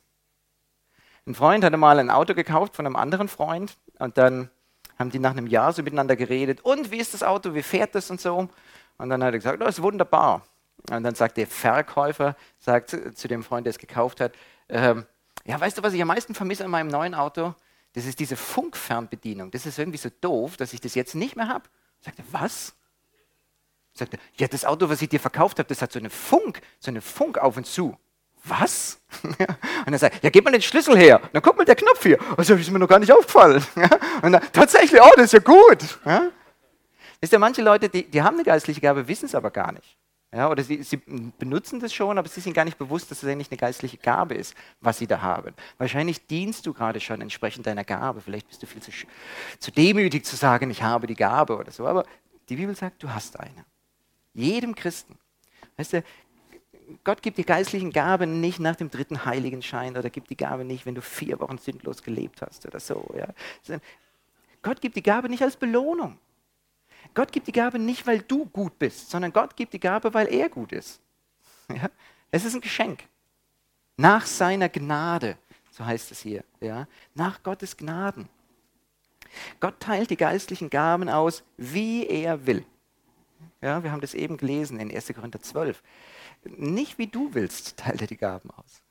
Ein 1.26 1.36
Freund 1.36 1.64
hatte 1.66 1.76
mal 1.76 2.00
ein 2.00 2.10
Auto 2.10 2.34
gekauft 2.34 2.76
von 2.76 2.86
einem 2.86 2.96
anderen 2.96 3.28
Freund 3.28 3.76
und 4.00 4.18
dann 4.18 4.50
haben 4.98 5.12
die 5.12 5.20
nach 5.20 5.32
einem 5.32 5.48
Jahr 5.48 5.74
so 5.74 5.84
miteinander 5.84 6.16
geredet. 6.16 6.62
Und 6.62 6.92
wie 6.92 6.98
ist 6.98 7.14
das 7.14 7.24
Auto, 7.24 7.54
wie 7.54 7.64
fährt 7.64 7.96
das 7.96 8.10
und 8.10 8.20
so? 8.20 8.50
Und 8.98 9.10
dann 9.10 9.24
hat 9.24 9.34
er 9.34 9.38
gesagt, 9.38 9.62
das 9.62 9.78
ist 9.78 9.84
wunderbar. 9.84 10.44
Und 10.90 11.04
dann 11.04 11.16
sagt 11.16 11.38
der 11.38 11.48
Verkäufer, 11.48 12.36
sagt 12.60 12.90
zu 13.16 13.28
dem 13.28 13.44
Freund, 13.44 13.66
der 13.66 13.72
es 13.72 13.78
gekauft 13.78 14.22
hat, 14.22 14.34
ähm, 14.70 15.06
ja, 15.46 15.60
weißt 15.60 15.78
du, 15.78 15.84
was 15.84 15.94
ich 15.94 16.02
am 16.02 16.08
meisten 16.08 16.34
vermisse 16.34 16.66
an 16.66 16.72
meinem 16.72 16.90
neuen 16.90 17.16
Auto? 17.16 17.56
Das 17.94 18.06
ist 18.06 18.20
diese 18.20 18.36
Funkfernbedienung. 18.36 19.50
Das 19.52 19.66
ist 19.66 19.80
irgendwie 19.80 19.98
so 19.98 20.10
doof, 20.22 20.58
dass 20.58 20.74
ich 20.74 20.82
das 20.82 20.94
jetzt 20.94 21.16
nicht 21.16 21.36
mehr 21.36 21.48
habe. 21.48 21.70
Sagt 22.02 22.20
er, 22.20 22.26
was? 22.32 22.76
Sagt 23.94 24.14
er, 24.14 24.20
ja, 24.38 24.48
das 24.48 24.66
Auto, 24.66 24.90
was 24.90 25.02
ich 25.02 25.10
dir 25.10 25.20
verkauft 25.20 25.60
habe, 25.60 25.70
das 25.70 25.82
hat 25.82 25.92
so 25.92 26.00
eine 26.00 26.10
Funk, 26.10 26.62
so 26.80 26.92
eine 26.92 27.02
Funk 27.02 27.38
auf 27.38 27.58
und 27.58 27.66
zu 27.66 27.98
was? 28.44 29.00
Und 29.86 29.94
er 29.94 30.00
sagt, 30.00 30.24
ja, 30.24 30.30
gib 30.30 30.44
mal 30.44 30.52
den 30.52 30.62
Schlüssel 30.62 30.98
her. 30.98 31.22
Und 31.22 31.30
dann 31.34 31.42
guck 31.42 31.58
mal 31.58 31.66
der 31.66 31.76
Knopf 31.76 32.04
hier. 32.04 32.18
Also 32.36 32.56
ist 32.56 32.72
mir 32.72 32.80
noch 32.80 32.88
gar 32.88 33.00
nicht 33.00 33.12
aufgefallen. 33.12 33.64
Und 34.22 34.32
dann, 34.32 34.42
tatsächlich, 34.52 35.02
oh, 35.02 35.12
das 35.16 35.26
ist 35.26 35.34
ja 35.34 35.40
gut. 35.40 36.00
Ja? 36.06 36.30
Wisst 37.20 37.34
ihr, 37.34 37.40
manche 37.40 37.62
Leute, 37.62 37.90
die, 37.90 38.04
die 38.04 38.22
haben 38.22 38.36
eine 38.36 38.44
geistliche 38.44 38.82
Gabe, 38.82 39.08
wissen 39.08 39.26
es 39.26 39.36
aber 39.36 39.52
gar 39.52 39.72
nicht. 39.72 39.98
Ja, 40.34 40.50
oder 40.52 40.62
sie, 40.62 40.84
sie, 40.84 40.98
benutzen 41.40 41.80
das 41.80 41.94
schon, 41.94 42.18
aber 42.18 42.28
sie 42.28 42.42
sind 42.42 42.54
gar 42.54 42.66
nicht 42.66 42.78
bewusst, 42.78 43.10
dass 43.10 43.24
es 43.24 43.30
eigentlich 43.30 43.50
eine 43.50 43.58
geistliche 43.58 43.98
Gabe 43.98 44.36
ist, 44.36 44.56
was 44.82 44.98
sie 44.98 45.08
da 45.08 45.22
haben. 45.22 45.54
Wahrscheinlich 45.78 46.28
dienst 46.28 46.66
du 46.66 46.74
gerade 46.74 47.00
schon 47.00 47.22
entsprechend 47.22 47.66
deiner 47.66 47.86
Gabe. 47.86 48.20
Vielleicht 48.20 48.48
bist 48.48 48.62
du 48.62 48.68
viel 48.68 48.82
zu, 48.82 48.92
zu 49.58 49.72
demütig 49.72 50.26
zu 50.26 50.36
sagen, 50.36 50.70
ich 50.70 50.84
habe 50.84 51.08
die 51.08 51.16
Gabe 51.16 51.56
oder 51.58 51.72
so. 51.72 51.88
Aber 51.88 52.06
die 52.50 52.58
Bibel 52.58 52.76
sagt, 52.76 53.02
du 53.02 53.10
hast 53.10 53.40
eine. 53.40 53.66
Jedem 54.34 54.76
Christen. 54.76 55.18
Weißt 55.78 55.94
du, 55.94 56.04
Gott 57.04 57.22
gibt 57.22 57.38
die 57.38 57.46
geistlichen 57.46 57.92
Gaben 57.92 58.40
nicht 58.40 58.60
nach 58.60 58.76
dem 58.76 58.90
dritten 58.90 59.26
Heiligenschein 59.26 59.98
oder 59.98 60.10
gibt 60.10 60.30
die 60.30 60.38
Gabe 60.38 60.64
nicht, 60.64 60.86
wenn 60.86 60.96
du 60.96 61.02
vier 61.02 61.40
Wochen 61.40 61.58
sündlos 61.58 62.02
gelebt 62.02 62.42
hast 62.42 62.66
oder 62.66 62.80
so. 62.80 63.14
Ja. 63.18 63.80
Gott 64.62 64.82
gibt 64.82 64.96
die 64.96 65.04
Gabe 65.04 65.30
nicht 65.30 65.44
als 65.44 65.58
Belohnung. 65.58 66.18
Gott 67.14 67.32
gibt 67.32 67.48
die 67.48 67.52
Gabe 67.52 67.80
nicht, 67.80 68.08
weil 68.08 68.20
du 68.20 68.46
gut 68.46 68.78
bist, 68.80 69.10
sondern 69.10 69.34
Gott 69.34 69.56
gibt 69.56 69.74
die 69.74 69.80
Gabe, 69.80 70.14
weil 70.14 70.28
er 70.34 70.50
gut 70.50 70.72
ist. 70.72 71.02
Ja. 71.70 71.90
Es 72.32 72.46
ist 72.46 72.56
ein 72.56 72.62
Geschenk. 72.62 73.04
Nach 73.98 74.26
seiner 74.26 74.70
Gnade, 74.70 75.38
so 75.70 75.86
heißt 75.86 76.12
es 76.12 76.22
hier. 76.22 76.46
Ja. 76.62 76.88
Nach 77.14 77.44
Gottes 77.44 77.76
Gnaden. 77.76 78.30
Gott 79.60 79.78
teilt 79.82 80.10
die 80.10 80.16
geistlichen 80.16 80.70
Gaben 80.70 81.10
aus, 81.10 81.44
wie 81.58 82.08
er 82.08 82.46
will. 82.46 82.66
Ja, 83.62 83.84
wir 83.84 83.92
haben 83.92 84.00
das 84.00 84.14
eben 84.14 84.38
gelesen 84.38 84.80
in 84.80 84.90
1. 84.90 85.08
Korinther 85.14 85.42
12 85.42 85.84
nicht 86.50 86.98
wie 86.98 87.08
du 87.08 87.34
willst, 87.34 87.78
teilt 87.78 88.02
er 88.02 88.08
die 88.08 88.18
Gaben 88.18 88.50
aus. 88.52 88.82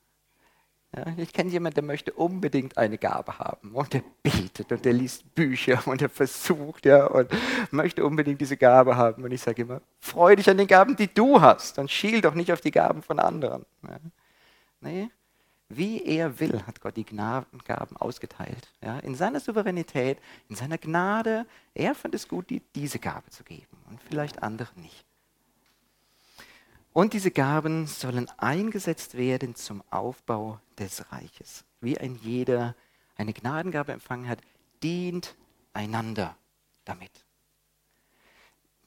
Ja, 0.97 1.05
ich 1.19 1.33
kenne 1.33 1.51
jemanden, 1.51 1.75
der 1.75 1.85
möchte 1.85 2.13
unbedingt 2.13 2.79
eine 2.79 2.97
Gabe 2.97 3.39
haben 3.39 3.73
und 3.73 3.93
der 3.93 4.03
betet 4.23 4.73
und 4.73 4.85
der 4.85 4.93
liest 4.93 5.35
Bücher 5.35 5.83
und 5.87 6.01
er 6.01 6.09
versucht 6.09 6.87
ja 6.87 7.07
und 7.07 7.31
möchte 7.71 8.05
unbedingt 8.05 8.41
diese 8.41 8.57
Gabe 8.57 8.97
haben. 8.97 9.25
Und 9.25 9.33
ich 9.33 9.43
sage 9.43 9.63
immer, 9.63 9.83
freu 10.01 10.37
dich 10.37 10.49
an 10.49 10.57
den 10.57 10.67
Gaben, 10.69 10.97
die 10.97 11.13
du 11.13 11.41
hast 11.41 11.79
und 11.79 11.91
schiel 11.91 12.21
doch 12.21 12.35
nicht 12.35 12.53
auf 12.53 12.61
die 12.61 12.71
Gaben 12.71 13.03
von 13.03 13.19
anderen. 13.19 13.67
Ja. 13.83 13.99
Nee, 14.81 15.11
wie 15.69 16.05
er 16.05 16.39
will, 16.39 16.63
hat 16.67 16.81
Gott 16.81 16.97
die 16.97 17.05
Gnadengaben 17.05 17.97
ausgeteilt. 17.97 18.73
Ja, 18.83 18.99
in 19.01 19.17
seiner 19.17 19.41
Souveränität, 19.41 20.19
in 20.49 20.55
seiner 20.55 20.79
Gnade. 20.79 21.47
Er 21.75 21.95
fand 21.95 22.15
es 22.15 22.29
gut, 22.29 22.51
die, 22.51 22.61
diese 22.75 22.99
Gabe 23.01 23.31
zu 23.31 23.43
geben 23.43 23.77
und 23.91 24.01
vielleicht 24.01 24.43
andere 24.43 24.71
nicht. 24.79 25.06
Und 26.97 27.13
diese 27.13 27.31
Gaben 27.31 27.87
sollen 27.87 28.27
eingesetzt 28.39 29.19
werden 29.19 29.55
zum 29.55 29.83
Aufbau 29.91 30.63
des 30.79 31.13
Reiches. 31.13 31.67
Wie 31.83 31.99
ein 31.99 32.15
jeder 32.15 32.75
eine 33.17 33.35
Gnadengabe 33.35 33.93
empfangen 33.93 34.31
hat, 34.31 34.41
dient 34.83 35.37
einander 35.75 36.39
damit. 36.87 37.11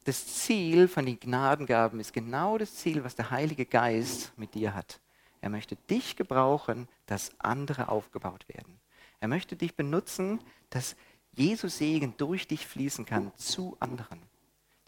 Das 0.06 0.26
Ziel 0.26 0.88
von 0.88 1.06
den 1.06 1.20
Gnadengaben 1.20 2.00
ist 2.00 2.12
genau 2.12 2.58
das 2.58 2.74
Ziel, 2.78 3.04
was 3.04 3.16
der 3.16 3.30
Heilige 3.30 3.68
Geist 3.68 4.34
mit 4.38 4.56
dir 4.56 4.74
hat. 4.74 5.00
Er 5.40 5.52
möchte 5.52 5.76
dich 5.76 6.16
gebrauchen, 6.16 6.88
dass 7.06 7.40
andere 7.40 7.90
aufgebaut 7.90 8.44
werden. 8.48 8.80
Er 9.20 9.28
möchte 9.28 9.56
dich 9.56 9.76
benutzen, 9.76 10.40
dass 10.72 10.96
Jesus 11.34 11.78
Segen 11.78 12.16
durch 12.18 12.48
dich 12.48 12.66
fließen 12.66 13.06
kann 13.06 13.32
zu 13.36 13.78
anderen. 13.80 14.29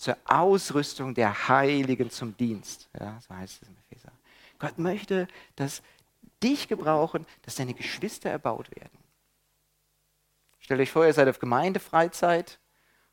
Zur 0.02 0.18
Ausrüstung 0.26 1.14
der 1.14 1.48
Heiligen 1.48 2.10
zum 2.10 2.36
Dienst. 2.36 2.90
Ja, 3.00 3.20
so 3.22 3.36
heißt 3.36 3.62
es 3.62 3.68
im 3.68 3.76
Epheser. 3.86 4.12
Gott 4.58 4.80
möchte, 4.80 5.28
dass 5.56 5.84
dich 6.42 6.68
gebrauchen, 6.68 7.28
dass 7.44 7.54
deine 7.54 7.76
Geschwister 7.76 8.32
erbaut 8.32 8.76
werden. 8.76 8.98
Stellt 10.60 10.82
euch 10.82 10.90
vor, 10.90 11.06
ihr 11.06 11.14
seid 11.14 11.28
auf 11.28 11.38
Gemeindefreizeit 11.38 12.58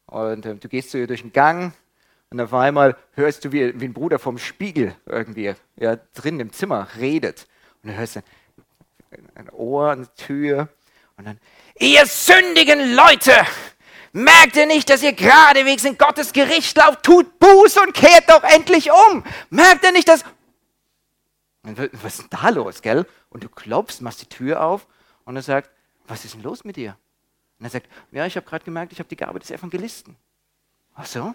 und 0.06 0.46
äh, 0.46 0.54
du 0.54 0.66
gehst 0.66 0.90
so 0.90 1.04
durch 1.04 1.20
den 1.20 1.34
Gang 1.34 1.74
und 2.30 2.40
auf 2.40 2.54
einmal 2.54 2.96
hörst 3.12 3.44
du, 3.44 3.52
wie, 3.52 3.78
wie 3.78 3.84
ein 3.84 3.92
Bruder 3.92 4.18
vom 4.18 4.38
Spiegel 4.38 4.96
irgendwie 5.04 5.54
ja, 5.76 5.96
drin 6.14 6.40
im 6.40 6.54
Zimmer 6.54 6.88
redet. 6.96 7.48
Und 7.82 7.90
du 7.90 7.98
hörst 7.98 8.16
ein, 8.16 8.22
ein 9.34 9.50
Ohr, 9.50 9.90
eine 9.90 10.10
Tür 10.14 10.70
und 11.18 11.26
dann, 11.26 11.38
ihr 11.78 12.06
sündigen 12.06 12.94
Leute, 12.94 13.34
merkt 14.18 14.56
ihr 14.56 14.66
nicht, 14.66 14.90
dass 14.90 15.02
ihr 15.02 15.12
geradewegs 15.12 15.84
in 15.84 15.96
Gottes 15.96 16.32
Gericht 16.32 16.76
lauft? 16.76 17.02
Tut 17.02 17.38
Buß 17.38 17.78
und 17.78 17.94
kehrt 17.94 18.28
doch 18.28 18.42
endlich 18.42 18.90
um. 18.90 19.24
Merkt 19.50 19.84
ihr 19.84 19.92
nicht, 19.92 20.08
dass... 20.08 20.24
Was 21.62 22.18
ist 22.18 22.22
denn 22.22 22.40
da 22.40 22.48
los, 22.50 22.82
gell? 22.82 23.06
Und 23.30 23.44
du 23.44 23.48
klopfst, 23.48 24.00
machst 24.00 24.22
die 24.22 24.28
Tür 24.28 24.62
auf 24.62 24.86
und 25.24 25.36
er 25.36 25.42
sagt, 25.42 25.70
was 26.06 26.24
ist 26.24 26.34
denn 26.34 26.42
los 26.42 26.64
mit 26.64 26.76
dir? 26.76 26.96
Und 27.58 27.66
er 27.66 27.70
sagt, 27.70 27.88
ja, 28.10 28.24
ich 28.26 28.36
habe 28.36 28.46
gerade 28.46 28.64
gemerkt, 28.64 28.92
ich 28.92 28.98
habe 28.98 29.08
die 29.08 29.16
Gabe 29.16 29.38
des 29.38 29.50
Evangelisten. 29.50 30.16
Ach 30.94 31.06
so? 31.06 31.34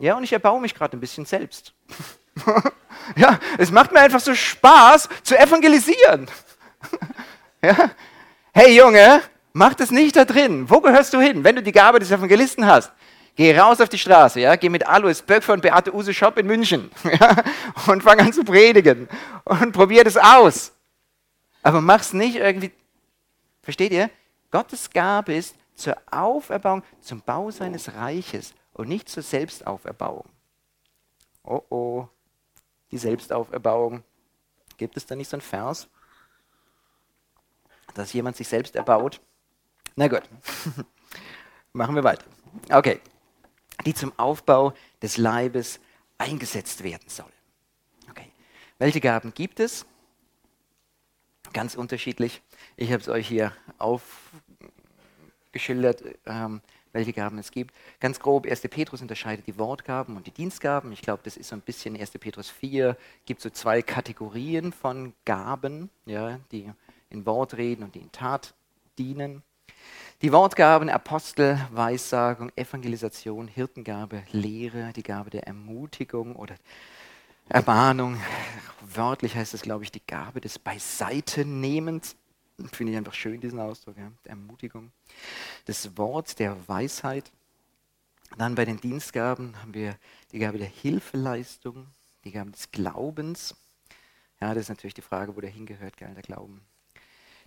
Ja, 0.00 0.16
und 0.16 0.24
ich 0.24 0.32
erbaue 0.32 0.60
mich 0.60 0.74
gerade 0.74 0.96
ein 0.96 1.00
bisschen 1.00 1.24
selbst. 1.24 1.74
ja, 3.16 3.38
es 3.58 3.70
macht 3.70 3.92
mir 3.92 4.00
einfach 4.00 4.20
so 4.20 4.34
Spaß 4.34 5.08
zu 5.22 5.38
evangelisieren. 5.38 6.28
ja? 7.62 7.90
Hey 8.52 8.76
Junge, 8.76 9.22
mach 9.54 9.72
das 9.72 9.90
nicht 9.90 10.16
da 10.16 10.26
drin. 10.26 10.68
Wo 10.68 10.82
gehörst 10.82 11.14
du 11.14 11.20
hin, 11.20 11.42
wenn 11.44 11.56
du 11.56 11.62
die 11.62 11.72
Gabe 11.72 11.98
des 11.98 12.10
Evangelisten 12.10 12.66
hast? 12.66 12.92
Geh 13.36 13.58
raus 13.58 13.80
auf 13.80 13.88
die 13.88 13.98
Straße, 13.98 14.40
ja? 14.40 14.54
geh 14.56 14.68
mit 14.68 14.86
Alois 14.86 15.22
Böckfer 15.26 15.54
und 15.54 15.62
Beate 15.62 15.92
Use 15.92 16.12
Shop 16.12 16.38
in 16.38 16.46
München 16.46 16.90
ja? 17.04 17.42
und 17.86 18.02
fang 18.02 18.20
an 18.20 18.32
zu 18.32 18.44
predigen 18.44 19.08
und 19.44 19.72
probier 19.72 20.04
das 20.04 20.16
aus. 20.16 20.72
Aber 21.62 21.80
mach's 21.80 22.12
nicht 22.12 22.36
irgendwie, 22.36 22.70
versteht 23.62 23.90
ihr? 23.90 24.10
Gottes 24.50 24.90
Gabe 24.90 25.34
ist 25.34 25.56
zur 25.74 25.96
Auferbauung, 26.10 26.84
zum 27.00 27.22
Bau 27.22 27.50
seines 27.50 27.94
Reiches 27.94 28.54
und 28.72 28.88
nicht 28.88 29.08
zur 29.08 29.22
Selbstauferbauung. 29.22 30.26
Oh 31.42 31.62
oh, 31.70 32.08
die 32.92 32.98
Selbstauferbauung. 32.98 34.04
Gibt 34.76 34.96
es 34.96 35.06
da 35.06 35.16
nicht 35.16 35.30
so 35.30 35.36
einen 35.36 35.42
Vers, 35.42 35.88
dass 37.94 38.12
jemand 38.12 38.36
sich 38.36 38.46
selbst 38.46 38.76
erbaut? 38.76 39.20
Na 39.96 40.08
gut, 40.08 40.22
machen 41.72 41.94
wir 41.94 42.04
weiter. 42.04 42.26
Okay, 42.70 43.00
die 43.84 43.94
zum 43.94 44.12
Aufbau 44.18 44.74
des 45.00 45.16
Leibes 45.16 45.80
eingesetzt 46.18 46.82
werden 46.82 47.08
soll. 47.08 47.32
Okay, 48.10 48.28
welche 48.78 49.00
Gaben 49.00 49.32
gibt 49.34 49.60
es? 49.60 49.86
Ganz 51.52 51.76
unterschiedlich. 51.76 52.42
Ich 52.76 52.90
habe 52.92 53.02
es 53.02 53.08
euch 53.08 53.28
hier 53.28 53.52
aufgeschildert. 53.78 56.02
Ähm, 56.26 56.60
welche 56.94 57.12
Gaben 57.12 57.38
es 57.38 57.50
gibt. 57.50 57.74
Ganz 58.00 58.20
grob, 58.20 58.46
1. 58.46 58.62
Petrus 58.62 59.02
unterscheidet 59.02 59.46
die 59.46 59.58
Wortgaben 59.58 60.16
und 60.16 60.26
die 60.26 60.30
Dienstgaben. 60.30 60.92
Ich 60.92 61.02
glaube, 61.02 61.22
das 61.24 61.36
ist 61.36 61.48
so 61.48 61.56
ein 61.56 61.60
bisschen 61.60 61.98
1. 61.98 62.12
Petrus 62.12 62.48
4, 62.48 62.96
gibt 63.26 63.42
so 63.42 63.50
zwei 63.50 63.82
Kategorien 63.82 64.72
von 64.72 65.12
Gaben, 65.24 65.90
ja, 66.06 66.38
die 66.52 66.70
in 67.10 67.26
Wort 67.26 67.56
reden 67.56 67.82
und 67.82 67.96
die 67.96 67.98
in 67.98 68.12
Tat 68.12 68.54
dienen. 68.96 69.42
Die 70.24 70.32
Wortgaben 70.32 70.88
Apostel, 70.88 71.60
Weissagung, 71.70 72.50
Evangelisation, 72.56 73.46
Hirtengabe, 73.46 74.22
Lehre, 74.32 74.90
die 74.94 75.02
Gabe 75.02 75.28
der 75.28 75.46
Ermutigung 75.46 76.34
oder 76.34 76.54
Ermahnung. 77.50 78.16
Wörtlich 78.80 79.36
heißt 79.36 79.52
es, 79.52 79.60
glaube 79.60 79.84
ich, 79.84 79.92
die 79.92 80.00
Gabe 80.06 80.40
des 80.40 80.58
Beiseitenehmens. 80.58 82.16
Finde 82.72 82.92
ich 82.92 82.96
einfach 82.96 83.12
schön, 83.12 83.38
diesen 83.38 83.60
Ausdruck, 83.60 83.98
ja, 83.98 84.10
Ermutigung. 84.24 84.92
Das 85.66 85.98
Wort 85.98 86.38
der 86.38 86.56
Weisheit. 86.68 87.30
Dann 88.38 88.54
bei 88.54 88.64
den 88.64 88.80
Dienstgaben 88.80 89.60
haben 89.60 89.74
wir 89.74 89.94
die 90.32 90.38
Gabe 90.38 90.56
der 90.56 90.68
Hilfeleistung, 90.68 91.88
die 92.24 92.32
Gabe 92.32 92.50
des 92.50 92.70
Glaubens. 92.70 93.54
Ja, 94.40 94.54
das 94.54 94.62
ist 94.62 94.68
natürlich 94.70 94.94
die 94.94 95.02
Frage, 95.02 95.36
wo 95.36 95.42
der 95.42 95.50
hingehört, 95.50 95.98
gell, 95.98 96.14
der 96.14 96.22
Glauben. 96.22 96.62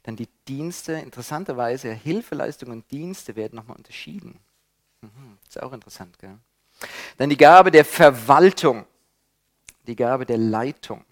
Dann 0.07 0.15
die 0.15 0.29
Dienste. 0.47 0.93
Interessanterweise, 0.93 1.93
Hilfeleistung 1.93 2.71
und 2.71 2.89
Dienste 2.89 3.35
werden 3.35 3.57
nochmal 3.57 3.77
unterschieden. 3.77 4.39
Mhm, 5.01 5.37
ist 5.47 5.61
auch 5.61 5.73
interessant, 5.73 6.17
gell? 6.17 6.37
Dann 7.17 7.29
die 7.29 7.37
Gabe 7.37 7.69
der 7.69 7.85
Verwaltung, 7.85 8.85
die 9.85 9.95
Gabe 9.95 10.25
der 10.25 10.37
Leitung 10.37 11.03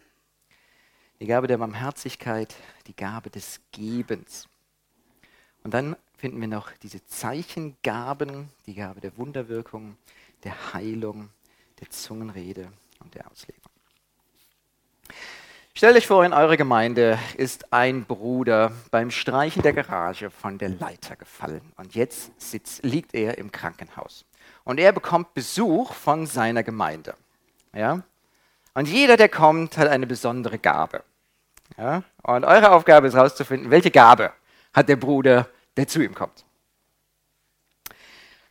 die 1.20 1.28
Gabe 1.28 1.48
der 1.48 1.58
Barmherzigkeit, 1.58 2.56
die 2.88 2.96
Gabe 2.96 3.30
des 3.30 3.62
Gebens. 3.72 4.48
Und 5.64 5.74
dann 5.74 5.96
finden 6.18 6.40
wir 6.40 6.48
noch 6.48 6.72
diese 6.84 7.06
Zeichengaben, 7.06 8.50
die 8.66 8.76
Gabe 8.76 9.02
der 9.02 9.18
Wunderwirkung, 9.18 9.98
der 10.44 10.74
Heilung, 10.74 11.30
der 11.80 11.90
Zungenrede 11.90 12.72
und 13.00 13.16
der 13.16 13.30
Auslegung. 13.32 13.72
Stellt 15.78 15.98
euch 15.98 16.08
vor, 16.08 16.24
in 16.24 16.32
eurer 16.32 16.56
Gemeinde 16.56 17.20
ist 17.36 17.74
ein 17.74 18.06
Bruder 18.06 18.72
beim 18.92 19.12
Streichen 19.12 19.62
der 19.62 19.74
Garage 19.74 20.30
von 20.30 20.58
der 20.58 20.70
Leiter 20.70 21.18
gefallen 21.18 21.74
und 21.76 21.96
jetzt 21.96 22.32
sitzt, 22.40 22.82
liegt 22.84 23.14
er 23.14 23.38
im 23.38 23.52
Krankenhaus. 23.52 24.24
Und 24.64 24.80
er 24.80 24.94
bekommt 24.94 25.34
Besuch 25.34 25.92
von 25.92 26.28
seiner 26.28 26.64
Gemeinde. 26.64 27.14
Ja? 27.74 28.04
Und 28.74 28.88
jeder, 28.88 29.18
der 29.18 29.28
kommt, 29.28 29.78
hat 29.78 29.90
eine 29.90 30.08
besondere 30.08 30.60
Gabe. 30.60 31.04
Ja? 31.78 32.04
Und 32.24 32.46
eure 32.46 32.72
Aufgabe 32.72 33.08
ist 33.08 33.16
herauszufinden, 33.16 33.70
welche 33.70 33.92
Gabe 33.92 34.32
hat 34.74 34.88
der 34.88 34.96
Bruder, 34.96 35.50
der 35.76 35.90
zu 35.90 36.02
ihm 36.02 36.16
kommt. 36.16 36.46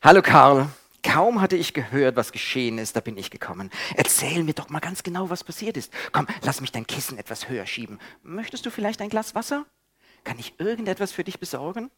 Hallo 0.02 0.20
Karl, 0.20 0.68
kaum 1.04 1.40
hatte 1.40 1.56
ich 1.56 1.74
gehört, 1.74 2.16
was 2.16 2.32
geschehen 2.32 2.78
ist, 2.78 2.96
da 2.96 3.00
bin 3.00 3.16
ich 3.16 3.30
gekommen. 3.30 3.70
Erzähl 3.94 4.42
mir 4.42 4.54
doch 4.54 4.70
mal 4.70 4.80
ganz 4.80 5.04
genau, 5.04 5.30
was 5.30 5.44
passiert 5.44 5.76
ist. 5.76 5.92
Komm, 6.10 6.26
lass 6.42 6.60
mich 6.60 6.72
dein 6.72 6.86
Kissen 6.86 7.18
etwas 7.18 7.48
höher 7.48 7.66
schieben. 7.66 8.00
Möchtest 8.22 8.66
du 8.66 8.70
vielleicht 8.70 9.00
ein 9.00 9.10
Glas 9.10 9.34
Wasser? 9.34 9.66
Kann 10.24 10.38
ich 10.38 10.54
irgendetwas 10.58 11.12
für 11.12 11.22
dich 11.22 11.38
besorgen? 11.38 11.90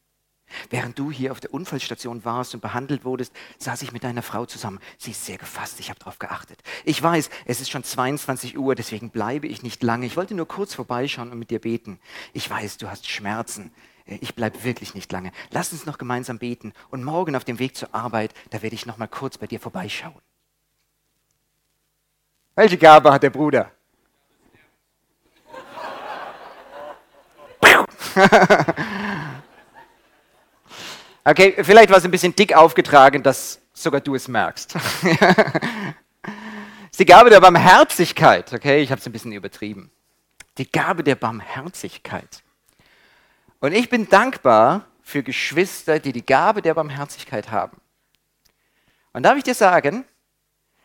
Während 0.71 0.99
du 0.99 1.11
hier 1.11 1.33
auf 1.33 1.41
der 1.41 1.53
Unfallstation 1.53 2.25
warst 2.25 2.55
und 2.55 2.61
behandelt 2.61 3.05
wurdest, 3.05 3.33
saß 3.59 3.83
ich 3.83 3.93
mit 3.93 4.05
deiner 4.05 4.23
Frau 4.23 4.47
zusammen. 4.47 4.79
Sie 4.99 5.11
ist 5.11 5.25
sehr 5.25 5.39
gefasst, 5.39 5.81
ich 5.81 5.89
habe 5.89 5.99
darauf 5.99 6.19
geachtet. 6.19 6.63
Ich 6.85 7.03
weiß, 7.03 7.31
es 7.47 7.61
ist 7.61 7.71
schon 7.71 7.83
22 7.83 8.57
Uhr, 8.57 8.75
deswegen 8.75 9.11
bleibe 9.11 9.49
ich 9.49 9.63
nicht 9.63 9.83
lange. 9.83 10.07
Ich 10.07 10.17
wollte 10.17 10.35
nur 10.35 10.47
kurz 10.47 10.75
vorbeischauen 10.75 11.33
und 11.33 11.39
mit 11.39 11.51
dir 11.51 11.61
beten. 11.61 11.99
Ich 12.33 12.49
weiß, 12.49 12.77
du 12.79 12.89
hast 12.89 13.09
Schmerzen. 13.09 13.73
Ich 14.07 14.37
bleibe 14.37 14.63
wirklich 14.63 14.95
nicht 14.95 15.11
lange. 15.11 15.33
Lass 15.51 15.73
uns 15.73 15.85
noch 15.85 15.99
gemeinsam 15.99 16.39
beten 16.39 16.73
und 16.91 17.03
morgen 17.03 17.35
auf 17.35 17.45
dem 17.45 17.59
Weg 17.59 17.77
zur 17.77 17.93
Arbeit, 17.95 18.33
da 18.51 18.63
werde 18.63 18.75
ich 18.75 18.87
noch 18.87 18.99
mal 18.99 19.09
kurz 19.09 19.37
bei 19.37 19.47
dir 19.47 19.59
vorbeischauen. 19.59 20.23
Welche 22.55 22.79
Gabe 22.79 23.13
hat 23.13 23.23
der 23.23 23.31
Bruder? 23.31 23.73
Okay, 31.29 31.57
vielleicht 31.65 31.91
war 31.91 31.99
es 31.99 32.05
ein 32.05 32.13
bisschen 32.13 32.37
dick 32.37 32.55
aufgetragen, 32.55 33.25
dass 33.25 33.61
sogar 33.73 34.01
du 34.01 34.15
es 34.15 34.29
merkst. 34.29 34.77
ist 36.91 37.01
die 37.01 37.05
Gabe 37.05 37.31
der 37.31 37.41
Barmherzigkeit. 37.41 38.53
Okay, 38.53 38.81
ich 38.81 38.93
habe 38.93 39.01
es 39.01 39.07
ein 39.07 39.13
bisschen 39.13 39.33
übertrieben. 39.33 39.91
Die 40.57 40.71
Gabe 40.71 41.03
der 41.03 41.17
Barmherzigkeit. 41.17 42.45
Und 43.61 43.73
ich 43.73 43.89
bin 43.89 44.09
dankbar 44.09 44.87
für 45.03 45.23
Geschwister, 45.23 45.99
die 45.99 46.13
die 46.13 46.27
Gabe 46.27 46.63
der 46.63 46.75
Barmherzigkeit 46.75 47.51
haben. 47.51 47.81
Und 49.13 49.23
darf 49.23 49.37
ich 49.37 49.45
dir 49.45 49.55
sagen, 49.55 50.05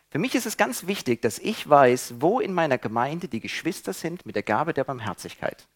für 0.09 0.19
mich 0.19 0.35
ist 0.35 0.45
es 0.45 0.57
ganz 0.57 0.87
wichtig, 0.87 1.21
dass 1.21 1.39
ich 1.39 1.69
weiß, 1.69 2.15
wo 2.19 2.39
in 2.39 2.53
meiner 2.53 2.77
Gemeinde 2.77 3.27
die 3.27 3.39
Geschwister 3.39 3.93
sind 3.93 4.25
mit 4.25 4.35
der 4.35 4.43
Gabe 4.43 4.73
der 4.73 4.83
Barmherzigkeit. 4.83 5.67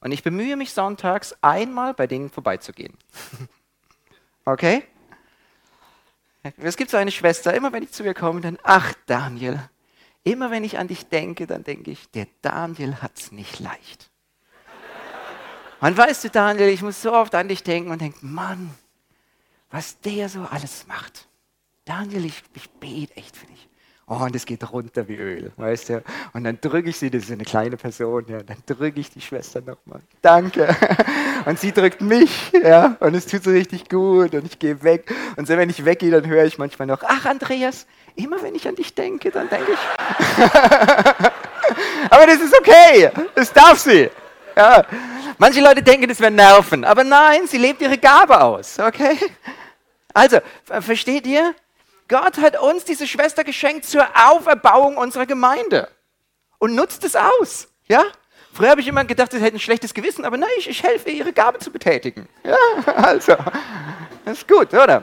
Und 0.00 0.10
ich 0.12 0.22
bemühe 0.22 0.56
mich 0.56 0.72
sonntags 0.72 1.36
einmal 1.42 1.94
bei 1.94 2.06
denen 2.06 2.30
vorbeizugehen. 2.30 2.96
Okay? 4.44 4.82
Es 6.56 6.76
gibt 6.76 6.90
so 6.90 6.96
eine 6.96 7.12
Schwester, 7.12 7.54
immer 7.54 7.72
wenn 7.72 7.84
ich 7.84 7.92
zu 7.92 8.02
ihr 8.02 8.12
komme, 8.12 8.40
dann, 8.40 8.58
ach 8.64 8.92
Daniel, 9.06 9.60
immer 10.24 10.50
wenn 10.50 10.64
ich 10.64 10.78
an 10.78 10.88
dich 10.88 11.08
denke, 11.08 11.46
dann 11.46 11.62
denke 11.62 11.92
ich, 11.92 12.10
der 12.10 12.26
Daniel 12.42 12.96
hat 12.96 13.16
es 13.16 13.30
nicht 13.30 13.60
leicht. 13.60 14.10
Und 15.82 15.98
weißt 15.98 16.22
du, 16.22 16.30
Daniel, 16.30 16.68
ich 16.68 16.80
muss 16.80 17.02
so 17.02 17.12
oft 17.12 17.34
an 17.34 17.48
dich 17.48 17.64
denken 17.64 17.90
und 17.90 18.00
denke, 18.00 18.18
Mann, 18.24 18.70
was 19.72 19.98
der 20.00 20.28
so 20.28 20.46
alles 20.48 20.86
macht. 20.86 21.26
Daniel, 21.84 22.24
ich, 22.24 22.40
ich 22.54 22.70
bete 22.70 23.16
echt 23.16 23.36
für 23.36 23.46
dich. 23.46 23.68
Oh, 24.06 24.14
und 24.14 24.36
es 24.36 24.46
geht 24.46 24.70
runter 24.72 25.08
wie 25.08 25.16
Öl, 25.16 25.50
weißt 25.56 25.88
du? 25.88 26.04
Und 26.34 26.44
dann 26.44 26.60
drücke 26.60 26.90
ich 26.90 26.98
sie, 26.98 27.10
das 27.10 27.24
ist 27.24 27.32
eine 27.32 27.42
kleine 27.42 27.76
Person, 27.76 28.24
ja, 28.28 28.44
dann 28.44 28.58
drücke 28.64 29.00
ich 29.00 29.10
die 29.10 29.20
Schwester 29.20 29.60
nochmal. 29.60 30.00
Danke. 30.20 30.68
Und 31.46 31.58
sie 31.58 31.72
drückt 31.72 32.00
mich, 32.00 32.52
ja, 32.52 32.96
und 33.00 33.16
es 33.16 33.26
tut 33.26 33.42
so 33.42 33.50
richtig 33.50 33.88
gut 33.88 34.32
und 34.32 34.46
ich 34.46 34.60
gehe 34.60 34.80
weg. 34.84 35.12
Und 35.34 35.48
so, 35.48 35.56
wenn 35.56 35.68
ich 35.70 35.84
weggehe, 35.84 36.12
dann 36.12 36.24
höre 36.24 36.44
ich 36.44 36.56
manchmal 36.56 36.86
noch, 36.86 37.02
ach 37.02 37.24
Andreas, 37.24 37.88
immer 38.14 38.40
wenn 38.42 38.54
ich 38.54 38.68
an 38.68 38.76
dich 38.76 38.94
denke, 38.94 39.32
dann 39.32 39.48
denke 39.48 39.72
ich. 39.72 39.78
aber 42.10 42.26
das 42.26 42.40
ist 42.40 42.56
okay, 42.56 43.10
das 43.34 43.52
darf 43.52 43.76
sie. 43.80 44.08
Ja. 44.56 44.84
Manche 45.42 45.60
Leute 45.60 45.82
denken, 45.82 46.06
das 46.06 46.20
wäre 46.20 46.30
Nerven, 46.30 46.84
aber 46.84 47.02
nein, 47.02 47.48
sie 47.48 47.58
lebt 47.58 47.82
ihre 47.82 47.98
Gabe 47.98 48.40
aus, 48.40 48.78
okay? 48.78 49.18
Also, 50.14 50.38
versteht 50.62 51.26
ihr? 51.26 51.56
Gott 52.06 52.38
hat 52.38 52.60
uns 52.60 52.84
diese 52.84 53.08
Schwester 53.08 53.42
geschenkt 53.42 53.84
zur 53.84 54.06
Auferbauung 54.14 54.96
unserer 54.96 55.26
Gemeinde 55.26 55.88
und 56.58 56.76
nutzt 56.76 57.02
es 57.02 57.16
aus. 57.16 57.66
Ja? 57.88 58.04
Früher 58.52 58.70
habe 58.70 58.82
ich 58.82 58.86
immer 58.86 59.04
gedacht, 59.04 59.32
sie 59.32 59.40
hätte 59.40 59.56
ein 59.56 59.58
schlechtes 59.58 59.94
Gewissen, 59.94 60.24
aber 60.24 60.36
nein, 60.36 60.48
ich, 60.58 60.68
ich 60.68 60.84
helfe 60.84 61.10
ihr, 61.10 61.16
ihre 61.16 61.32
Gabe 61.32 61.58
zu 61.58 61.72
betätigen. 61.72 62.28
Ja, 62.44 62.56
also, 62.94 63.34
das 64.24 64.38
ist 64.38 64.46
gut, 64.46 64.72
oder? 64.72 65.02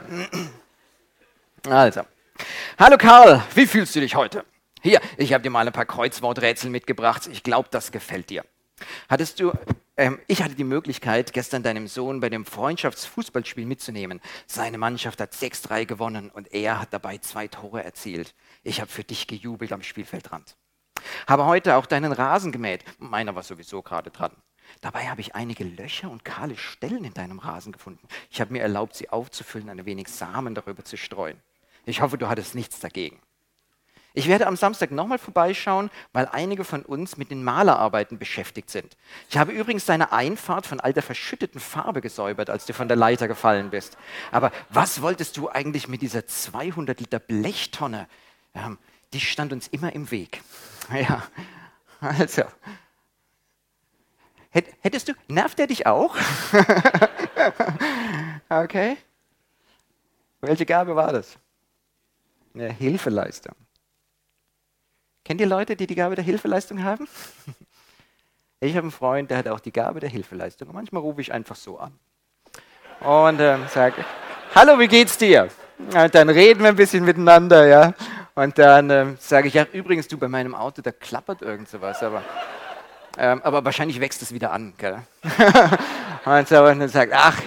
Also, 1.68 2.00
hallo 2.78 2.96
Karl, 2.96 3.42
wie 3.54 3.66
fühlst 3.66 3.94
du 3.94 4.00
dich 4.00 4.14
heute? 4.14 4.46
Hier, 4.80 5.02
ich 5.18 5.34
habe 5.34 5.42
dir 5.42 5.50
mal 5.50 5.66
ein 5.66 5.72
paar 5.74 5.84
Kreuzworträtsel 5.84 6.70
mitgebracht. 6.70 7.28
Ich 7.30 7.42
glaube, 7.42 7.68
das 7.70 7.92
gefällt 7.92 8.30
dir. 8.30 8.42
Hattest 9.10 9.38
du, 9.38 9.52
ich 10.28 10.42
hatte 10.42 10.54
die 10.54 10.64
Möglichkeit, 10.64 11.32
gestern 11.32 11.62
deinem 11.62 11.86
Sohn 11.86 12.20
bei 12.20 12.28
dem 12.28 12.46
Freundschaftsfußballspiel 12.46 13.66
mitzunehmen. 13.66 14.20
Seine 14.46 14.78
Mannschaft 14.78 15.20
hat 15.20 15.32
6-3 15.34 15.84
gewonnen 15.84 16.30
und 16.30 16.52
er 16.52 16.80
hat 16.80 16.92
dabei 16.92 17.18
zwei 17.18 17.48
Tore 17.48 17.84
erzielt. 17.84 18.34
Ich 18.62 18.80
habe 18.80 18.90
für 18.90 19.04
dich 19.04 19.26
gejubelt 19.26 19.72
am 19.72 19.82
Spielfeldrand. 19.82 20.56
Habe 21.26 21.46
heute 21.46 21.76
auch 21.76 21.86
deinen 21.86 22.12
Rasen 22.12 22.52
gemäht. 22.52 22.84
Meiner 22.98 23.34
war 23.34 23.42
sowieso 23.42 23.82
gerade 23.82 24.10
dran. 24.10 24.32
Dabei 24.80 25.08
habe 25.08 25.20
ich 25.20 25.34
einige 25.34 25.64
Löcher 25.64 26.10
und 26.10 26.24
kahle 26.24 26.56
Stellen 26.56 27.04
in 27.04 27.14
deinem 27.14 27.38
Rasen 27.38 27.72
gefunden. 27.72 28.06
Ich 28.30 28.40
habe 28.40 28.52
mir 28.52 28.62
erlaubt, 28.62 28.94
sie 28.94 29.10
aufzufüllen, 29.10 29.68
ein 29.68 29.84
wenig 29.84 30.08
Samen 30.08 30.54
darüber 30.54 30.84
zu 30.84 30.96
streuen. 30.96 31.40
Ich 31.84 32.00
hoffe, 32.00 32.18
du 32.18 32.28
hattest 32.28 32.54
nichts 32.54 32.80
dagegen. 32.80 33.20
Ich 34.12 34.26
werde 34.26 34.46
am 34.46 34.56
Samstag 34.56 34.90
nochmal 34.90 35.18
vorbeischauen, 35.18 35.90
weil 36.12 36.28
einige 36.32 36.64
von 36.64 36.82
uns 36.82 37.16
mit 37.16 37.30
den 37.30 37.44
Malerarbeiten 37.44 38.18
beschäftigt 38.18 38.68
sind. 38.70 38.96
Ich 39.28 39.38
habe 39.38 39.52
übrigens 39.52 39.84
deine 39.84 40.12
Einfahrt 40.12 40.66
von 40.66 40.80
all 40.80 40.92
der 40.92 41.02
verschütteten 41.02 41.60
Farbe 41.60 42.00
gesäubert, 42.00 42.50
als 42.50 42.66
du 42.66 42.72
von 42.72 42.88
der 42.88 42.96
Leiter 42.96 43.28
gefallen 43.28 43.70
bist. 43.70 43.96
Aber 44.32 44.50
was 44.68 45.00
wolltest 45.00 45.36
du 45.36 45.48
eigentlich 45.48 45.86
mit 45.86 46.02
dieser 46.02 46.26
200 46.26 46.98
Liter 46.98 47.20
Blechtonne? 47.20 48.08
Ähm, 48.54 48.78
die 49.12 49.20
stand 49.20 49.52
uns 49.52 49.68
immer 49.68 49.92
im 49.94 50.10
Weg. 50.10 50.42
Ja, 50.92 51.22
also. 52.00 52.42
Hättest 54.50 55.08
du, 55.08 55.12
nervt 55.28 55.56
der 55.60 55.68
dich 55.68 55.86
auch? 55.86 56.16
okay. 58.48 58.96
Welche 60.40 60.66
Gabe 60.66 60.96
war 60.96 61.12
das? 61.12 61.38
Eine 62.54 62.72
Hilfeleistung. 62.72 63.54
Kennt 65.30 65.40
ihr 65.40 65.46
Leute, 65.46 65.76
die 65.76 65.86
die 65.86 65.94
Gabe 65.94 66.16
der 66.16 66.24
Hilfeleistung 66.24 66.82
haben? 66.82 67.06
Ich 68.62 68.72
habe 68.72 68.82
einen 68.82 68.90
Freund, 68.90 69.30
der 69.30 69.38
hat 69.38 69.48
auch 69.48 69.60
die 69.60 69.72
Gabe 69.72 70.00
der 70.00 70.10
Hilfeleistung. 70.10 70.68
Und 70.68 70.74
manchmal 70.74 71.00
rufe 71.00 71.20
ich 71.20 71.32
einfach 71.32 71.54
so 71.54 71.78
an 71.78 71.92
und 73.00 73.40
äh, 73.40 73.56
sage, 73.68 74.04
hallo, 74.54 74.78
wie 74.80 74.88
geht's 74.88 75.16
dir? 75.16 75.48
Und 75.78 76.14
dann 76.14 76.28
reden 76.28 76.62
wir 76.62 76.68
ein 76.68 76.76
bisschen 76.76 77.04
miteinander, 77.04 77.66
ja. 77.66 77.94
Und 78.34 78.58
dann 78.58 78.90
äh, 78.90 79.06
sage 79.18 79.48
ich, 79.48 79.54
ja, 79.54 79.66
übrigens, 79.72 80.08
du, 80.08 80.18
bei 80.18 80.28
meinem 80.28 80.54
Auto, 80.54 80.82
da 80.82 80.90
klappert 80.90 81.42
irgend 81.42 81.68
sowas, 81.68 82.02
aber, 82.02 82.22
ähm, 83.16 83.40
aber 83.44 83.64
wahrscheinlich 83.64 84.00
wächst 84.00 84.20
es 84.20 84.34
wieder 84.34 84.50
an. 84.50 84.74
Gell? 84.76 84.98
und, 86.24 86.50
dann 86.50 86.88
sagt, 86.88 87.12
ach, 87.14 87.40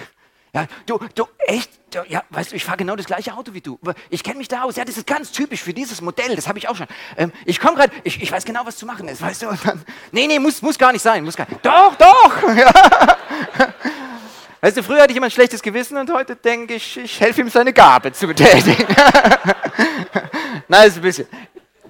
ja, 0.54 0.66
du, 0.86 0.98
du, 1.14 1.26
echt? 1.38 1.70
Ja, 2.08 2.22
weißt 2.30 2.52
du, 2.52 2.56
ich 2.56 2.64
fahre 2.64 2.76
genau 2.76 2.96
das 2.96 3.06
gleiche 3.06 3.34
Auto 3.34 3.54
wie 3.54 3.60
du. 3.60 3.78
Ich 4.10 4.22
kenne 4.22 4.38
mich 4.38 4.48
da 4.48 4.62
aus. 4.62 4.76
Ja, 4.76 4.84
das 4.84 4.96
ist 4.96 5.06
ganz 5.06 5.32
typisch 5.32 5.62
für 5.62 5.72
dieses 5.72 6.00
Modell. 6.00 6.34
Das 6.36 6.48
habe 6.48 6.58
ich 6.58 6.68
auch 6.68 6.76
schon. 6.76 6.86
Ähm, 7.16 7.32
ich 7.44 7.60
komme 7.60 7.76
gerade, 7.76 7.92
ich, 8.02 8.22
ich 8.22 8.30
weiß 8.30 8.44
genau, 8.44 8.62
was 8.64 8.76
zu 8.76 8.86
machen 8.86 9.08
ist, 9.08 9.22
weißt 9.22 9.42
du. 9.42 9.46
Dann, 9.64 9.82
nee, 10.12 10.26
nee, 10.26 10.38
muss, 10.38 10.62
muss 10.62 10.78
gar 10.78 10.92
nicht 10.92 11.02
sein. 11.02 11.24
Muss 11.24 11.36
gar, 11.36 11.46
doch, 11.62 11.94
doch. 11.96 12.42
Ja. 12.54 12.72
Weißt 14.60 14.78
du, 14.78 14.82
früher 14.82 15.02
hatte 15.02 15.10
ich 15.10 15.16
immer 15.18 15.26
ein 15.26 15.30
schlechtes 15.30 15.60
Gewissen 15.60 15.98
und 15.98 16.10
heute 16.10 16.36
denke 16.36 16.74
ich, 16.74 16.96
ich 16.96 17.20
helfe 17.20 17.42
ihm, 17.42 17.50
seine 17.50 17.74
Gabe 17.74 18.12
zu 18.12 18.26
betätigen. 18.26 18.86
Nein, 20.68 20.88
ist 20.88 20.96
ein 20.96 21.02
bisschen. 21.02 21.26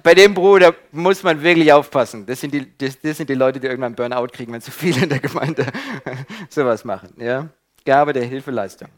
Bei 0.03 0.13
dem 0.13 0.33
Bruder 0.33 0.75
muss 0.91 1.23
man 1.23 1.41
wirklich 1.41 1.71
aufpassen. 1.71 2.25
Das 2.25 2.41
sind 2.41 2.53
die, 2.53 2.77
das, 2.77 2.99
das 2.99 3.15
sind 3.15 3.29
die 3.29 3.33
Leute, 3.33 3.61
die 3.61 3.67
irgendwann 3.67 3.95
Burnout 3.95 4.27
kriegen, 4.27 4.51
wenn 4.51 4.61
zu 4.61 4.71
viele 4.71 5.03
in 5.03 5.09
der 5.09 5.19
Gemeinde 5.19 5.65
sowas 6.49 6.83
machen. 6.83 7.13
Ja? 7.17 7.47
Gabe 7.85 8.11
der 8.11 8.25
Hilfeleistung. 8.25 8.89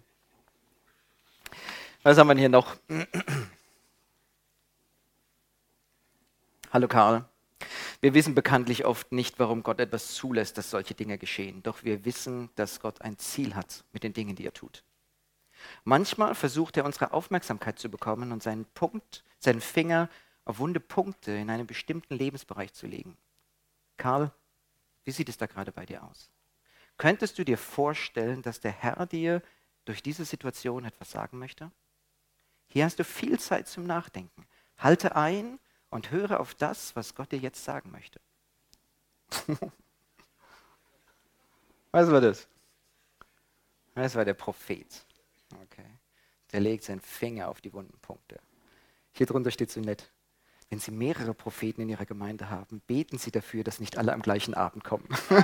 Was 2.08 2.18
haben 2.18 2.30
wir 2.30 2.38
hier 2.38 2.48
noch? 2.48 2.78
Hallo 6.72 6.88
Karl. 6.88 7.26
Wir 8.00 8.14
wissen 8.14 8.34
bekanntlich 8.34 8.86
oft 8.86 9.12
nicht, 9.12 9.40
warum 9.40 9.62
Gott 9.62 9.82
etwas 9.82 10.14
zulässt, 10.14 10.58
dass 10.58 10.70
solche 10.70 10.94
Dinge 10.94 11.18
geschehen. 11.18 11.62
Doch 11.64 11.84
wir 11.84 12.06
wissen, 12.06 12.50
dass 12.56 12.80
Gott 12.80 13.02
ein 13.02 13.18
Ziel 13.18 13.56
hat 13.56 13.84
mit 13.92 14.04
den 14.04 14.14
Dingen, 14.14 14.38
die 14.38 14.46
er 14.46 14.54
tut. 14.54 14.86
Manchmal 15.84 16.34
versucht 16.34 16.78
er 16.78 16.86
unsere 16.86 17.12
Aufmerksamkeit 17.12 17.78
zu 17.78 17.90
bekommen 17.90 18.32
und 18.32 18.42
seinen 18.42 18.64
Punkt, 18.68 19.26
seinen 19.38 19.60
Finger 19.60 20.10
auf 20.46 20.60
wunde 20.60 20.80
Punkte 20.80 21.34
in 21.34 21.50
einem 21.50 21.68
bestimmten 21.68 22.16
Lebensbereich 22.16 22.72
zu 22.72 22.88
legen. 22.88 23.18
Karl, 23.98 24.32
wie 25.04 25.12
sieht 25.12 25.28
es 25.28 25.36
da 25.36 25.46
gerade 25.46 25.74
bei 25.74 25.86
dir 25.86 26.06
aus? 26.06 26.30
Könntest 26.98 27.38
du 27.38 27.44
dir 27.44 27.58
vorstellen, 27.58 28.44
dass 28.44 28.62
der 28.62 28.72
Herr 28.72 29.06
dir 29.08 29.42
durch 29.84 30.02
diese 30.02 30.24
Situation 30.24 30.86
etwas 30.86 31.12
sagen 31.12 31.38
möchte? 31.38 31.70
Hier 32.68 32.86
hast 32.86 33.00
du 33.00 33.04
viel 33.04 33.40
Zeit 33.40 33.68
zum 33.68 33.86
Nachdenken. 33.86 34.46
Halte 34.78 35.16
ein 35.16 35.60
und 35.90 36.12
höre 36.12 36.40
auf 36.40 36.54
das, 36.54 36.96
was 36.96 37.16
Gott 37.16 37.32
dir 37.32 37.40
jetzt 37.40 37.64
sagen 37.64 37.92
möchte. 37.92 38.20
was 41.92 42.12
war 42.12 42.22
das? 42.22 42.48
Das 43.96 44.16
war 44.16 44.26
der 44.26 44.36
Prophet. 44.36 45.06
Okay. 45.64 45.86
Der 46.52 46.60
legt 46.60 46.84
seinen 46.84 47.02
Finger 47.02 47.48
auf 47.50 47.62
die 47.62 47.74
wunden 47.74 47.98
Punkte. 48.00 48.40
Hier 49.12 49.26
drunter 49.26 49.52
steht 49.52 49.72
so 49.72 49.80
nett. 49.80 50.12
Wenn 50.70 50.80
Sie 50.80 50.92
mehrere 50.92 51.34
Propheten 51.34 51.82
in 51.82 51.90
Ihrer 51.90 52.06
Gemeinde 52.06 52.50
haben, 52.50 52.82
beten 52.88 53.18
Sie 53.18 53.32
dafür, 53.32 53.64
dass 53.64 53.80
nicht 53.80 53.98
alle 53.98 54.14
am 54.14 54.22
gleichen 54.22 54.54
Abend 54.54 54.84
kommen. 54.84 55.08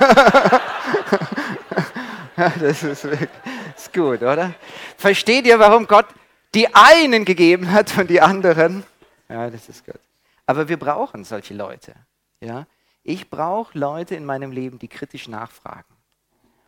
das 2.35 2.83
ist, 2.83 3.05
ist 3.05 3.93
gut, 3.93 4.21
oder? 4.21 4.53
Versteht 4.97 5.45
ihr, 5.45 5.59
warum 5.59 5.87
Gott 5.87 6.07
die 6.53 6.73
einen 6.73 7.25
gegeben 7.25 7.71
hat 7.71 7.97
und 7.97 8.09
die 8.09 8.21
anderen? 8.21 8.83
Ja, 9.29 9.49
das 9.49 9.69
ist 9.69 9.85
gut. 9.85 9.99
Aber 10.45 10.67
wir 10.69 10.77
brauchen 10.77 11.23
solche 11.23 11.53
Leute. 11.53 11.95
Ja? 12.39 12.67
Ich 13.03 13.29
brauche 13.29 13.77
Leute 13.77 14.15
in 14.15 14.25
meinem 14.25 14.51
Leben, 14.51 14.79
die 14.79 14.87
kritisch 14.87 15.27
nachfragen. 15.27 15.93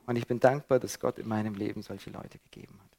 Und 0.06 0.16
ich 0.18 0.28
bin 0.28 0.40
dankbar, 0.40 0.80
dass 0.80 1.00
Gott 1.00 1.18
in 1.18 1.28
meinem 1.28 1.56
Leben 1.56 1.82
solche 1.82 2.10
Leute 2.10 2.40
gegeben 2.40 2.80
hat. 2.84 2.90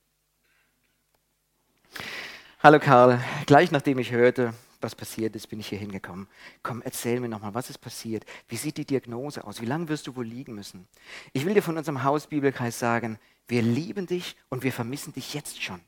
Hallo 2.63 2.81
Karl, 2.81 3.21
gleich 3.47 3.71
nachdem 3.71 3.99
ich 3.99 4.11
hörte, 4.11 4.53
was 4.81 4.95
passiert 4.95 5.37
ist, 5.37 5.49
bin 5.49 5.61
ich 5.61 5.69
hier 5.69 5.79
hingekommen. 5.79 6.27
Komm, 6.63 6.83
erzähl 6.83 7.21
mir 7.21 7.29
nochmal, 7.29 7.55
was 7.55 7.71
ist 7.71 7.79
passiert? 7.79 8.25
Wie 8.49 8.57
sieht 8.57 8.77
die 8.77 8.85
Diagnose 8.85 9.45
aus? 9.45 9.61
Wie 9.61 9.67
lange 9.67 9.89
wirst 9.89 10.07
du 10.07 10.17
wohl 10.17 10.27
liegen 10.27 10.55
müssen? 10.55 10.87
Ich 11.33 11.45
will 11.45 11.55
dir 11.55 11.63
von 11.63 11.77
unserem 11.79 12.03
Hausbibelkreis 12.03 12.79
sagen, 12.79 13.19
wir 13.49 13.63
lieben 13.63 14.07
dich 14.07 14.37
und 14.49 14.65
wir 14.65 14.73
vermissen 14.73 15.13
dich 15.13 15.35
jetzt 15.35 15.63
schon. 15.63 15.81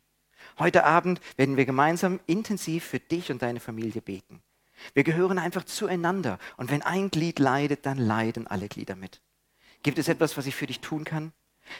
Heute 0.59 0.85
Abend 0.85 1.21
werden 1.37 1.57
wir 1.57 1.67
gemeinsam 1.67 2.19
intensiv 2.27 2.85
für 2.85 2.99
dich 2.99 3.31
und 3.31 3.43
deine 3.43 3.61
Familie 3.61 4.03
beten. 4.03 4.43
Wir 4.93 5.05
gehören 5.05 5.39
einfach 5.39 5.65
zueinander 5.65 6.39
und 6.57 6.71
wenn 6.71 6.83
ein 6.83 7.11
Glied 7.11 7.39
leidet, 7.39 7.87
dann 7.87 7.99
leiden 7.99 8.47
alle 8.47 8.69
Glieder 8.69 8.97
mit. 8.97 9.21
Gibt 9.83 9.99
es 9.99 10.09
etwas, 10.09 10.37
was 10.37 10.47
ich 10.47 10.57
für 10.57 10.67
dich 10.67 10.81
tun 10.81 11.05
kann? 11.05 11.33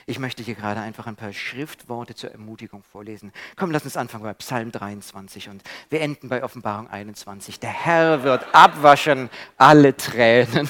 Ich 0.05 0.19
möchte 0.19 0.43
hier 0.43 0.55
gerade 0.55 0.79
einfach 0.79 1.07
ein 1.07 1.15
paar 1.15 1.33
Schriftworte 1.33 2.15
zur 2.15 2.31
Ermutigung 2.31 2.83
vorlesen. 2.83 3.33
Komm, 3.55 3.71
lass 3.71 3.83
uns 3.83 3.97
anfangen 3.97 4.23
bei 4.23 4.33
Psalm 4.35 4.71
23 4.71 5.49
und 5.49 5.63
wir 5.89 6.01
enden 6.01 6.29
bei 6.29 6.43
Offenbarung 6.43 6.87
21. 6.89 7.59
Der 7.59 7.71
Herr 7.71 8.23
wird 8.23 8.45
abwaschen 8.53 9.29
alle 9.57 9.97
Tränen. 9.97 10.69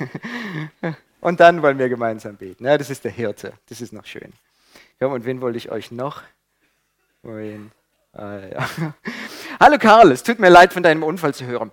und 1.20 1.40
dann 1.40 1.62
wollen 1.62 1.78
wir 1.78 1.88
gemeinsam 1.88 2.36
beten. 2.36 2.64
Ja, 2.64 2.78
das 2.78 2.90
ist 2.90 3.04
der 3.04 3.12
Hirte. 3.12 3.52
Das 3.68 3.80
ist 3.80 3.92
noch 3.92 4.06
schön. 4.06 4.32
Komm, 4.98 5.12
und 5.12 5.24
wen 5.24 5.40
wollte 5.40 5.58
ich 5.58 5.70
euch 5.70 5.90
noch? 5.90 6.22
Wohin? 7.22 7.70
Ah, 8.12 8.38
ja. 8.38 8.68
Hallo 9.60 9.76
Karl, 9.78 10.10
es 10.10 10.22
tut 10.22 10.38
mir 10.38 10.48
leid, 10.48 10.72
von 10.72 10.82
deinem 10.82 11.02
Unfall 11.02 11.34
zu 11.34 11.44
hören. 11.44 11.70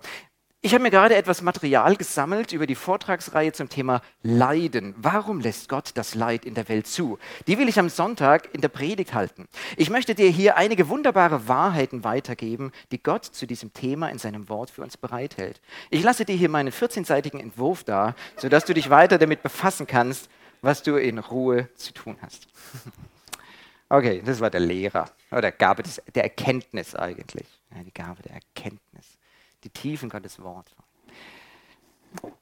Ich 0.60 0.74
habe 0.74 0.82
mir 0.82 0.90
gerade 0.90 1.14
etwas 1.14 1.40
Material 1.40 1.96
gesammelt 1.96 2.52
über 2.52 2.66
die 2.66 2.74
Vortragsreihe 2.74 3.52
zum 3.52 3.68
Thema 3.68 4.02
Leiden. 4.22 4.94
Warum 4.98 5.40
lässt 5.40 5.68
Gott 5.68 5.92
das 5.94 6.14
Leid 6.14 6.44
in 6.44 6.54
der 6.54 6.68
Welt 6.68 6.86
zu? 6.86 7.18
Die 7.46 7.58
will 7.58 7.68
ich 7.68 7.78
am 7.78 7.88
Sonntag 7.88 8.52
in 8.54 8.60
der 8.60 8.68
Predigt 8.68 9.14
halten. 9.14 9.46
Ich 9.76 9.88
möchte 9.88 10.14
dir 10.14 10.28
hier 10.28 10.56
einige 10.56 10.88
wunderbare 10.88 11.48
Wahrheiten 11.48 12.04
weitergeben, 12.04 12.72
die 12.90 13.02
Gott 13.02 13.24
zu 13.24 13.46
diesem 13.46 13.72
Thema 13.72 14.08
in 14.08 14.18
seinem 14.18 14.48
Wort 14.48 14.70
für 14.70 14.82
uns 14.82 14.96
bereithält. 14.96 15.62
Ich 15.90 16.02
lasse 16.02 16.24
dir 16.24 16.36
hier 16.36 16.50
meinen 16.50 16.72
14-seitigen 16.72 17.40
Entwurf 17.40 17.84
da, 17.84 18.14
sodass 18.36 18.64
du 18.64 18.74
dich 18.74 18.90
weiter 18.90 19.16
damit 19.16 19.42
befassen 19.42 19.86
kannst, 19.86 20.28
was 20.60 20.82
du 20.82 20.96
in 20.96 21.18
Ruhe 21.18 21.72
zu 21.76 21.94
tun 21.94 22.18
hast. 22.20 22.48
Okay, 23.88 24.22
das 24.24 24.40
war 24.40 24.50
der 24.50 24.60
Lehrer 24.60 25.10
oder 25.30 25.50
Gabe 25.50 25.82
des, 25.82 26.02
der 26.14 26.24
Erkenntnis 26.24 26.94
eigentlich. 26.94 27.46
Ja, 27.74 27.82
die 27.82 27.92
Gabe 27.92 28.22
der 28.22 28.32
Erkenntnis 28.32 29.18
die 29.64 29.70
Tiefen 29.70 30.08
Gottes 30.08 30.40
Wort. 30.40 30.74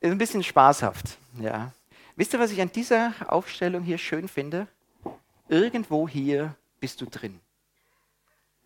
Ist 0.01 0.13
ein 0.13 0.19
bisschen 0.19 0.43
spaßhaft, 0.43 1.19
ja. 1.41 1.73
Wisst 2.15 2.33
ihr, 2.33 2.41
was 2.41 2.51
ich 2.51 2.61
an 2.61 2.73
dieser 2.73 3.13
Aufstellung 3.27 3.83
hier 3.83 3.99
schön 3.99 4.29
finde? 4.29 4.69
Irgendwo 5.49 6.09
hier 6.09 6.55
bist 6.81 7.01
du 7.01 7.07
drin. 7.07 7.41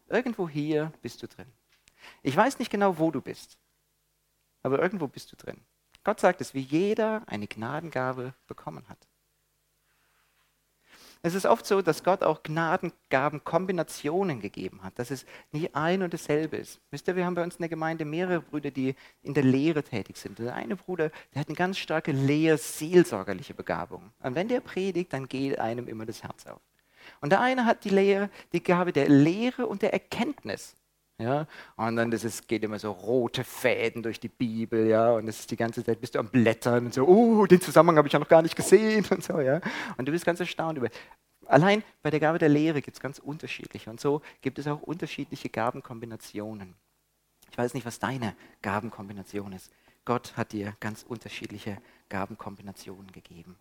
Irgendwo 0.09 0.49
hier 0.49 0.93
bist 1.03 1.23
du 1.23 1.29
drin. 1.29 1.47
Ich 2.23 2.37
weiß 2.37 2.59
nicht 2.59 2.71
genau, 2.71 2.99
wo 2.99 3.11
du 3.11 3.21
bist, 3.21 3.59
aber 4.63 4.81
irgendwo 4.81 5.07
bist 5.07 5.33
du 5.33 5.37
drin. 5.37 5.61
Gott 6.05 6.21
sagt 6.21 6.41
es, 6.41 6.55
wie 6.55 6.61
jeder 6.61 7.23
eine 7.27 7.47
Gnadengabe 7.47 8.35
bekommen 8.47 8.89
hat. 8.89 8.99
Es 11.23 11.35
ist 11.35 11.45
oft 11.45 11.67
so, 11.67 11.83
dass 11.83 12.03
Gott 12.03 12.23
auch 12.23 12.43
Gnadengaben 12.43 13.45
Kombinationen 13.45 14.41
gegeben 14.41 14.83
hat, 14.83 14.99
dass 14.99 15.11
es 15.11 15.27
nicht 15.53 15.75
ein 15.77 16.03
und 16.03 16.15
dasselbe 16.15 16.57
ist. 16.57 16.81
Wisst 16.91 17.09
ihr, 17.09 17.17
wir 17.17 17.27
haben 17.27 17.35
bei 17.35 17.43
uns 17.43 17.57
in 17.57 17.61
der 17.63 17.69
Gemeinde 17.69 18.07
mehrere 18.07 18.41
Brüder, 18.41 18.71
die 18.71 18.95
in 19.23 19.35
der 19.35 19.45
Lehre 19.45 19.83
tätig 19.83 20.17
sind. 20.17 20.39
Der 20.39 20.55
eine 20.55 20.77
Bruder, 20.77 21.11
der 21.35 21.41
hat 21.41 21.49
eine 21.49 21.57
ganz 21.57 21.77
starke 21.77 22.13
lehr-seelsorgerliche 22.13 23.53
Begabung. 23.53 24.13
Und 24.23 24.35
wenn 24.35 24.49
der 24.49 24.61
predigt, 24.61 25.13
dann 25.13 25.29
geht 25.29 25.59
einem 25.59 25.89
immer 25.89 26.07
das 26.07 26.23
Herz 26.23 26.47
auf. 26.47 26.63
Und 27.21 27.31
der 27.31 27.41
eine 27.41 27.67
hat 27.67 27.85
die 27.85 27.91
Lehre, 27.91 28.31
die 28.53 28.63
Gabe 28.63 28.93
der 28.93 29.09
Lehre 29.11 29.67
und 29.67 29.83
der 29.83 29.93
Erkenntnis. 29.93 30.77
Ja, 31.21 31.47
und 31.77 31.97
dann 31.97 32.11
das 32.11 32.25
ist, 32.25 32.49
geht 32.49 32.65
immer 32.65 32.79
so 32.79 32.91
rote 32.93 33.45
Fäden 33.45 34.03
durch 34.03 34.21
die 34.21 34.29
Bibel, 34.29 34.87
ja, 34.87 35.13
und 35.13 35.27
das 35.27 35.41
ist 35.41 35.51
die 35.51 35.57
ganze 35.57 35.85
Zeit, 35.85 36.01
bist 36.01 36.15
du 36.15 36.19
am 36.19 36.29
Blättern 36.29 36.87
und 36.87 36.95
so, 36.95 37.07
oh, 37.07 37.45
den 37.45 37.61
Zusammenhang 37.61 37.99
habe 37.99 38.09
ich 38.09 38.15
ja 38.15 38.19
noch 38.19 38.29
gar 38.29 38.41
nicht 38.41 38.57
gesehen 38.57 39.05
und 39.11 39.23
so, 39.23 39.39
ja. 39.39 39.61
Und 39.99 40.09
du 40.09 40.13
bist 40.13 40.25
ganz 40.25 40.41
erstaunt 40.41 40.79
über. 40.79 40.89
Allein 41.45 41.85
bei 42.03 42.09
der 42.09 42.21
Gabe 42.21 42.39
der 42.39 42.49
Lehre 42.49 42.81
gibt 42.81 42.97
es 42.97 43.03
ganz 43.03 43.19
unterschiedliche 43.19 43.91
und 43.91 44.01
so 44.01 44.23
gibt 44.41 44.59
es 44.59 44.67
auch 44.67 44.81
unterschiedliche 44.81 45.51
Gabenkombinationen. 45.51 46.75
Ich 47.51 47.59
weiß 47.59 47.75
nicht, 47.75 47.85
was 47.85 47.99
deine 47.99 48.35
Gabenkombination 48.63 49.53
ist. 49.53 49.71
Gott 50.07 50.39
hat 50.39 50.53
dir 50.53 50.75
ganz 50.81 51.03
unterschiedliche 51.03 51.77
Gabenkombinationen 52.09 53.13
gegeben. 53.13 53.57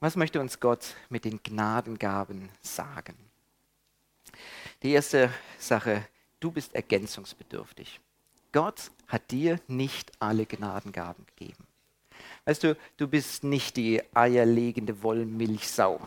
Was 0.00 0.16
möchte 0.16 0.38
uns 0.38 0.60
Gott 0.60 0.96
mit 1.08 1.24
den 1.24 1.42
Gnadengaben 1.42 2.50
sagen? 2.60 3.16
Die 4.84 4.90
erste 4.90 5.30
Sache, 5.58 6.06
du 6.40 6.50
bist 6.50 6.74
ergänzungsbedürftig. 6.74 8.00
Gott 8.52 8.90
hat 9.08 9.30
dir 9.30 9.58
nicht 9.66 10.12
alle 10.18 10.44
Gnadengaben 10.44 11.24
gegeben. 11.24 11.66
Weißt 12.44 12.64
du, 12.64 12.76
du 12.98 13.08
bist 13.08 13.44
nicht 13.44 13.78
die 13.78 14.02
eierlegende 14.14 15.02
Wollmilchsau. 15.02 16.06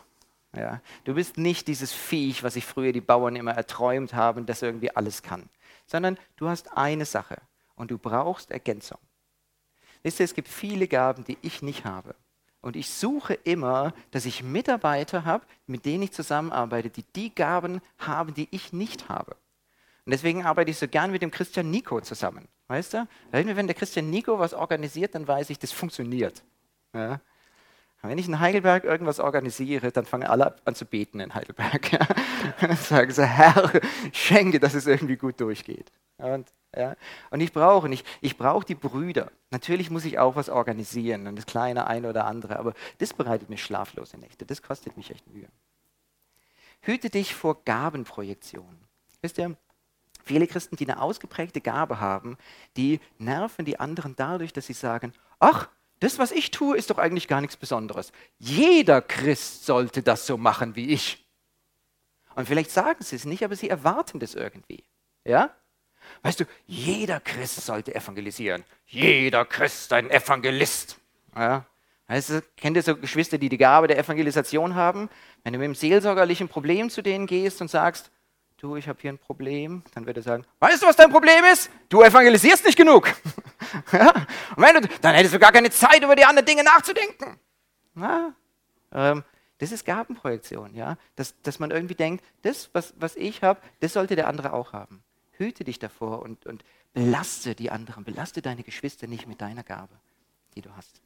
Ja? 0.56 0.80
Du 1.06 1.16
bist 1.16 1.38
nicht 1.38 1.68
dieses 1.68 1.92
Viech, 1.92 2.44
was 2.44 2.54
sich 2.54 2.68
früher 2.68 2.92
die 2.92 3.02
Bauern 3.02 3.36
immer 3.36 3.54
erträumt 3.54 4.14
haben, 4.14 4.46
das 4.46 4.62
irgendwie 4.62 4.96
alles 4.96 5.24
kann. 5.24 5.50
Sondern 5.88 6.20
du 6.36 6.48
hast 6.48 6.78
eine 6.78 7.06
Sache 7.06 7.42
und 7.78 7.90
du 7.90 7.98
brauchst 7.98 8.52
Ergänzung. 8.52 9.00
Wisst 10.04 10.20
ihr, 10.20 10.26
es 10.26 10.36
gibt 10.36 10.50
viele 10.50 10.88
Gaben, 10.88 11.24
die 11.24 11.40
ich 11.42 11.64
nicht 11.64 11.84
habe. 11.84 12.14
Und 12.62 12.76
ich 12.76 12.90
suche 12.90 13.34
immer, 13.34 13.94
dass 14.12 14.26
ich 14.26 14.44
Mitarbeiter 14.44 15.26
habe, 15.26 15.46
mit 15.68 15.86
denen 15.86 16.04
ich 16.04 16.12
zusammenarbeite, 16.12 16.90
die 16.90 17.06
die 17.16 17.34
Gaben 17.34 17.82
haben, 17.98 18.34
die 18.34 18.48
ich 18.52 18.74
nicht 18.74 19.10
habe. 19.10 19.36
Und 20.06 20.12
deswegen 20.12 20.46
arbeite 20.46 20.72
ich 20.72 20.78
so 20.78 20.88
gern 20.88 21.12
mit 21.12 21.22
dem 21.22 21.32
Christian 21.32 21.70
Nico 21.70 22.02
zusammen. 22.02 22.48
Weißt 22.68 22.94
du? 22.94 23.08
Wenn 23.32 23.68
der 23.68 23.76
Christian 23.76 24.10
Nico 24.10 24.40
was 24.40 24.54
organisiert, 24.54 25.16
dann 25.16 25.28
weiß 25.28 25.50
ich, 25.50 25.60
das 25.60 25.72
funktioniert. 25.72 26.44
Ja? 26.94 27.22
Wenn 28.04 28.18
ich 28.18 28.28
in 28.28 28.40
Heidelberg 28.40 28.84
irgendwas 28.84 29.20
organisiere, 29.20 29.92
dann 29.92 30.06
fangen 30.06 30.28
alle 30.28 30.56
an 30.66 30.76
zu 30.76 30.86
beten 30.86 31.20
in 31.20 31.34
Heidelberg. 31.34 31.92
Und 32.62 32.70
dann 32.70 32.78
sagen 32.78 33.12
sie, 33.12 33.26
Herr, 33.26 33.72
schenke, 34.14 34.60
dass 34.60 34.76
es 34.76 34.88
irgendwie 34.88 35.18
gut 35.18 35.40
durchgeht. 35.42 35.92
Und, 36.18 36.52
ja? 36.76 36.96
und 37.30 37.42
ich 37.42 37.54
brauche 37.54 37.88
nicht, 37.90 38.06
ich 38.22 38.38
brauche 38.38 38.66
die 38.66 38.76
Brüder. 38.76 39.32
Natürlich 39.52 39.92
muss 39.92 40.04
ich 40.04 40.18
auch 40.18 40.36
was 40.36 40.50
organisieren 40.50 41.28
und 41.28 41.36
das 41.36 41.46
kleine 41.46 41.86
eine 41.86 42.10
oder 42.10 42.26
andere, 42.26 42.58
aber 42.58 42.74
das 42.98 43.14
bereitet 43.14 43.50
mir 43.50 43.58
schlaflose 43.58 44.18
Nächte. 44.18 44.46
Das 44.46 44.64
kostet 44.64 44.98
mich 44.98 45.12
echt 45.12 45.28
Mühe. 45.28 45.48
Hüte 46.82 47.12
dich 47.12 47.36
vor 47.36 47.64
Gabenprojektionen. 47.66 48.80
Wisst 49.22 49.38
ihr, 49.38 49.56
viele 50.24 50.48
Christen, 50.48 50.76
die 50.76 50.90
eine 50.90 51.02
ausgeprägte 51.02 51.62
Gabe 51.62 52.00
haben, 52.00 52.38
die 52.78 53.00
nerven 53.20 53.66
die 53.66 53.80
anderen 53.80 54.16
dadurch, 54.16 54.54
dass 54.54 54.66
sie 54.66 54.74
sagen, 54.74 55.14
ach, 55.40 55.70
das, 56.00 56.20
was 56.20 56.32
ich 56.32 56.52
tue, 56.52 56.78
ist 56.78 56.90
doch 56.90 56.98
eigentlich 56.98 57.28
gar 57.28 57.42
nichts 57.42 57.58
Besonderes. 57.58 58.12
Jeder 58.38 59.02
Christ 59.02 59.66
sollte 59.66 60.04
das 60.04 60.28
so 60.28 60.38
machen 60.38 60.76
wie 60.76 60.90
ich. 60.90 61.26
Und 62.36 62.48
vielleicht 62.48 62.70
sagen 62.70 63.04
sie 63.04 63.16
es 63.16 63.26
nicht, 63.26 63.44
aber 63.44 63.56
sie 63.56 63.70
erwarten 63.70 64.20
das 64.20 64.36
irgendwie. 64.36 64.84
Ja? 65.26 65.50
Weißt 66.22 66.40
du, 66.40 66.46
jeder 66.68 67.20
Christ 67.20 67.66
sollte 67.66 67.96
evangelisieren. 67.96 68.64
Jeder 68.86 69.44
Christ 69.44 69.92
ein 69.94 70.10
Evangelist. 70.12 71.00
Ja? 71.36 71.66
Weißt 72.08 72.30
du, 72.30 72.42
kennt 72.56 72.78
ihr 72.78 72.84
so 72.84 72.96
Geschwister, 72.96 73.38
die 73.38 73.50
die 73.50 73.58
Gabe 73.58 73.88
der 73.88 73.98
Evangelisation 73.98 74.76
haben? 74.76 75.10
Wenn 75.44 75.54
du 75.54 75.60
mit 75.60 75.66
einem 75.66 75.76
seelsorgerlichen 75.76 76.48
Problem 76.48 76.90
zu 76.90 77.02
denen 77.02 77.26
gehst 77.28 77.60
und 77.60 77.70
sagst, 77.70 78.12
du, 78.58 78.76
ich 78.76 78.88
habe 78.88 79.00
hier 79.02 79.12
ein 79.12 79.18
Problem, 79.18 79.84
dann 79.94 80.06
wird 80.06 80.18
er 80.18 80.24
sagen, 80.24 80.46
weißt 80.60 80.82
du, 80.82 80.88
was 80.88 80.96
dein 80.96 81.12
Problem 81.12 81.44
ist? 81.46 81.70
Du 81.90 82.02
evangelisierst 82.02 82.66
nicht 82.66 82.78
genug. 82.78 83.14
ja? 83.92 84.14
Und 84.56 84.64
wenn 84.64 84.82
du, 84.82 84.88
dann 85.02 85.16
hättest 85.16 85.34
du 85.34 85.40
gar 85.40 85.52
keine 85.52 85.70
Zeit, 85.70 86.04
über 86.04 86.16
die 86.16 86.26
anderen 86.26 86.46
Dinge 86.46 86.64
nachzudenken. 86.64 87.40
Ja? 87.96 88.34
Ähm, 88.92 89.24
das 89.60 89.72
ist 89.72 89.86
Gabenprojektion, 89.86 90.76
ja? 90.76 90.98
dass, 91.16 91.40
dass 91.42 91.60
man 91.60 91.72
irgendwie 91.72 91.96
denkt, 91.96 92.24
das, 92.42 92.70
was, 92.74 92.94
was 92.98 93.16
ich 93.16 93.44
habe, 93.44 93.62
das 93.80 93.94
sollte 93.94 94.16
der 94.16 94.28
andere 94.28 94.54
auch 94.54 94.74
haben. 94.74 95.04
Hüte 95.32 95.64
dich 95.64 95.80
davor 95.80 96.22
und, 96.22 96.46
und 96.46 96.64
belaste 96.94 97.54
die 97.54 97.70
anderen, 97.70 98.04
belaste 98.04 98.42
deine 98.42 98.64
Geschwister 98.64 99.08
nicht 99.08 99.28
mit 99.28 99.42
deiner 99.42 99.64
Gabe, 99.64 99.94
die 100.56 100.62
du 100.62 100.76
hast. 100.76 101.02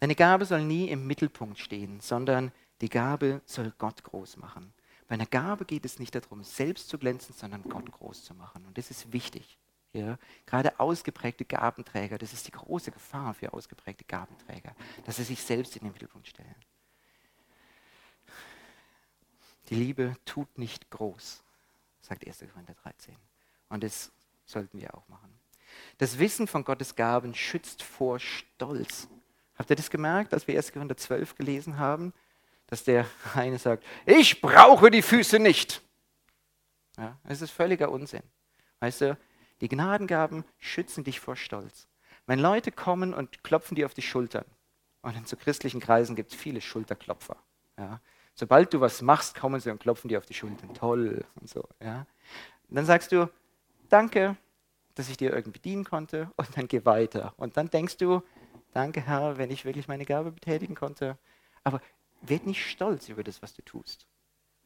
Deine 0.00 0.14
Gabe 0.14 0.46
soll 0.46 0.64
nie 0.64 0.88
im 0.88 1.06
Mittelpunkt 1.06 1.58
stehen, 1.58 2.00
sondern 2.00 2.52
die 2.80 2.88
Gabe 2.88 3.42
soll 3.44 3.72
Gott 3.78 4.02
groß 4.02 4.38
machen. 4.38 4.72
Bei 5.12 5.16
einer 5.16 5.26
Gabe 5.26 5.66
geht 5.66 5.84
es 5.84 5.98
nicht 5.98 6.14
darum, 6.14 6.42
selbst 6.42 6.88
zu 6.88 6.96
glänzen, 6.96 7.34
sondern 7.34 7.64
Gott 7.64 7.92
groß 7.92 8.24
zu 8.24 8.32
machen. 8.32 8.64
Und 8.64 8.78
das 8.78 8.90
ist 8.90 9.12
wichtig. 9.12 9.58
Ja? 9.92 10.18
Gerade 10.46 10.80
ausgeprägte 10.80 11.44
Gabenträger, 11.44 12.16
das 12.16 12.32
ist 12.32 12.46
die 12.46 12.52
große 12.52 12.90
Gefahr 12.90 13.34
für 13.34 13.52
ausgeprägte 13.52 14.04
Gabenträger, 14.04 14.74
dass 15.04 15.16
sie 15.16 15.24
sich 15.24 15.42
selbst 15.42 15.76
in 15.76 15.82
den 15.82 15.92
Mittelpunkt 15.92 16.28
stellen. 16.28 16.54
Die 19.68 19.74
Liebe 19.74 20.16
tut 20.24 20.56
nicht 20.56 20.88
groß, 20.88 21.42
sagt 22.00 22.26
1. 22.26 22.46
Korinther 22.50 22.74
13. 22.82 23.14
Und 23.68 23.84
das 23.84 24.12
sollten 24.46 24.80
wir 24.80 24.94
auch 24.94 25.06
machen. 25.08 25.38
Das 25.98 26.18
Wissen 26.18 26.46
von 26.46 26.64
Gottes 26.64 26.96
Gaben 26.96 27.34
schützt 27.34 27.82
vor 27.82 28.18
Stolz. 28.18 29.08
Habt 29.56 29.68
ihr 29.68 29.76
das 29.76 29.90
gemerkt, 29.90 30.32
als 30.32 30.48
wir 30.48 30.56
1. 30.56 30.72
Korinther 30.72 30.96
12 30.96 31.34
gelesen 31.34 31.78
haben? 31.78 32.14
Dass 32.72 32.84
der 32.84 33.04
eine 33.34 33.58
sagt, 33.58 33.84
ich 34.06 34.40
brauche 34.40 34.90
die 34.90 35.02
Füße 35.02 35.38
nicht. 35.38 35.82
Ja, 36.96 37.18
das 37.24 37.42
ist 37.42 37.50
völliger 37.50 37.90
Unsinn. 37.90 38.22
Weißt 38.80 39.02
du, 39.02 39.18
die 39.60 39.68
Gnadengaben 39.68 40.44
schützen 40.58 41.04
dich 41.04 41.20
vor 41.20 41.36
Stolz. 41.36 41.86
Wenn 42.26 42.38
Leute 42.38 42.72
kommen 42.72 43.12
und 43.12 43.44
klopfen 43.44 43.74
dir 43.74 43.84
auf 43.84 43.92
die 43.92 44.02
Schultern, 44.02 44.46
und 45.02 45.16
in 45.16 45.26
so 45.26 45.36
christlichen 45.36 45.80
Kreisen 45.80 46.16
gibt 46.16 46.32
es 46.32 46.38
viele 46.38 46.60
Schulterklopfer. 46.60 47.36
Ja. 47.76 48.00
Sobald 48.34 48.72
du 48.72 48.80
was 48.80 49.02
machst, 49.02 49.38
kommen 49.38 49.60
sie 49.60 49.70
und 49.70 49.80
klopfen 49.80 50.08
dir 50.08 50.18
auf 50.18 50.26
die 50.26 50.34
Schultern. 50.34 50.72
Toll 50.72 51.24
und 51.40 51.50
so. 51.50 51.68
Ja. 51.82 52.06
Dann 52.70 52.86
sagst 52.86 53.12
du, 53.12 53.28
danke, 53.90 54.36
dass 54.94 55.10
ich 55.10 55.18
dir 55.18 55.32
irgendwie 55.34 55.58
dienen 55.58 55.84
konnte 55.84 56.30
und 56.36 56.56
dann 56.56 56.68
geh 56.68 56.84
weiter. 56.86 57.34
Und 57.36 57.56
dann 57.56 57.68
denkst 57.68 57.98
du, 57.98 58.22
danke 58.72 59.02
Herr, 59.02 59.36
wenn 59.36 59.50
ich 59.50 59.64
wirklich 59.64 59.88
meine 59.88 60.06
Gabe 60.06 60.30
betätigen 60.30 60.74
konnte. 60.74 61.18
Aber 61.64 61.82
Werd 62.22 62.46
nicht 62.46 62.64
stolz 62.64 63.08
über 63.08 63.24
das, 63.24 63.42
was 63.42 63.52
du 63.54 63.62
tust. 63.62 64.06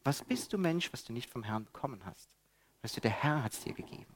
Was 0.05 0.23
bist 0.23 0.53
du 0.53 0.59
Mensch, 0.59 0.93
was 0.93 1.05
du 1.05 1.13
nicht 1.13 1.31
vom 1.31 1.43
Herrn 1.43 1.65
bekommen 1.65 2.05
hast? 2.05 2.31
Weißt 2.83 2.97
du, 2.97 3.01
der 3.01 3.11
Herr 3.11 3.43
hat 3.43 3.53
es 3.53 3.65
dir 3.65 3.73
gegeben. 3.73 4.15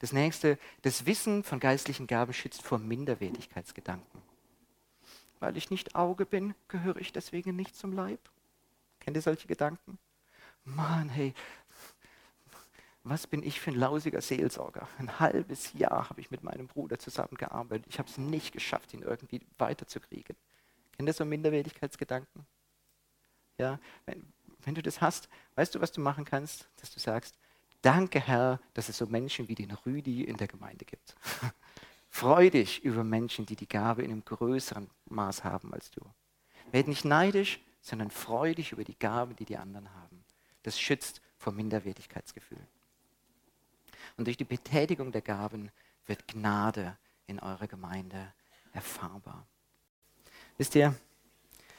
Das 0.00 0.12
nächste, 0.12 0.58
das 0.82 1.06
Wissen 1.06 1.44
von 1.44 1.60
geistlichen 1.60 2.06
Gaben 2.06 2.32
schützt 2.32 2.62
vor 2.62 2.78
Minderwertigkeitsgedanken. 2.78 4.22
Weil 5.38 5.56
ich 5.56 5.70
nicht 5.70 5.94
Auge 5.94 6.26
bin, 6.26 6.54
gehöre 6.68 6.96
ich 6.96 7.12
deswegen 7.12 7.56
nicht 7.56 7.76
zum 7.76 7.92
Leib. 7.92 8.20
Kennt 8.98 9.16
ihr 9.16 9.22
solche 9.22 9.46
Gedanken? 9.46 9.98
Mann, 10.64 11.08
hey, 11.08 11.32
was 13.02 13.26
bin 13.26 13.42
ich 13.42 13.60
für 13.60 13.70
ein 13.70 13.78
lausiger 13.78 14.20
Seelsorger? 14.20 14.86
Ein 14.98 15.18
halbes 15.18 15.72
Jahr 15.72 16.10
habe 16.10 16.20
ich 16.20 16.30
mit 16.30 16.42
meinem 16.42 16.66
Bruder 16.66 16.98
zusammengearbeitet. 16.98 17.86
Ich 17.88 17.98
habe 17.98 18.08
es 18.08 18.18
nicht 18.18 18.52
geschafft, 18.52 18.92
ihn 18.92 19.02
irgendwie 19.02 19.40
weiterzukriegen. 19.56 20.36
Kennt 21.00 21.08
ihr 21.08 21.14
so 21.14 21.24
Minderwertigkeitsgedanken? 21.24 22.44
Ja, 23.56 23.80
wenn, 24.04 24.22
wenn 24.58 24.74
du 24.74 24.82
das 24.82 25.00
hast, 25.00 25.30
weißt 25.54 25.74
du, 25.74 25.80
was 25.80 25.92
du 25.92 26.02
machen 26.02 26.26
kannst? 26.26 26.68
Dass 26.76 26.90
du 26.90 27.00
sagst, 27.00 27.38
danke 27.80 28.20
Herr, 28.20 28.60
dass 28.74 28.90
es 28.90 28.98
so 28.98 29.06
Menschen 29.06 29.48
wie 29.48 29.54
den 29.54 29.70
Rüdi 29.70 30.24
in 30.24 30.36
der 30.36 30.46
Gemeinde 30.46 30.84
gibt. 30.84 31.14
Freu 32.10 32.50
dich 32.50 32.84
über 32.84 33.02
Menschen, 33.02 33.46
die 33.46 33.56
die 33.56 33.66
Gabe 33.66 34.02
in 34.02 34.10
einem 34.10 34.26
größeren 34.26 34.90
Maß 35.06 35.42
haben 35.42 35.72
als 35.72 35.90
du. 35.90 36.02
Werd 36.70 36.86
nicht 36.86 37.06
neidisch, 37.06 37.60
sondern 37.80 38.10
freu 38.10 38.54
dich 38.54 38.72
über 38.72 38.84
die 38.84 38.98
Gabe, 38.98 39.32
die 39.32 39.46
die 39.46 39.56
anderen 39.56 39.94
haben. 39.94 40.22
Das 40.64 40.78
schützt 40.78 41.22
vor 41.38 41.54
Minderwertigkeitsgefühlen. 41.54 42.68
Und 44.18 44.26
durch 44.26 44.36
die 44.36 44.44
Betätigung 44.44 45.12
der 45.12 45.22
Gaben 45.22 45.70
wird 46.04 46.28
Gnade 46.28 46.98
in 47.26 47.40
eurer 47.40 47.68
Gemeinde 47.68 48.34
erfahrbar. 48.74 49.46
Wisst 50.60 50.74
ihr, 50.74 50.94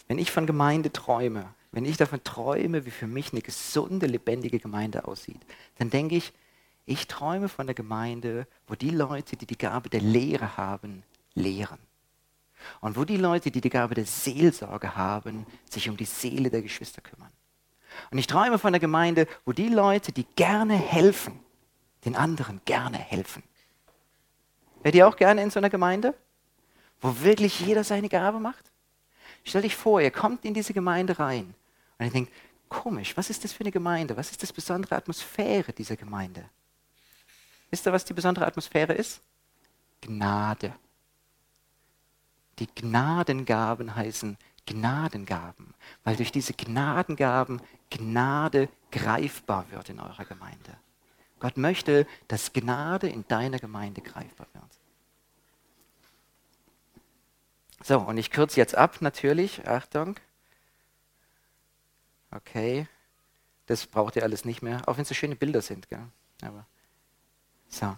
wenn 0.08 0.18
ich 0.18 0.32
von 0.32 0.48
Gemeinde 0.48 0.92
träume, 0.92 1.54
wenn 1.72 1.86
ich 1.86 1.98
davon 1.98 2.24
träume, 2.24 2.84
wie 2.84 2.90
für 2.90 3.06
mich 3.06 3.32
eine 3.32 3.44
gesunde, 3.44 4.08
lebendige 4.08 4.58
Gemeinde 4.58 5.06
aussieht, 5.06 5.40
dann 5.78 5.92
denke 5.92 6.16
ich, 6.16 6.34
ich 6.88 7.08
träume 7.08 7.48
von 7.48 7.68
der 7.68 7.76
Gemeinde, 7.76 8.48
wo 8.66 8.74
die 8.74 8.90
Leute, 8.90 9.38
die 9.38 9.46
die 9.46 9.60
Gabe 9.60 9.92
der 9.92 10.02
Lehre 10.02 10.58
haben, 10.58 11.04
lehren. 11.36 11.78
Und 12.80 12.98
wo 12.98 13.06
die 13.06 13.18
Leute, 13.18 13.52
die 13.52 13.62
die 13.62 13.70
Gabe 13.70 13.94
der 13.94 14.08
Seelsorge 14.08 14.96
haben, 14.96 15.46
sich 15.70 15.88
um 15.88 15.96
die 15.96 16.06
Seele 16.06 16.50
der 16.50 16.64
Geschwister 16.64 17.04
kümmern. 17.04 17.30
Und 18.10 18.18
ich 18.18 18.26
träume 18.26 18.58
von 18.58 18.74
der 18.74 18.80
Gemeinde, 18.80 19.28
wo 19.46 19.52
die 19.54 19.70
Leute, 19.70 20.12
die 20.12 20.26
gerne 20.36 20.74
helfen, 20.74 21.40
den 22.04 22.16
anderen 22.16 22.62
gerne 22.66 22.98
helfen. 22.98 23.44
Wärt 24.82 24.96
ihr 24.96 25.08
auch 25.08 25.18
gerne 25.18 25.44
in 25.44 25.52
so 25.52 25.60
einer 25.60 25.70
Gemeinde, 25.70 26.16
wo 27.00 27.22
wirklich 27.22 27.60
jeder 27.60 27.84
seine 27.84 28.10
Gabe 28.10 28.40
macht? 28.40 28.71
Stell 29.44 29.64
dich 29.64 29.76
vor, 29.76 30.02
ihr 30.02 30.12
kommt 30.12 30.46
in 30.46 30.54
diese 30.54 30.74
Gemeinde 30.74 31.18
rein 31.20 31.54
und 31.98 32.06
ihr 32.06 32.12
denkt, 32.12 32.32
komisch, 32.70 33.16
was 33.18 33.30
ist 33.30 33.44
das 33.44 33.54
für 33.54 33.62
eine 33.62 33.72
Gemeinde? 33.72 34.16
Was 34.16 34.32
ist 34.32 34.42
das 34.44 34.54
besondere 34.54 34.96
Atmosphäre 34.96 35.74
dieser 35.74 35.96
Gemeinde? 35.96 36.50
Wisst 37.70 37.88
ihr, 37.88 37.94
was 37.94 38.06
die 38.06 38.14
besondere 38.14 38.46
Atmosphäre 38.46 38.94
ist? 38.94 39.22
Gnade. 40.02 40.74
Die 42.60 42.68
Gnadengaben 42.68 43.96
heißen 43.96 44.38
Gnadengaben, 44.66 45.74
weil 46.04 46.16
durch 46.16 46.32
diese 46.32 46.54
Gnadengaben 46.54 47.62
Gnade 47.90 48.70
greifbar 48.92 49.66
wird 49.72 49.90
in 49.90 50.00
eurer 50.00 50.26
Gemeinde. 50.26 50.78
Gott 51.40 51.58
möchte, 51.58 52.06
dass 52.28 52.54
Gnade 52.54 53.10
in 53.10 53.28
deiner 53.28 53.58
Gemeinde 53.58 54.02
greifbar 54.02 54.48
wird. 54.54 54.81
So, 57.84 58.00
und 58.00 58.18
ich 58.18 58.32
kürze 58.32 58.58
jetzt 58.58 58.76
ab, 58.76 58.98
natürlich. 59.02 59.68
Achtung. 59.68 60.16
Okay. 62.32 62.88
Das 63.66 63.86
braucht 63.88 64.16
ihr 64.16 64.24
alles 64.24 64.46
nicht 64.46 64.62
mehr, 64.62 64.82
auch 64.88 64.98
wenn 64.98 65.04
es 65.04 65.10
so 65.10 65.16
schöne 65.16 65.36
Bilder 65.36 65.62
sind. 65.62 65.90
Gell? 65.90 66.06
Aber, 66.42 66.66
so. 67.70 67.96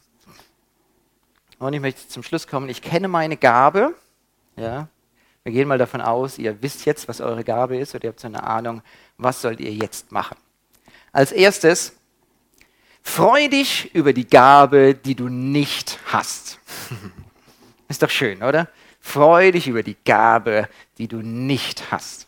Und 1.59 1.73
ich 1.73 1.79
möchte 1.79 2.07
zum 2.07 2.23
Schluss 2.23 2.47
kommen. 2.47 2.69
Ich 2.69 2.81
kenne 2.81 3.07
meine 3.07 3.37
Gabe. 3.37 3.95
Ja, 4.55 4.87
wir 5.43 5.51
gehen 5.51 5.67
mal 5.67 5.77
davon 5.77 5.99
aus, 5.99 6.37
ihr 6.37 6.61
wisst 6.61 6.85
jetzt, 6.85 7.09
was 7.09 7.19
eure 7.19 7.43
Gabe 7.43 7.77
ist 7.77 7.93
oder 7.93 8.05
ihr 8.05 8.09
habt 8.11 8.19
so 8.21 8.27
eine 8.27 8.43
Ahnung, 8.43 8.81
was 9.17 9.41
sollt 9.41 9.59
ihr 9.59 9.73
jetzt 9.73 10.11
machen. 10.11 10.37
Als 11.11 11.33
erstes, 11.33 11.97
freu 13.01 13.49
dich 13.49 13.93
über 13.93 14.13
die 14.13 14.25
Gabe, 14.25 14.95
die 14.95 15.15
du 15.15 15.27
nicht 15.27 15.99
hast. 16.05 16.59
ist 17.89 18.01
doch 18.01 18.09
schön, 18.09 18.41
oder? 18.41 18.69
Freu 19.05 19.51
dich 19.51 19.67
über 19.67 19.83
die 19.83 19.97
Gabe, 20.05 20.69
die 20.97 21.09
du 21.09 21.17
nicht 21.17 21.91
hast. 21.91 22.25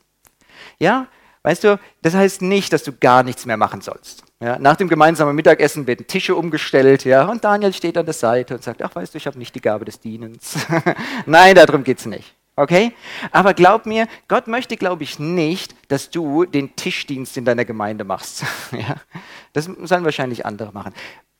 Ja, 0.78 1.08
weißt 1.44 1.64
du, 1.64 1.80
das 2.02 2.14
heißt 2.14 2.42
nicht, 2.42 2.74
dass 2.74 2.84
du 2.84 2.92
gar 2.92 3.24
nichts 3.24 3.46
mehr 3.46 3.56
machen 3.56 3.80
sollst. 3.80 4.24
Ja, 4.42 4.60
nach 4.60 4.76
dem 4.76 4.90
gemeinsamen 4.90 5.34
Mittagessen 5.36 5.88
werden 5.88 6.06
Tische 6.06 6.36
umgestellt, 6.36 7.06
ja, 7.06 7.26
und 7.26 7.46
Daniel 7.46 7.72
steht 7.72 7.98
an 7.98 8.04
der 8.04 8.14
Seite 8.14 8.56
und 8.56 8.62
sagt, 8.62 8.82
ach 8.84 8.94
weißt 8.94 9.14
du, 9.14 9.18
ich 9.18 9.26
habe 9.26 9.40
nicht 9.40 9.56
die 9.56 9.62
Gabe 9.62 9.86
des 9.86 10.02
Dienens. 10.02 10.68
Nein, 11.26 11.56
darum 11.56 11.86
geht 11.86 12.00
es 12.00 12.06
nicht. 12.06 12.36
Okay? 12.58 12.92
Aber 13.32 13.54
glaub 13.54 13.86
mir, 13.86 14.08
Gott 14.28 14.48
möchte, 14.48 14.76
glaube 14.76 15.04
ich, 15.04 15.18
nicht, 15.18 15.74
dass 15.90 16.10
du 16.10 16.44
den 16.44 16.76
Tischdienst 16.76 17.38
in 17.38 17.46
deiner 17.46 17.64
Gemeinde 17.64 18.04
machst. 18.04 18.44
ja? 18.72 18.98
Das 19.54 19.66
sollen 19.66 20.04
wahrscheinlich 20.04 20.46
andere 20.46 20.74
machen. 20.74 20.94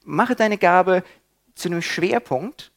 Mache 0.06 0.36
deine 0.36 0.58
Gabe 0.58 1.04
zu 1.56 1.68
einem 1.68 1.82
Schwerpunkt 1.82 2.72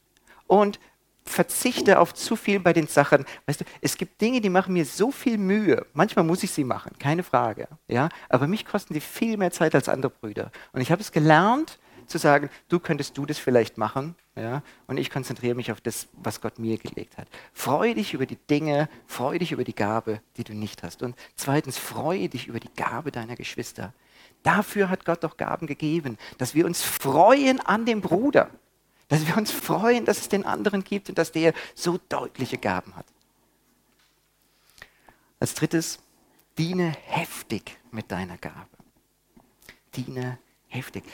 und 0.48 0.80
verzichte 1.28 1.98
auf 1.98 2.14
zu 2.14 2.36
viel 2.36 2.60
bei 2.60 2.72
den 2.72 2.86
Sachen. 2.86 3.24
Weißt 3.46 3.60
du, 3.60 3.64
es 3.80 3.96
gibt 3.96 4.20
Dinge, 4.20 4.40
die 4.40 4.50
machen 4.50 4.72
mir 4.72 4.84
so 4.84 5.10
viel 5.10 5.38
Mühe. 5.38 5.86
Manchmal 5.92 6.24
muss 6.24 6.42
ich 6.42 6.50
sie 6.50 6.64
machen, 6.64 6.92
keine 6.98 7.22
Frage. 7.22 7.68
Ja? 7.86 8.08
Aber 8.28 8.46
mich 8.46 8.64
kosten 8.64 8.94
sie 8.94 9.00
viel 9.00 9.36
mehr 9.36 9.50
Zeit 9.50 9.74
als 9.74 9.88
andere 9.88 10.10
Brüder. 10.10 10.50
Und 10.72 10.80
ich 10.80 10.90
habe 10.90 11.02
es 11.02 11.12
gelernt, 11.12 11.78
zu 12.08 12.18
sagen, 12.18 12.50
du 12.68 12.80
könntest 12.80 13.16
du 13.16 13.26
das 13.26 13.38
vielleicht 13.38 13.78
machen, 13.78 14.16
ja, 14.34 14.62
und 14.86 14.98
ich 14.98 15.10
konzentriere 15.10 15.54
mich 15.54 15.72
auf 15.72 15.80
das, 15.80 16.08
was 16.14 16.40
Gott 16.40 16.58
mir 16.58 16.78
gelegt 16.78 17.18
hat. 17.18 17.28
Freue 17.52 17.94
dich 17.94 18.14
über 18.14 18.26
die 18.26 18.36
Dinge, 18.36 18.88
freue 19.06 19.38
dich 19.38 19.52
über 19.52 19.64
die 19.64 19.74
Gabe, 19.74 20.20
die 20.36 20.44
du 20.44 20.54
nicht 20.54 20.82
hast. 20.82 21.02
Und 21.02 21.16
zweitens, 21.34 21.76
freue 21.76 22.28
dich 22.28 22.46
über 22.46 22.60
die 22.60 22.72
Gabe 22.76 23.12
deiner 23.12 23.36
Geschwister. 23.36 23.92
Dafür 24.42 24.88
hat 24.88 25.04
Gott 25.04 25.24
doch 25.24 25.36
Gaben 25.36 25.66
gegeben, 25.66 26.16
dass 26.38 26.54
wir 26.54 26.66
uns 26.66 26.82
freuen 26.82 27.60
an 27.60 27.84
dem 27.84 28.00
Bruder, 28.00 28.50
dass 29.08 29.26
wir 29.26 29.36
uns 29.36 29.50
freuen, 29.50 30.04
dass 30.04 30.18
es 30.18 30.28
den 30.28 30.44
anderen 30.44 30.84
gibt 30.84 31.08
und 31.08 31.18
dass 31.18 31.32
der 31.32 31.54
so 31.74 31.98
deutliche 32.08 32.58
Gaben 32.58 32.94
hat. 32.94 33.06
Als 35.40 35.54
drittes, 35.54 35.98
diene 36.58 36.94
heftig 37.06 37.78
mit 37.90 38.10
deiner 38.10 38.36
Gabe. 38.36 38.68
Diene 39.94 40.38
heftig. 40.66 41.04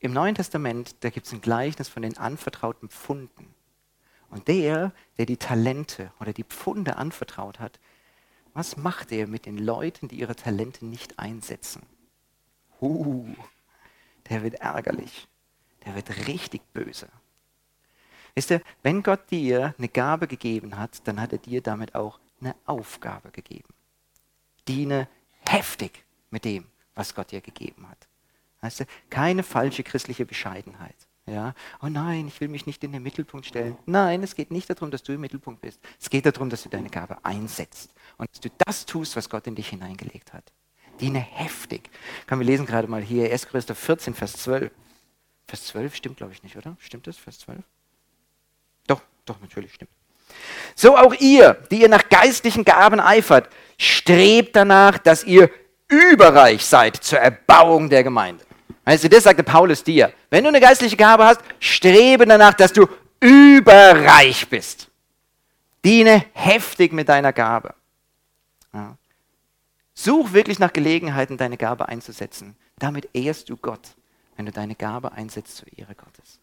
Im 0.00 0.12
Neuen 0.12 0.34
Testament, 0.34 0.96
da 1.00 1.10
gibt 1.10 1.26
es 1.26 1.32
ein 1.32 1.40
Gleichnis 1.40 1.88
von 1.88 2.02
den 2.02 2.16
anvertrauten 2.16 2.88
Pfunden. 2.88 3.54
Und 4.30 4.48
der, 4.48 4.92
der 5.18 5.26
die 5.26 5.36
Talente 5.36 6.12
oder 6.20 6.32
die 6.32 6.44
Pfunde 6.44 6.96
anvertraut 6.96 7.58
hat, 7.58 7.80
was 8.54 8.76
macht 8.76 9.12
er 9.12 9.26
mit 9.26 9.46
den 9.46 9.58
Leuten, 9.58 10.08
die 10.08 10.18
ihre 10.18 10.36
Talente 10.36 10.84
nicht 10.84 11.18
einsetzen? 11.18 11.82
Uh, 12.80 13.26
der 14.28 14.42
wird 14.42 14.54
ärgerlich. 14.54 15.28
Der 15.84 15.94
wird 15.94 16.26
richtig 16.26 16.62
böse. 16.72 17.08
Wisst 18.34 18.50
ihr, 18.50 18.62
wenn 18.82 19.02
Gott 19.02 19.30
dir 19.30 19.74
eine 19.78 19.88
Gabe 19.88 20.26
gegeben 20.26 20.78
hat, 20.78 21.06
dann 21.06 21.20
hat 21.20 21.32
er 21.32 21.38
dir 21.38 21.60
damit 21.60 21.94
auch 21.94 22.20
eine 22.40 22.54
Aufgabe 22.64 23.30
gegeben. 23.30 23.68
Diene 24.68 25.08
heftig 25.48 26.04
mit 26.30 26.44
dem, 26.44 26.66
was 26.94 27.14
Gott 27.14 27.32
dir 27.32 27.40
gegeben 27.40 27.88
hat. 27.88 28.08
Weißt 28.60 28.80
du, 28.80 28.84
keine 29.08 29.42
falsche 29.42 29.82
christliche 29.82 30.26
Bescheidenheit. 30.26 30.96
Ja? 31.26 31.54
Oh 31.82 31.86
nein, 31.86 32.28
ich 32.28 32.40
will 32.40 32.48
mich 32.48 32.66
nicht 32.66 32.82
in 32.84 32.92
den 32.92 33.02
Mittelpunkt 33.02 33.46
stellen. 33.46 33.76
Nein, 33.86 34.22
es 34.22 34.34
geht 34.34 34.50
nicht 34.50 34.68
darum, 34.68 34.90
dass 34.90 35.02
du 35.02 35.12
im 35.12 35.20
Mittelpunkt 35.20 35.60
bist. 35.60 35.80
Es 36.00 36.10
geht 36.10 36.26
darum, 36.26 36.50
dass 36.50 36.62
du 36.62 36.68
deine 36.68 36.90
Gabe 36.90 37.24
einsetzt 37.24 37.94
und 38.18 38.28
dass 38.30 38.40
du 38.40 38.50
das 38.66 38.86
tust, 38.86 39.16
was 39.16 39.30
Gott 39.30 39.46
in 39.46 39.54
dich 39.54 39.68
hineingelegt 39.68 40.32
hat. 40.32 40.52
Diene 41.00 41.20
heftig. 41.20 41.90
Kann 42.26 42.38
wir 42.38 42.46
lesen 42.46 42.66
gerade 42.66 42.88
mal 42.88 43.02
hier 43.02 43.30
1. 43.32 43.48
Korinther 43.48 43.74
14, 43.74 44.14
Vers 44.14 44.32
12. 44.34 44.70
Vers 45.46 45.66
12 45.66 45.94
stimmt, 45.94 46.16
glaube 46.18 46.32
ich, 46.32 46.42
nicht, 46.42 46.56
oder? 46.56 46.76
Stimmt 46.78 47.06
das, 47.06 47.16
Vers 47.16 47.38
12? 47.40 47.64
Doch, 49.30 49.40
natürlich 49.40 49.74
stimmt. 49.74 49.92
So 50.74 50.96
auch 50.96 51.14
ihr, 51.14 51.54
die 51.70 51.82
ihr 51.82 51.88
nach 51.88 52.08
geistlichen 52.08 52.64
Gaben 52.64 52.98
eifert, 52.98 53.48
strebt 53.78 54.56
danach, 54.56 54.98
dass 54.98 55.22
ihr 55.22 55.50
überreich 55.86 56.66
seid 56.66 56.96
zur 56.96 57.20
Erbauung 57.20 57.88
der 57.88 58.02
Gemeinde. 58.02 58.44
Du, 58.84 59.08
das 59.08 59.22
sagte 59.22 59.44
Paulus 59.44 59.84
dir. 59.84 60.12
Wenn 60.30 60.42
du 60.42 60.48
eine 60.48 60.60
geistliche 60.60 60.96
Gabe 60.96 61.24
hast, 61.24 61.42
strebe 61.60 62.26
danach, 62.26 62.54
dass 62.54 62.72
du 62.72 62.88
überreich 63.20 64.48
bist. 64.48 64.88
Diene 65.84 66.24
heftig 66.32 66.92
mit 66.92 67.08
deiner 67.08 67.32
Gabe. 67.32 67.74
Ja. 68.74 68.96
Such 69.94 70.32
wirklich 70.32 70.58
nach 70.58 70.72
Gelegenheiten, 70.72 71.36
deine 71.36 71.56
Gabe 71.56 71.86
einzusetzen. 71.86 72.56
Damit 72.80 73.08
ehrst 73.12 73.48
du 73.48 73.56
Gott, 73.56 73.94
wenn 74.34 74.46
du 74.46 74.50
deine 74.50 74.74
Gabe 74.74 75.12
einsetzt 75.12 75.58
zur 75.58 75.68
Ehre 75.78 75.94
Gottes. 75.94 76.39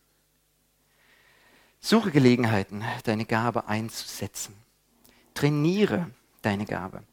Suche 1.89 2.11
Gelegenheiten, 2.11 2.83
deine 3.05 3.23
Gabe 3.23 3.67
einzusetzen. 3.67 4.53
Trainiere 5.33 6.09
deine 6.41 6.65
Gabe. 6.65 7.03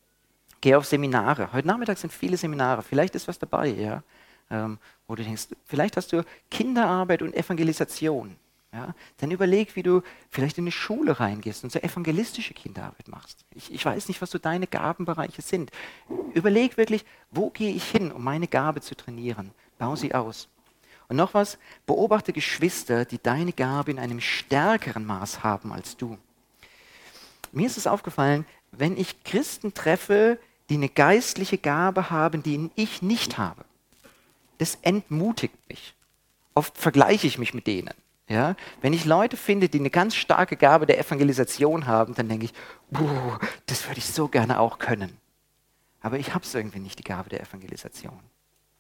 Geh 0.61 0.75
auf 0.75 0.85
Seminare. 0.85 1.53
Heute 1.53 1.68
Nachmittag 1.68 1.99
sind 1.99 2.12
viele 2.12 2.37
Seminare. 2.37 2.83
Vielleicht 2.83 3.14
ist 3.14 3.29
was 3.29 3.39
dabei, 3.39 3.68
ja 3.68 4.03
ähm, 4.51 4.79
wo 5.07 5.14
du 5.14 5.22
denkst, 5.22 5.49
vielleicht 5.64 5.97
hast 5.97 6.12
du 6.12 6.25
Kinderarbeit 6.51 7.22
und 7.22 7.35
Evangelisation. 7.35 8.37
Ja, 8.72 8.93
dann 9.18 9.31
überleg, 9.31 9.77
wie 9.77 9.85
du 9.85 10.03
vielleicht 10.31 10.59
in 10.59 10.64
eine 10.64 10.72
Schule 10.72 11.20
reingehst 11.20 11.62
und 11.62 11.70
so 11.70 11.79
evangelistische 11.79 12.55
Kinderarbeit 12.55 13.07
machst. 13.07 13.45
Ich, 13.55 13.72
ich, 13.72 13.85
weiß 13.85 14.09
nicht, 14.09 14.20
was 14.20 14.33
so 14.33 14.39
deine 14.39 14.66
Gabenbereiche 14.66 15.43
sind. 15.43 15.70
Überleg 16.33 16.77
wirklich, 16.77 17.05
wo 17.31 17.51
gehe 17.51 17.72
ich 17.72 17.89
hin, 17.89 18.11
um 18.11 18.25
meine 18.25 18.49
Gabe 18.49 18.81
zu 18.81 18.97
trainieren. 18.97 19.53
Bau 19.79 19.95
sie 19.95 20.12
aus. 20.12 20.49
Und 21.09 21.17
noch 21.17 21.35
was, 21.35 21.59
beobachte 21.87 22.33
Geschwister, 22.33 23.05
die 23.05 23.23
deine 23.23 23.53
Gabe 23.53 23.91
in 23.91 23.99
einem 23.99 24.21
stärkeren 24.21 25.05
Maß 25.05 25.43
haben 25.43 25.73
als 25.73 25.97
du. 25.97 26.19
Mir 27.53 27.67
ist 27.67 27.77
es 27.77 27.87
aufgefallen, 27.87 28.47
wenn 28.73 28.97
ich 28.97 29.23
Christen 29.23 29.75
treffe, 29.75 30.39
die 30.69 30.75
eine 30.75 30.89
geistliche 30.89 31.59
Gabe 31.59 32.11
haben, 32.11 32.43
die 32.43 32.71
ich 32.75 33.03
nicht 33.03 33.39
habe, 33.39 33.65
das 34.59 34.79
entmutigt 34.83 35.57
mich. 35.69 35.95
Oft 36.55 36.79
vergleiche 36.79 37.27
ich 37.27 37.39
mich 37.39 37.55
mit 37.55 37.67
denen. 37.67 37.95
Ja? 38.29 38.57
Wenn 38.81 38.93
ich 38.93 39.05
Leute 39.05 39.37
finde, 39.37 39.69
die 39.69 39.79
eine 39.79 39.91
ganz 39.91 40.15
starke 40.15 40.57
Gabe 40.57 40.87
der 40.87 40.99
Evangelisation 40.99 41.87
haben, 41.87 42.15
dann 42.15 42.29
denke 42.29 42.47
ich, 42.47 42.55
das 43.67 43.87
würde 43.87 43.99
ich 43.99 44.07
so 44.07 44.29
gerne 44.29 44.59
auch 44.61 44.79
können. 44.79 45.19
Aber 46.01 46.19
ich 46.19 46.35
habe 46.35 46.45
es 46.45 46.55
irgendwie 46.55 46.81
nicht, 46.81 46.99
die 46.99 47.05
Gabe 47.05 47.31
der 47.31 47.41
Evangelisation. 47.41 48.19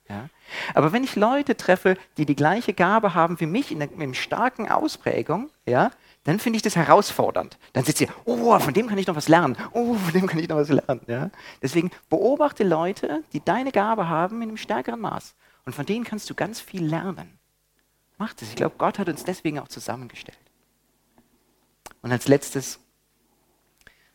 Ja? 0.08 0.28
Aber 0.74 0.92
wenn 0.92 1.04
ich 1.04 1.16
Leute 1.16 1.56
treffe, 1.56 1.96
die 2.16 2.26
die 2.26 2.36
gleiche 2.36 2.74
Gabe 2.74 3.14
haben 3.14 3.40
wie 3.40 3.46
mich 3.46 3.72
in 3.72 3.82
einer 3.82 4.14
starken 4.14 4.70
Ausprägung, 4.70 5.50
ja, 5.66 5.90
dann 6.24 6.38
finde 6.38 6.56
ich 6.56 6.62
das 6.62 6.76
herausfordernd. 6.76 7.58
Dann 7.72 7.84
sitzt 7.84 8.00
ihr, 8.00 8.08
oh, 8.24 8.58
von 8.58 8.74
dem 8.74 8.86
kann 8.86 8.98
ich 8.98 9.06
noch 9.06 9.16
was 9.16 9.28
lernen. 9.28 9.56
Oh, 9.72 9.94
von 9.94 10.12
dem 10.12 10.26
kann 10.26 10.38
ich 10.38 10.48
noch 10.48 10.56
was 10.56 10.70
lernen. 10.70 11.00
Ja? 11.06 11.30
Deswegen 11.62 11.90
beobachte 12.08 12.64
Leute, 12.64 13.22
die 13.32 13.44
deine 13.44 13.72
Gabe 13.72 14.08
haben 14.08 14.42
in 14.42 14.48
einem 14.48 14.56
stärkeren 14.56 15.00
Maß. 15.00 15.34
Und 15.66 15.74
von 15.74 15.86
denen 15.86 16.04
kannst 16.04 16.28
du 16.30 16.34
ganz 16.34 16.60
viel 16.60 16.84
lernen. 16.84 17.38
Macht 18.16 18.42
es. 18.42 18.48
Ich 18.48 18.56
glaube, 18.56 18.76
Gott 18.78 18.98
hat 18.98 19.08
uns 19.08 19.24
deswegen 19.24 19.58
auch 19.58 19.68
zusammengestellt. 19.68 20.38
Und 22.00 22.12
als 22.12 22.28
letztes, 22.28 22.78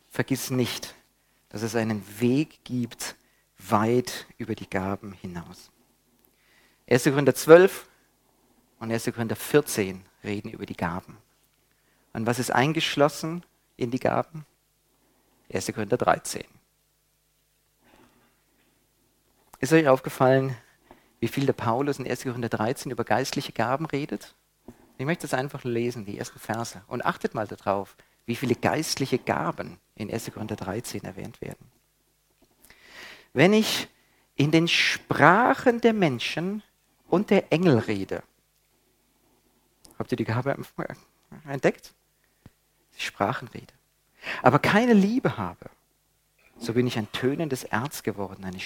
vergiss 0.09 0.51
nicht, 0.51 0.95
dass 1.49 1.63
es 1.63 1.75
einen 1.75 2.03
Weg 2.19 2.63
gibt, 2.63 3.15
weit 3.57 4.27
über 4.37 4.55
die 4.55 4.69
Gaben 4.69 5.13
hinaus. 5.13 5.71
1. 6.89 7.03
Korinther 7.03 7.35
12 7.35 7.87
und 8.79 8.91
1. 8.91 9.05
Korinther 9.13 9.35
14 9.35 10.03
reden 10.23 10.49
über 10.49 10.65
die 10.65 10.75
Gaben. 10.75 11.17
Und 12.13 12.25
was 12.25 12.39
ist 12.39 12.49
eingeschlossen 12.49 13.45
in 13.77 13.91
die 13.91 13.99
Gaben? 13.99 14.43
1. 15.53 15.71
Korinther 15.73 15.97
13. 15.97 16.43
Ist 19.59 19.71
euch 19.71 19.87
aufgefallen, 19.87 20.55
wie 21.19 21.27
viel 21.27 21.45
der 21.45 21.53
Paulus 21.53 21.99
in 21.99 22.09
1. 22.09 22.23
Korinther 22.23 22.49
13 22.49 22.91
über 22.91 23.03
geistliche 23.03 23.51
Gaben 23.51 23.85
redet? 23.85 24.33
Ich 24.97 25.05
möchte 25.05 25.27
das 25.27 25.35
einfach 25.35 25.63
lesen, 25.63 26.05
die 26.05 26.17
ersten 26.17 26.39
Verse. 26.39 26.81
Und 26.87 27.05
achtet 27.05 27.35
mal 27.35 27.45
darauf, 27.45 27.95
wie 28.25 28.35
viele 28.35 28.55
geistliche 28.55 29.19
Gaben 29.19 29.77
in 29.93 30.11
1. 30.11 30.31
Korinther 30.33 30.55
13 30.55 31.03
erwähnt 31.03 31.39
werden. 31.39 31.71
Wenn 33.33 33.53
ich 33.53 33.87
in 34.35 34.49
den 34.49 34.67
Sprachen 34.67 35.81
der 35.81 35.93
Menschen 35.93 36.63
und 37.09 37.29
der 37.29 37.51
Engel 37.51 37.79
rede, 37.79 38.23
habt 39.97 40.11
ihr 40.11 40.17
die 40.17 40.25
Gabe 40.25 40.55
entdeckt? 41.47 41.93
Die 42.97 43.01
Sprachenrede. 43.01 43.73
Aber 44.41 44.59
keine 44.59 44.93
Liebe 44.93 45.37
habe, 45.37 45.69
so 46.57 46.73
bin 46.73 46.87
ich 46.87 46.97
ein 46.97 47.11
tönendes 47.11 47.63
Erz 47.63 48.03
geworden, 48.03 48.43
eine, 48.43 48.57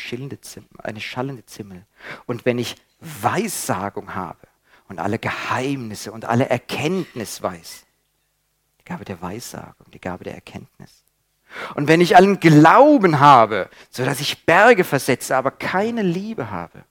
eine 0.79 1.01
schallende 1.01 1.45
Zimmel. 1.45 1.85
Und 2.25 2.45
wenn 2.45 2.57
ich 2.57 2.75
Weissagung 2.99 4.15
habe 4.15 4.47
und 4.87 4.99
alle 4.99 5.19
Geheimnisse 5.19 6.11
und 6.11 6.25
alle 6.25 6.49
Erkenntnis 6.49 7.41
weiß, 7.41 7.85
die 8.79 8.85
Gabe 8.85 9.05
der 9.05 9.21
Weissagung, 9.21 9.89
die 9.91 10.01
Gabe 10.01 10.23
der 10.23 10.33
Erkenntnis. 10.33 11.03
Und 11.75 11.87
wenn 11.87 12.01
ich 12.01 12.15
allen 12.15 12.39
Glauben 12.39 13.19
habe, 13.19 13.69
so 13.91 14.03
dass 14.03 14.19
ich 14.19 14.45
Berge 14.45 14.83
versetze, 14.83 15.35
aber 15.35 15.51
keine 15.51 16.01
Liebe 16.01 16.49
habe, 16.49 16.83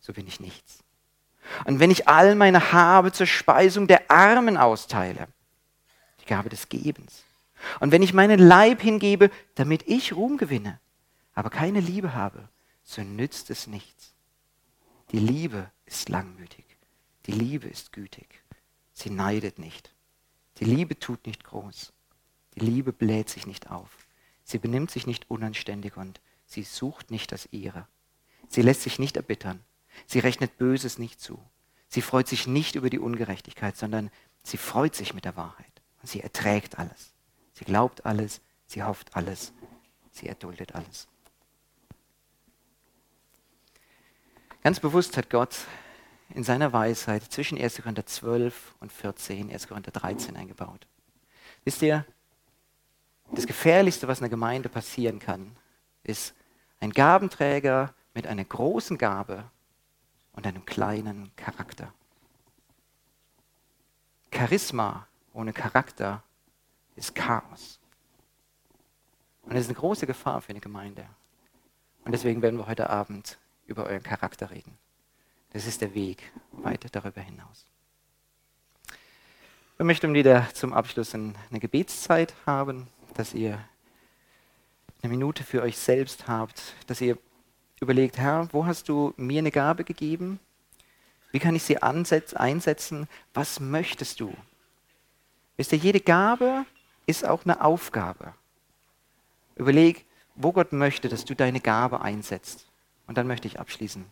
so 0.00 0.12
bin 0.12 0.26
ich 0.26 0.40
nichts. 0.40 0.82
Und 1.64 1.80
wenn 1.80 1.90
ich 1.90 2.08
all 2.08 2.34
meine 2.34 2.72
Habe 2.72 3.12
zur 3.12 3.26
Speisung 3.26 3.86
der 3.86 4.10
Armen 4.10 4.56
austeile, 4.56 5.28
die 6.20 6.26
Gabe 6.26 6.48
des 6.48 6.68
Gebens, 6.68 7.24
und 7.80 7.92
wenn 7.92 8.02
ich 8.02 8.14
meinen 8.14 8.38
Leib 8.38 8.80
hingebe, 8.80 9.30
damit 9.54 9.86
ich 9.86 10.14
Ruhm 10.14 10.38
gewinne, 10.38 10.80
aber 11.34 11.50
keine 11.50 11.80
Liebe 11.80 12.14
habe, 12.14 12.48
so 12.82 13.02
nützt 13.02 13.50
es 13.50 13.66
nichts. 13.66 14.14
Die 15.12 15.18
Liebe 15.18 15.70
ist 15.86 16.08
langmütig. 16.08 16.64
Die 17.26 17.32
Liebe 17.32 17.68
ist 17.68 17.92
gütig. 17.92 18.42
Sie 18.92 19.10
neidet 19.10 19.58
nicht. 19.58 19.92
Die 20.58 20.64
Liebe 20.64 20.98
tut 20.98 21.26
nicht 21.26 21.44
groß. 21.44 21.92
Die 22.54 22.60
Liebe 22.60 22.92
bläht 22.92 23.28
sich 23.28 23.46
nicht 23.46 23.70
auf. 23.70 23.90
Sie 24.44 24.58
benimmt 24.58 24.90
sich 24.90 25.06
nicht 25.06 25.30
unanständig 25.30 25.96
und 25.96 26.20
sie 26.46 26.62
sucht 26.62 27.10
nicht 27.10 27.32
das 27.32 27.48
ihre. 27.52 27.86
Sie 28.48 28.62
lässt 28.62 28.82
sich 28.82 28.98
nicht 28.98 29.16
erbittern. 29.16 29.60
Sie 30.06 30.18
rechnet 30.18 30.58
Böses 30.58 30.98
nicht 30.98 31.20
zu. 31.20 31.38
Sie 31.88 32.02
freut 32.02 32.28
sich 32.28 32.46
nicht 32.46 32.76
über 32.76 32.90
die 32.90 32.98
Ungerechtigkeit, 32.98 33.76
sondern 33.76 34.10
sie 34.42 34.56
freut 34.56 34.94
sich 34.94 35.14
mit 35.14 35.24
der 35.24 35.36
Wahrheit. 35.36 35.66
Und 36.00 36.08
sie 36.08 36.20
erträgt 36.20 36.78
alles. 36.78 37.12
Sie 37.52 37.64
glaubt 37.64 38.06
alles, 38.06 38.40
sie 38.66 38.82
hofft 38.82 39.16
alles, 39.16 39.52
sie 40.12 40.28
erduldet 40.28 40.74
alles. 40.74 41.08
Ganz 44.62 44.78
bewusst 44.78 45.16
hat 45.16 45.30
Gott 45.30 45.56
in 46.34 46.44
seiner 46.44 46.72
Weisheit 46.72 47.24
zwischen 47.24 47.58
1. 47.58 47.82
Korinther 47.82 48.06
12 48.06 48.74
und 48.80 48.92
14, 48.92 49.50
1. 49.50 49.68
Korinther 49.68 49.90
13 49.90 50.36
eingebaut. 50.36 50.86
Wisst 51.64 51.82
ihr, 51.82 52.06
das 53.32 53.46
Gefährlichste, 53.46 54.08
was 54.08 54.20
einer 54.20 54.28
Gemeinde 54.28 54.68
passieren 54.68 55.18
kann, 55.18 55.56
ist 56.02 56.34
ein 56.80 56.92
Gabenträger 56.92 57.94
mit 58.14 58.26
einer 58.26 58.44
großen 58.44 58.98
Gabe 58.98 59.44
und 60.32 60.46
einem 60.46 60.64
kleinen 60.64 61.30
Charakter. 61.36 61.92
Charisma 64.32 65.06
ohne 65.32 65.52
Charakter 65.52 66.22
ist 66.96 67.14
Chaos. 67.14 67.78
Und 69.42 69.54
das 69.54 69.62
ist 69.62 69.68
eine 69.68 69.78
große 69.78 70.06
Gefahr 70.06 70.40
für 70.40 70.50
eine 70.50 70.60
Gemeinde. 70.60 71.06
Und 72.04 72.12
deswegen 72.12 72.42
werden 72.42 72.58
wir 72.58 72.66
heute 72.66 72.90
Abend 72.90 73.38
über 73.66 73.84
euren 73.84 74.02
Charakter 74.02 74.50
reden. 74.50 74.76
Das 75.52 75.66
ist 75.66 75.80
der 75.80 75.94
Weg 75.94 76.30
weiter 76.52 76.88
darüber 76.90 77.20
hinaus. 77.20 77.66
Wir 79.76 79.86
möchten 79.86 80.12
wieder 80.14 80.46
zum 80.52 80.72
Abschluss 80.72 81.14
eine 81.14 81.34
Gebetszeit 81.52 82.34
haben, 82.46 82.88
dass 83.14 83.34
ihr 83.34 83.58
eine 85.02 85.10
Minute 85.10 85.42
für 85.42 85.62
euch 85.62 85.78
selbst 85.78 86.28
habt, 86.28 86.74
dass 86.86 87.00
ihr 87.00 87.16
überlegt, 87.80 88.18
Herr, 88.18 88.48
wo 88.52 88.66
hast 88.66 88.88
du 88.88 89.14
mir 89.16 89.38
eine 89.38 89.50
Gabe 89.50 89.84
gegeben? 89.84 90.38
Wie 91.32 91.38
kann 91.38 91.56
ich 91.56 91.62
sie 91.62 91.82
einsetzen? 91.82 93.08
Was 93.34 93.60
möchtest 93.60 94.20
du? 94.20 94.34
Wisst 95.56 95.72
ihr, 95.72 95.78
jede 95.78 96.00
Gabe 96.00 96.64
ist 97.06 97.26
auch 97.26 97.44
eine 97.44 97.62
Aufgabe. 97.62 98.34
Überleg, 99.56 100.06
wo 100.34 100.52
Gott 100.52 100.72
möchte, 100.72 101.08
dass 101.08 101.24
du 101.24 101.34
deine 101.34 101.60
Gabe 101.60 102.00
einsetzt. 102.00 102.66
Und 103.06 103.18
dann 103.18 103.26
möchte 103.26 103.48
ich 103.48 103.58
abschließen. 103.60 104.04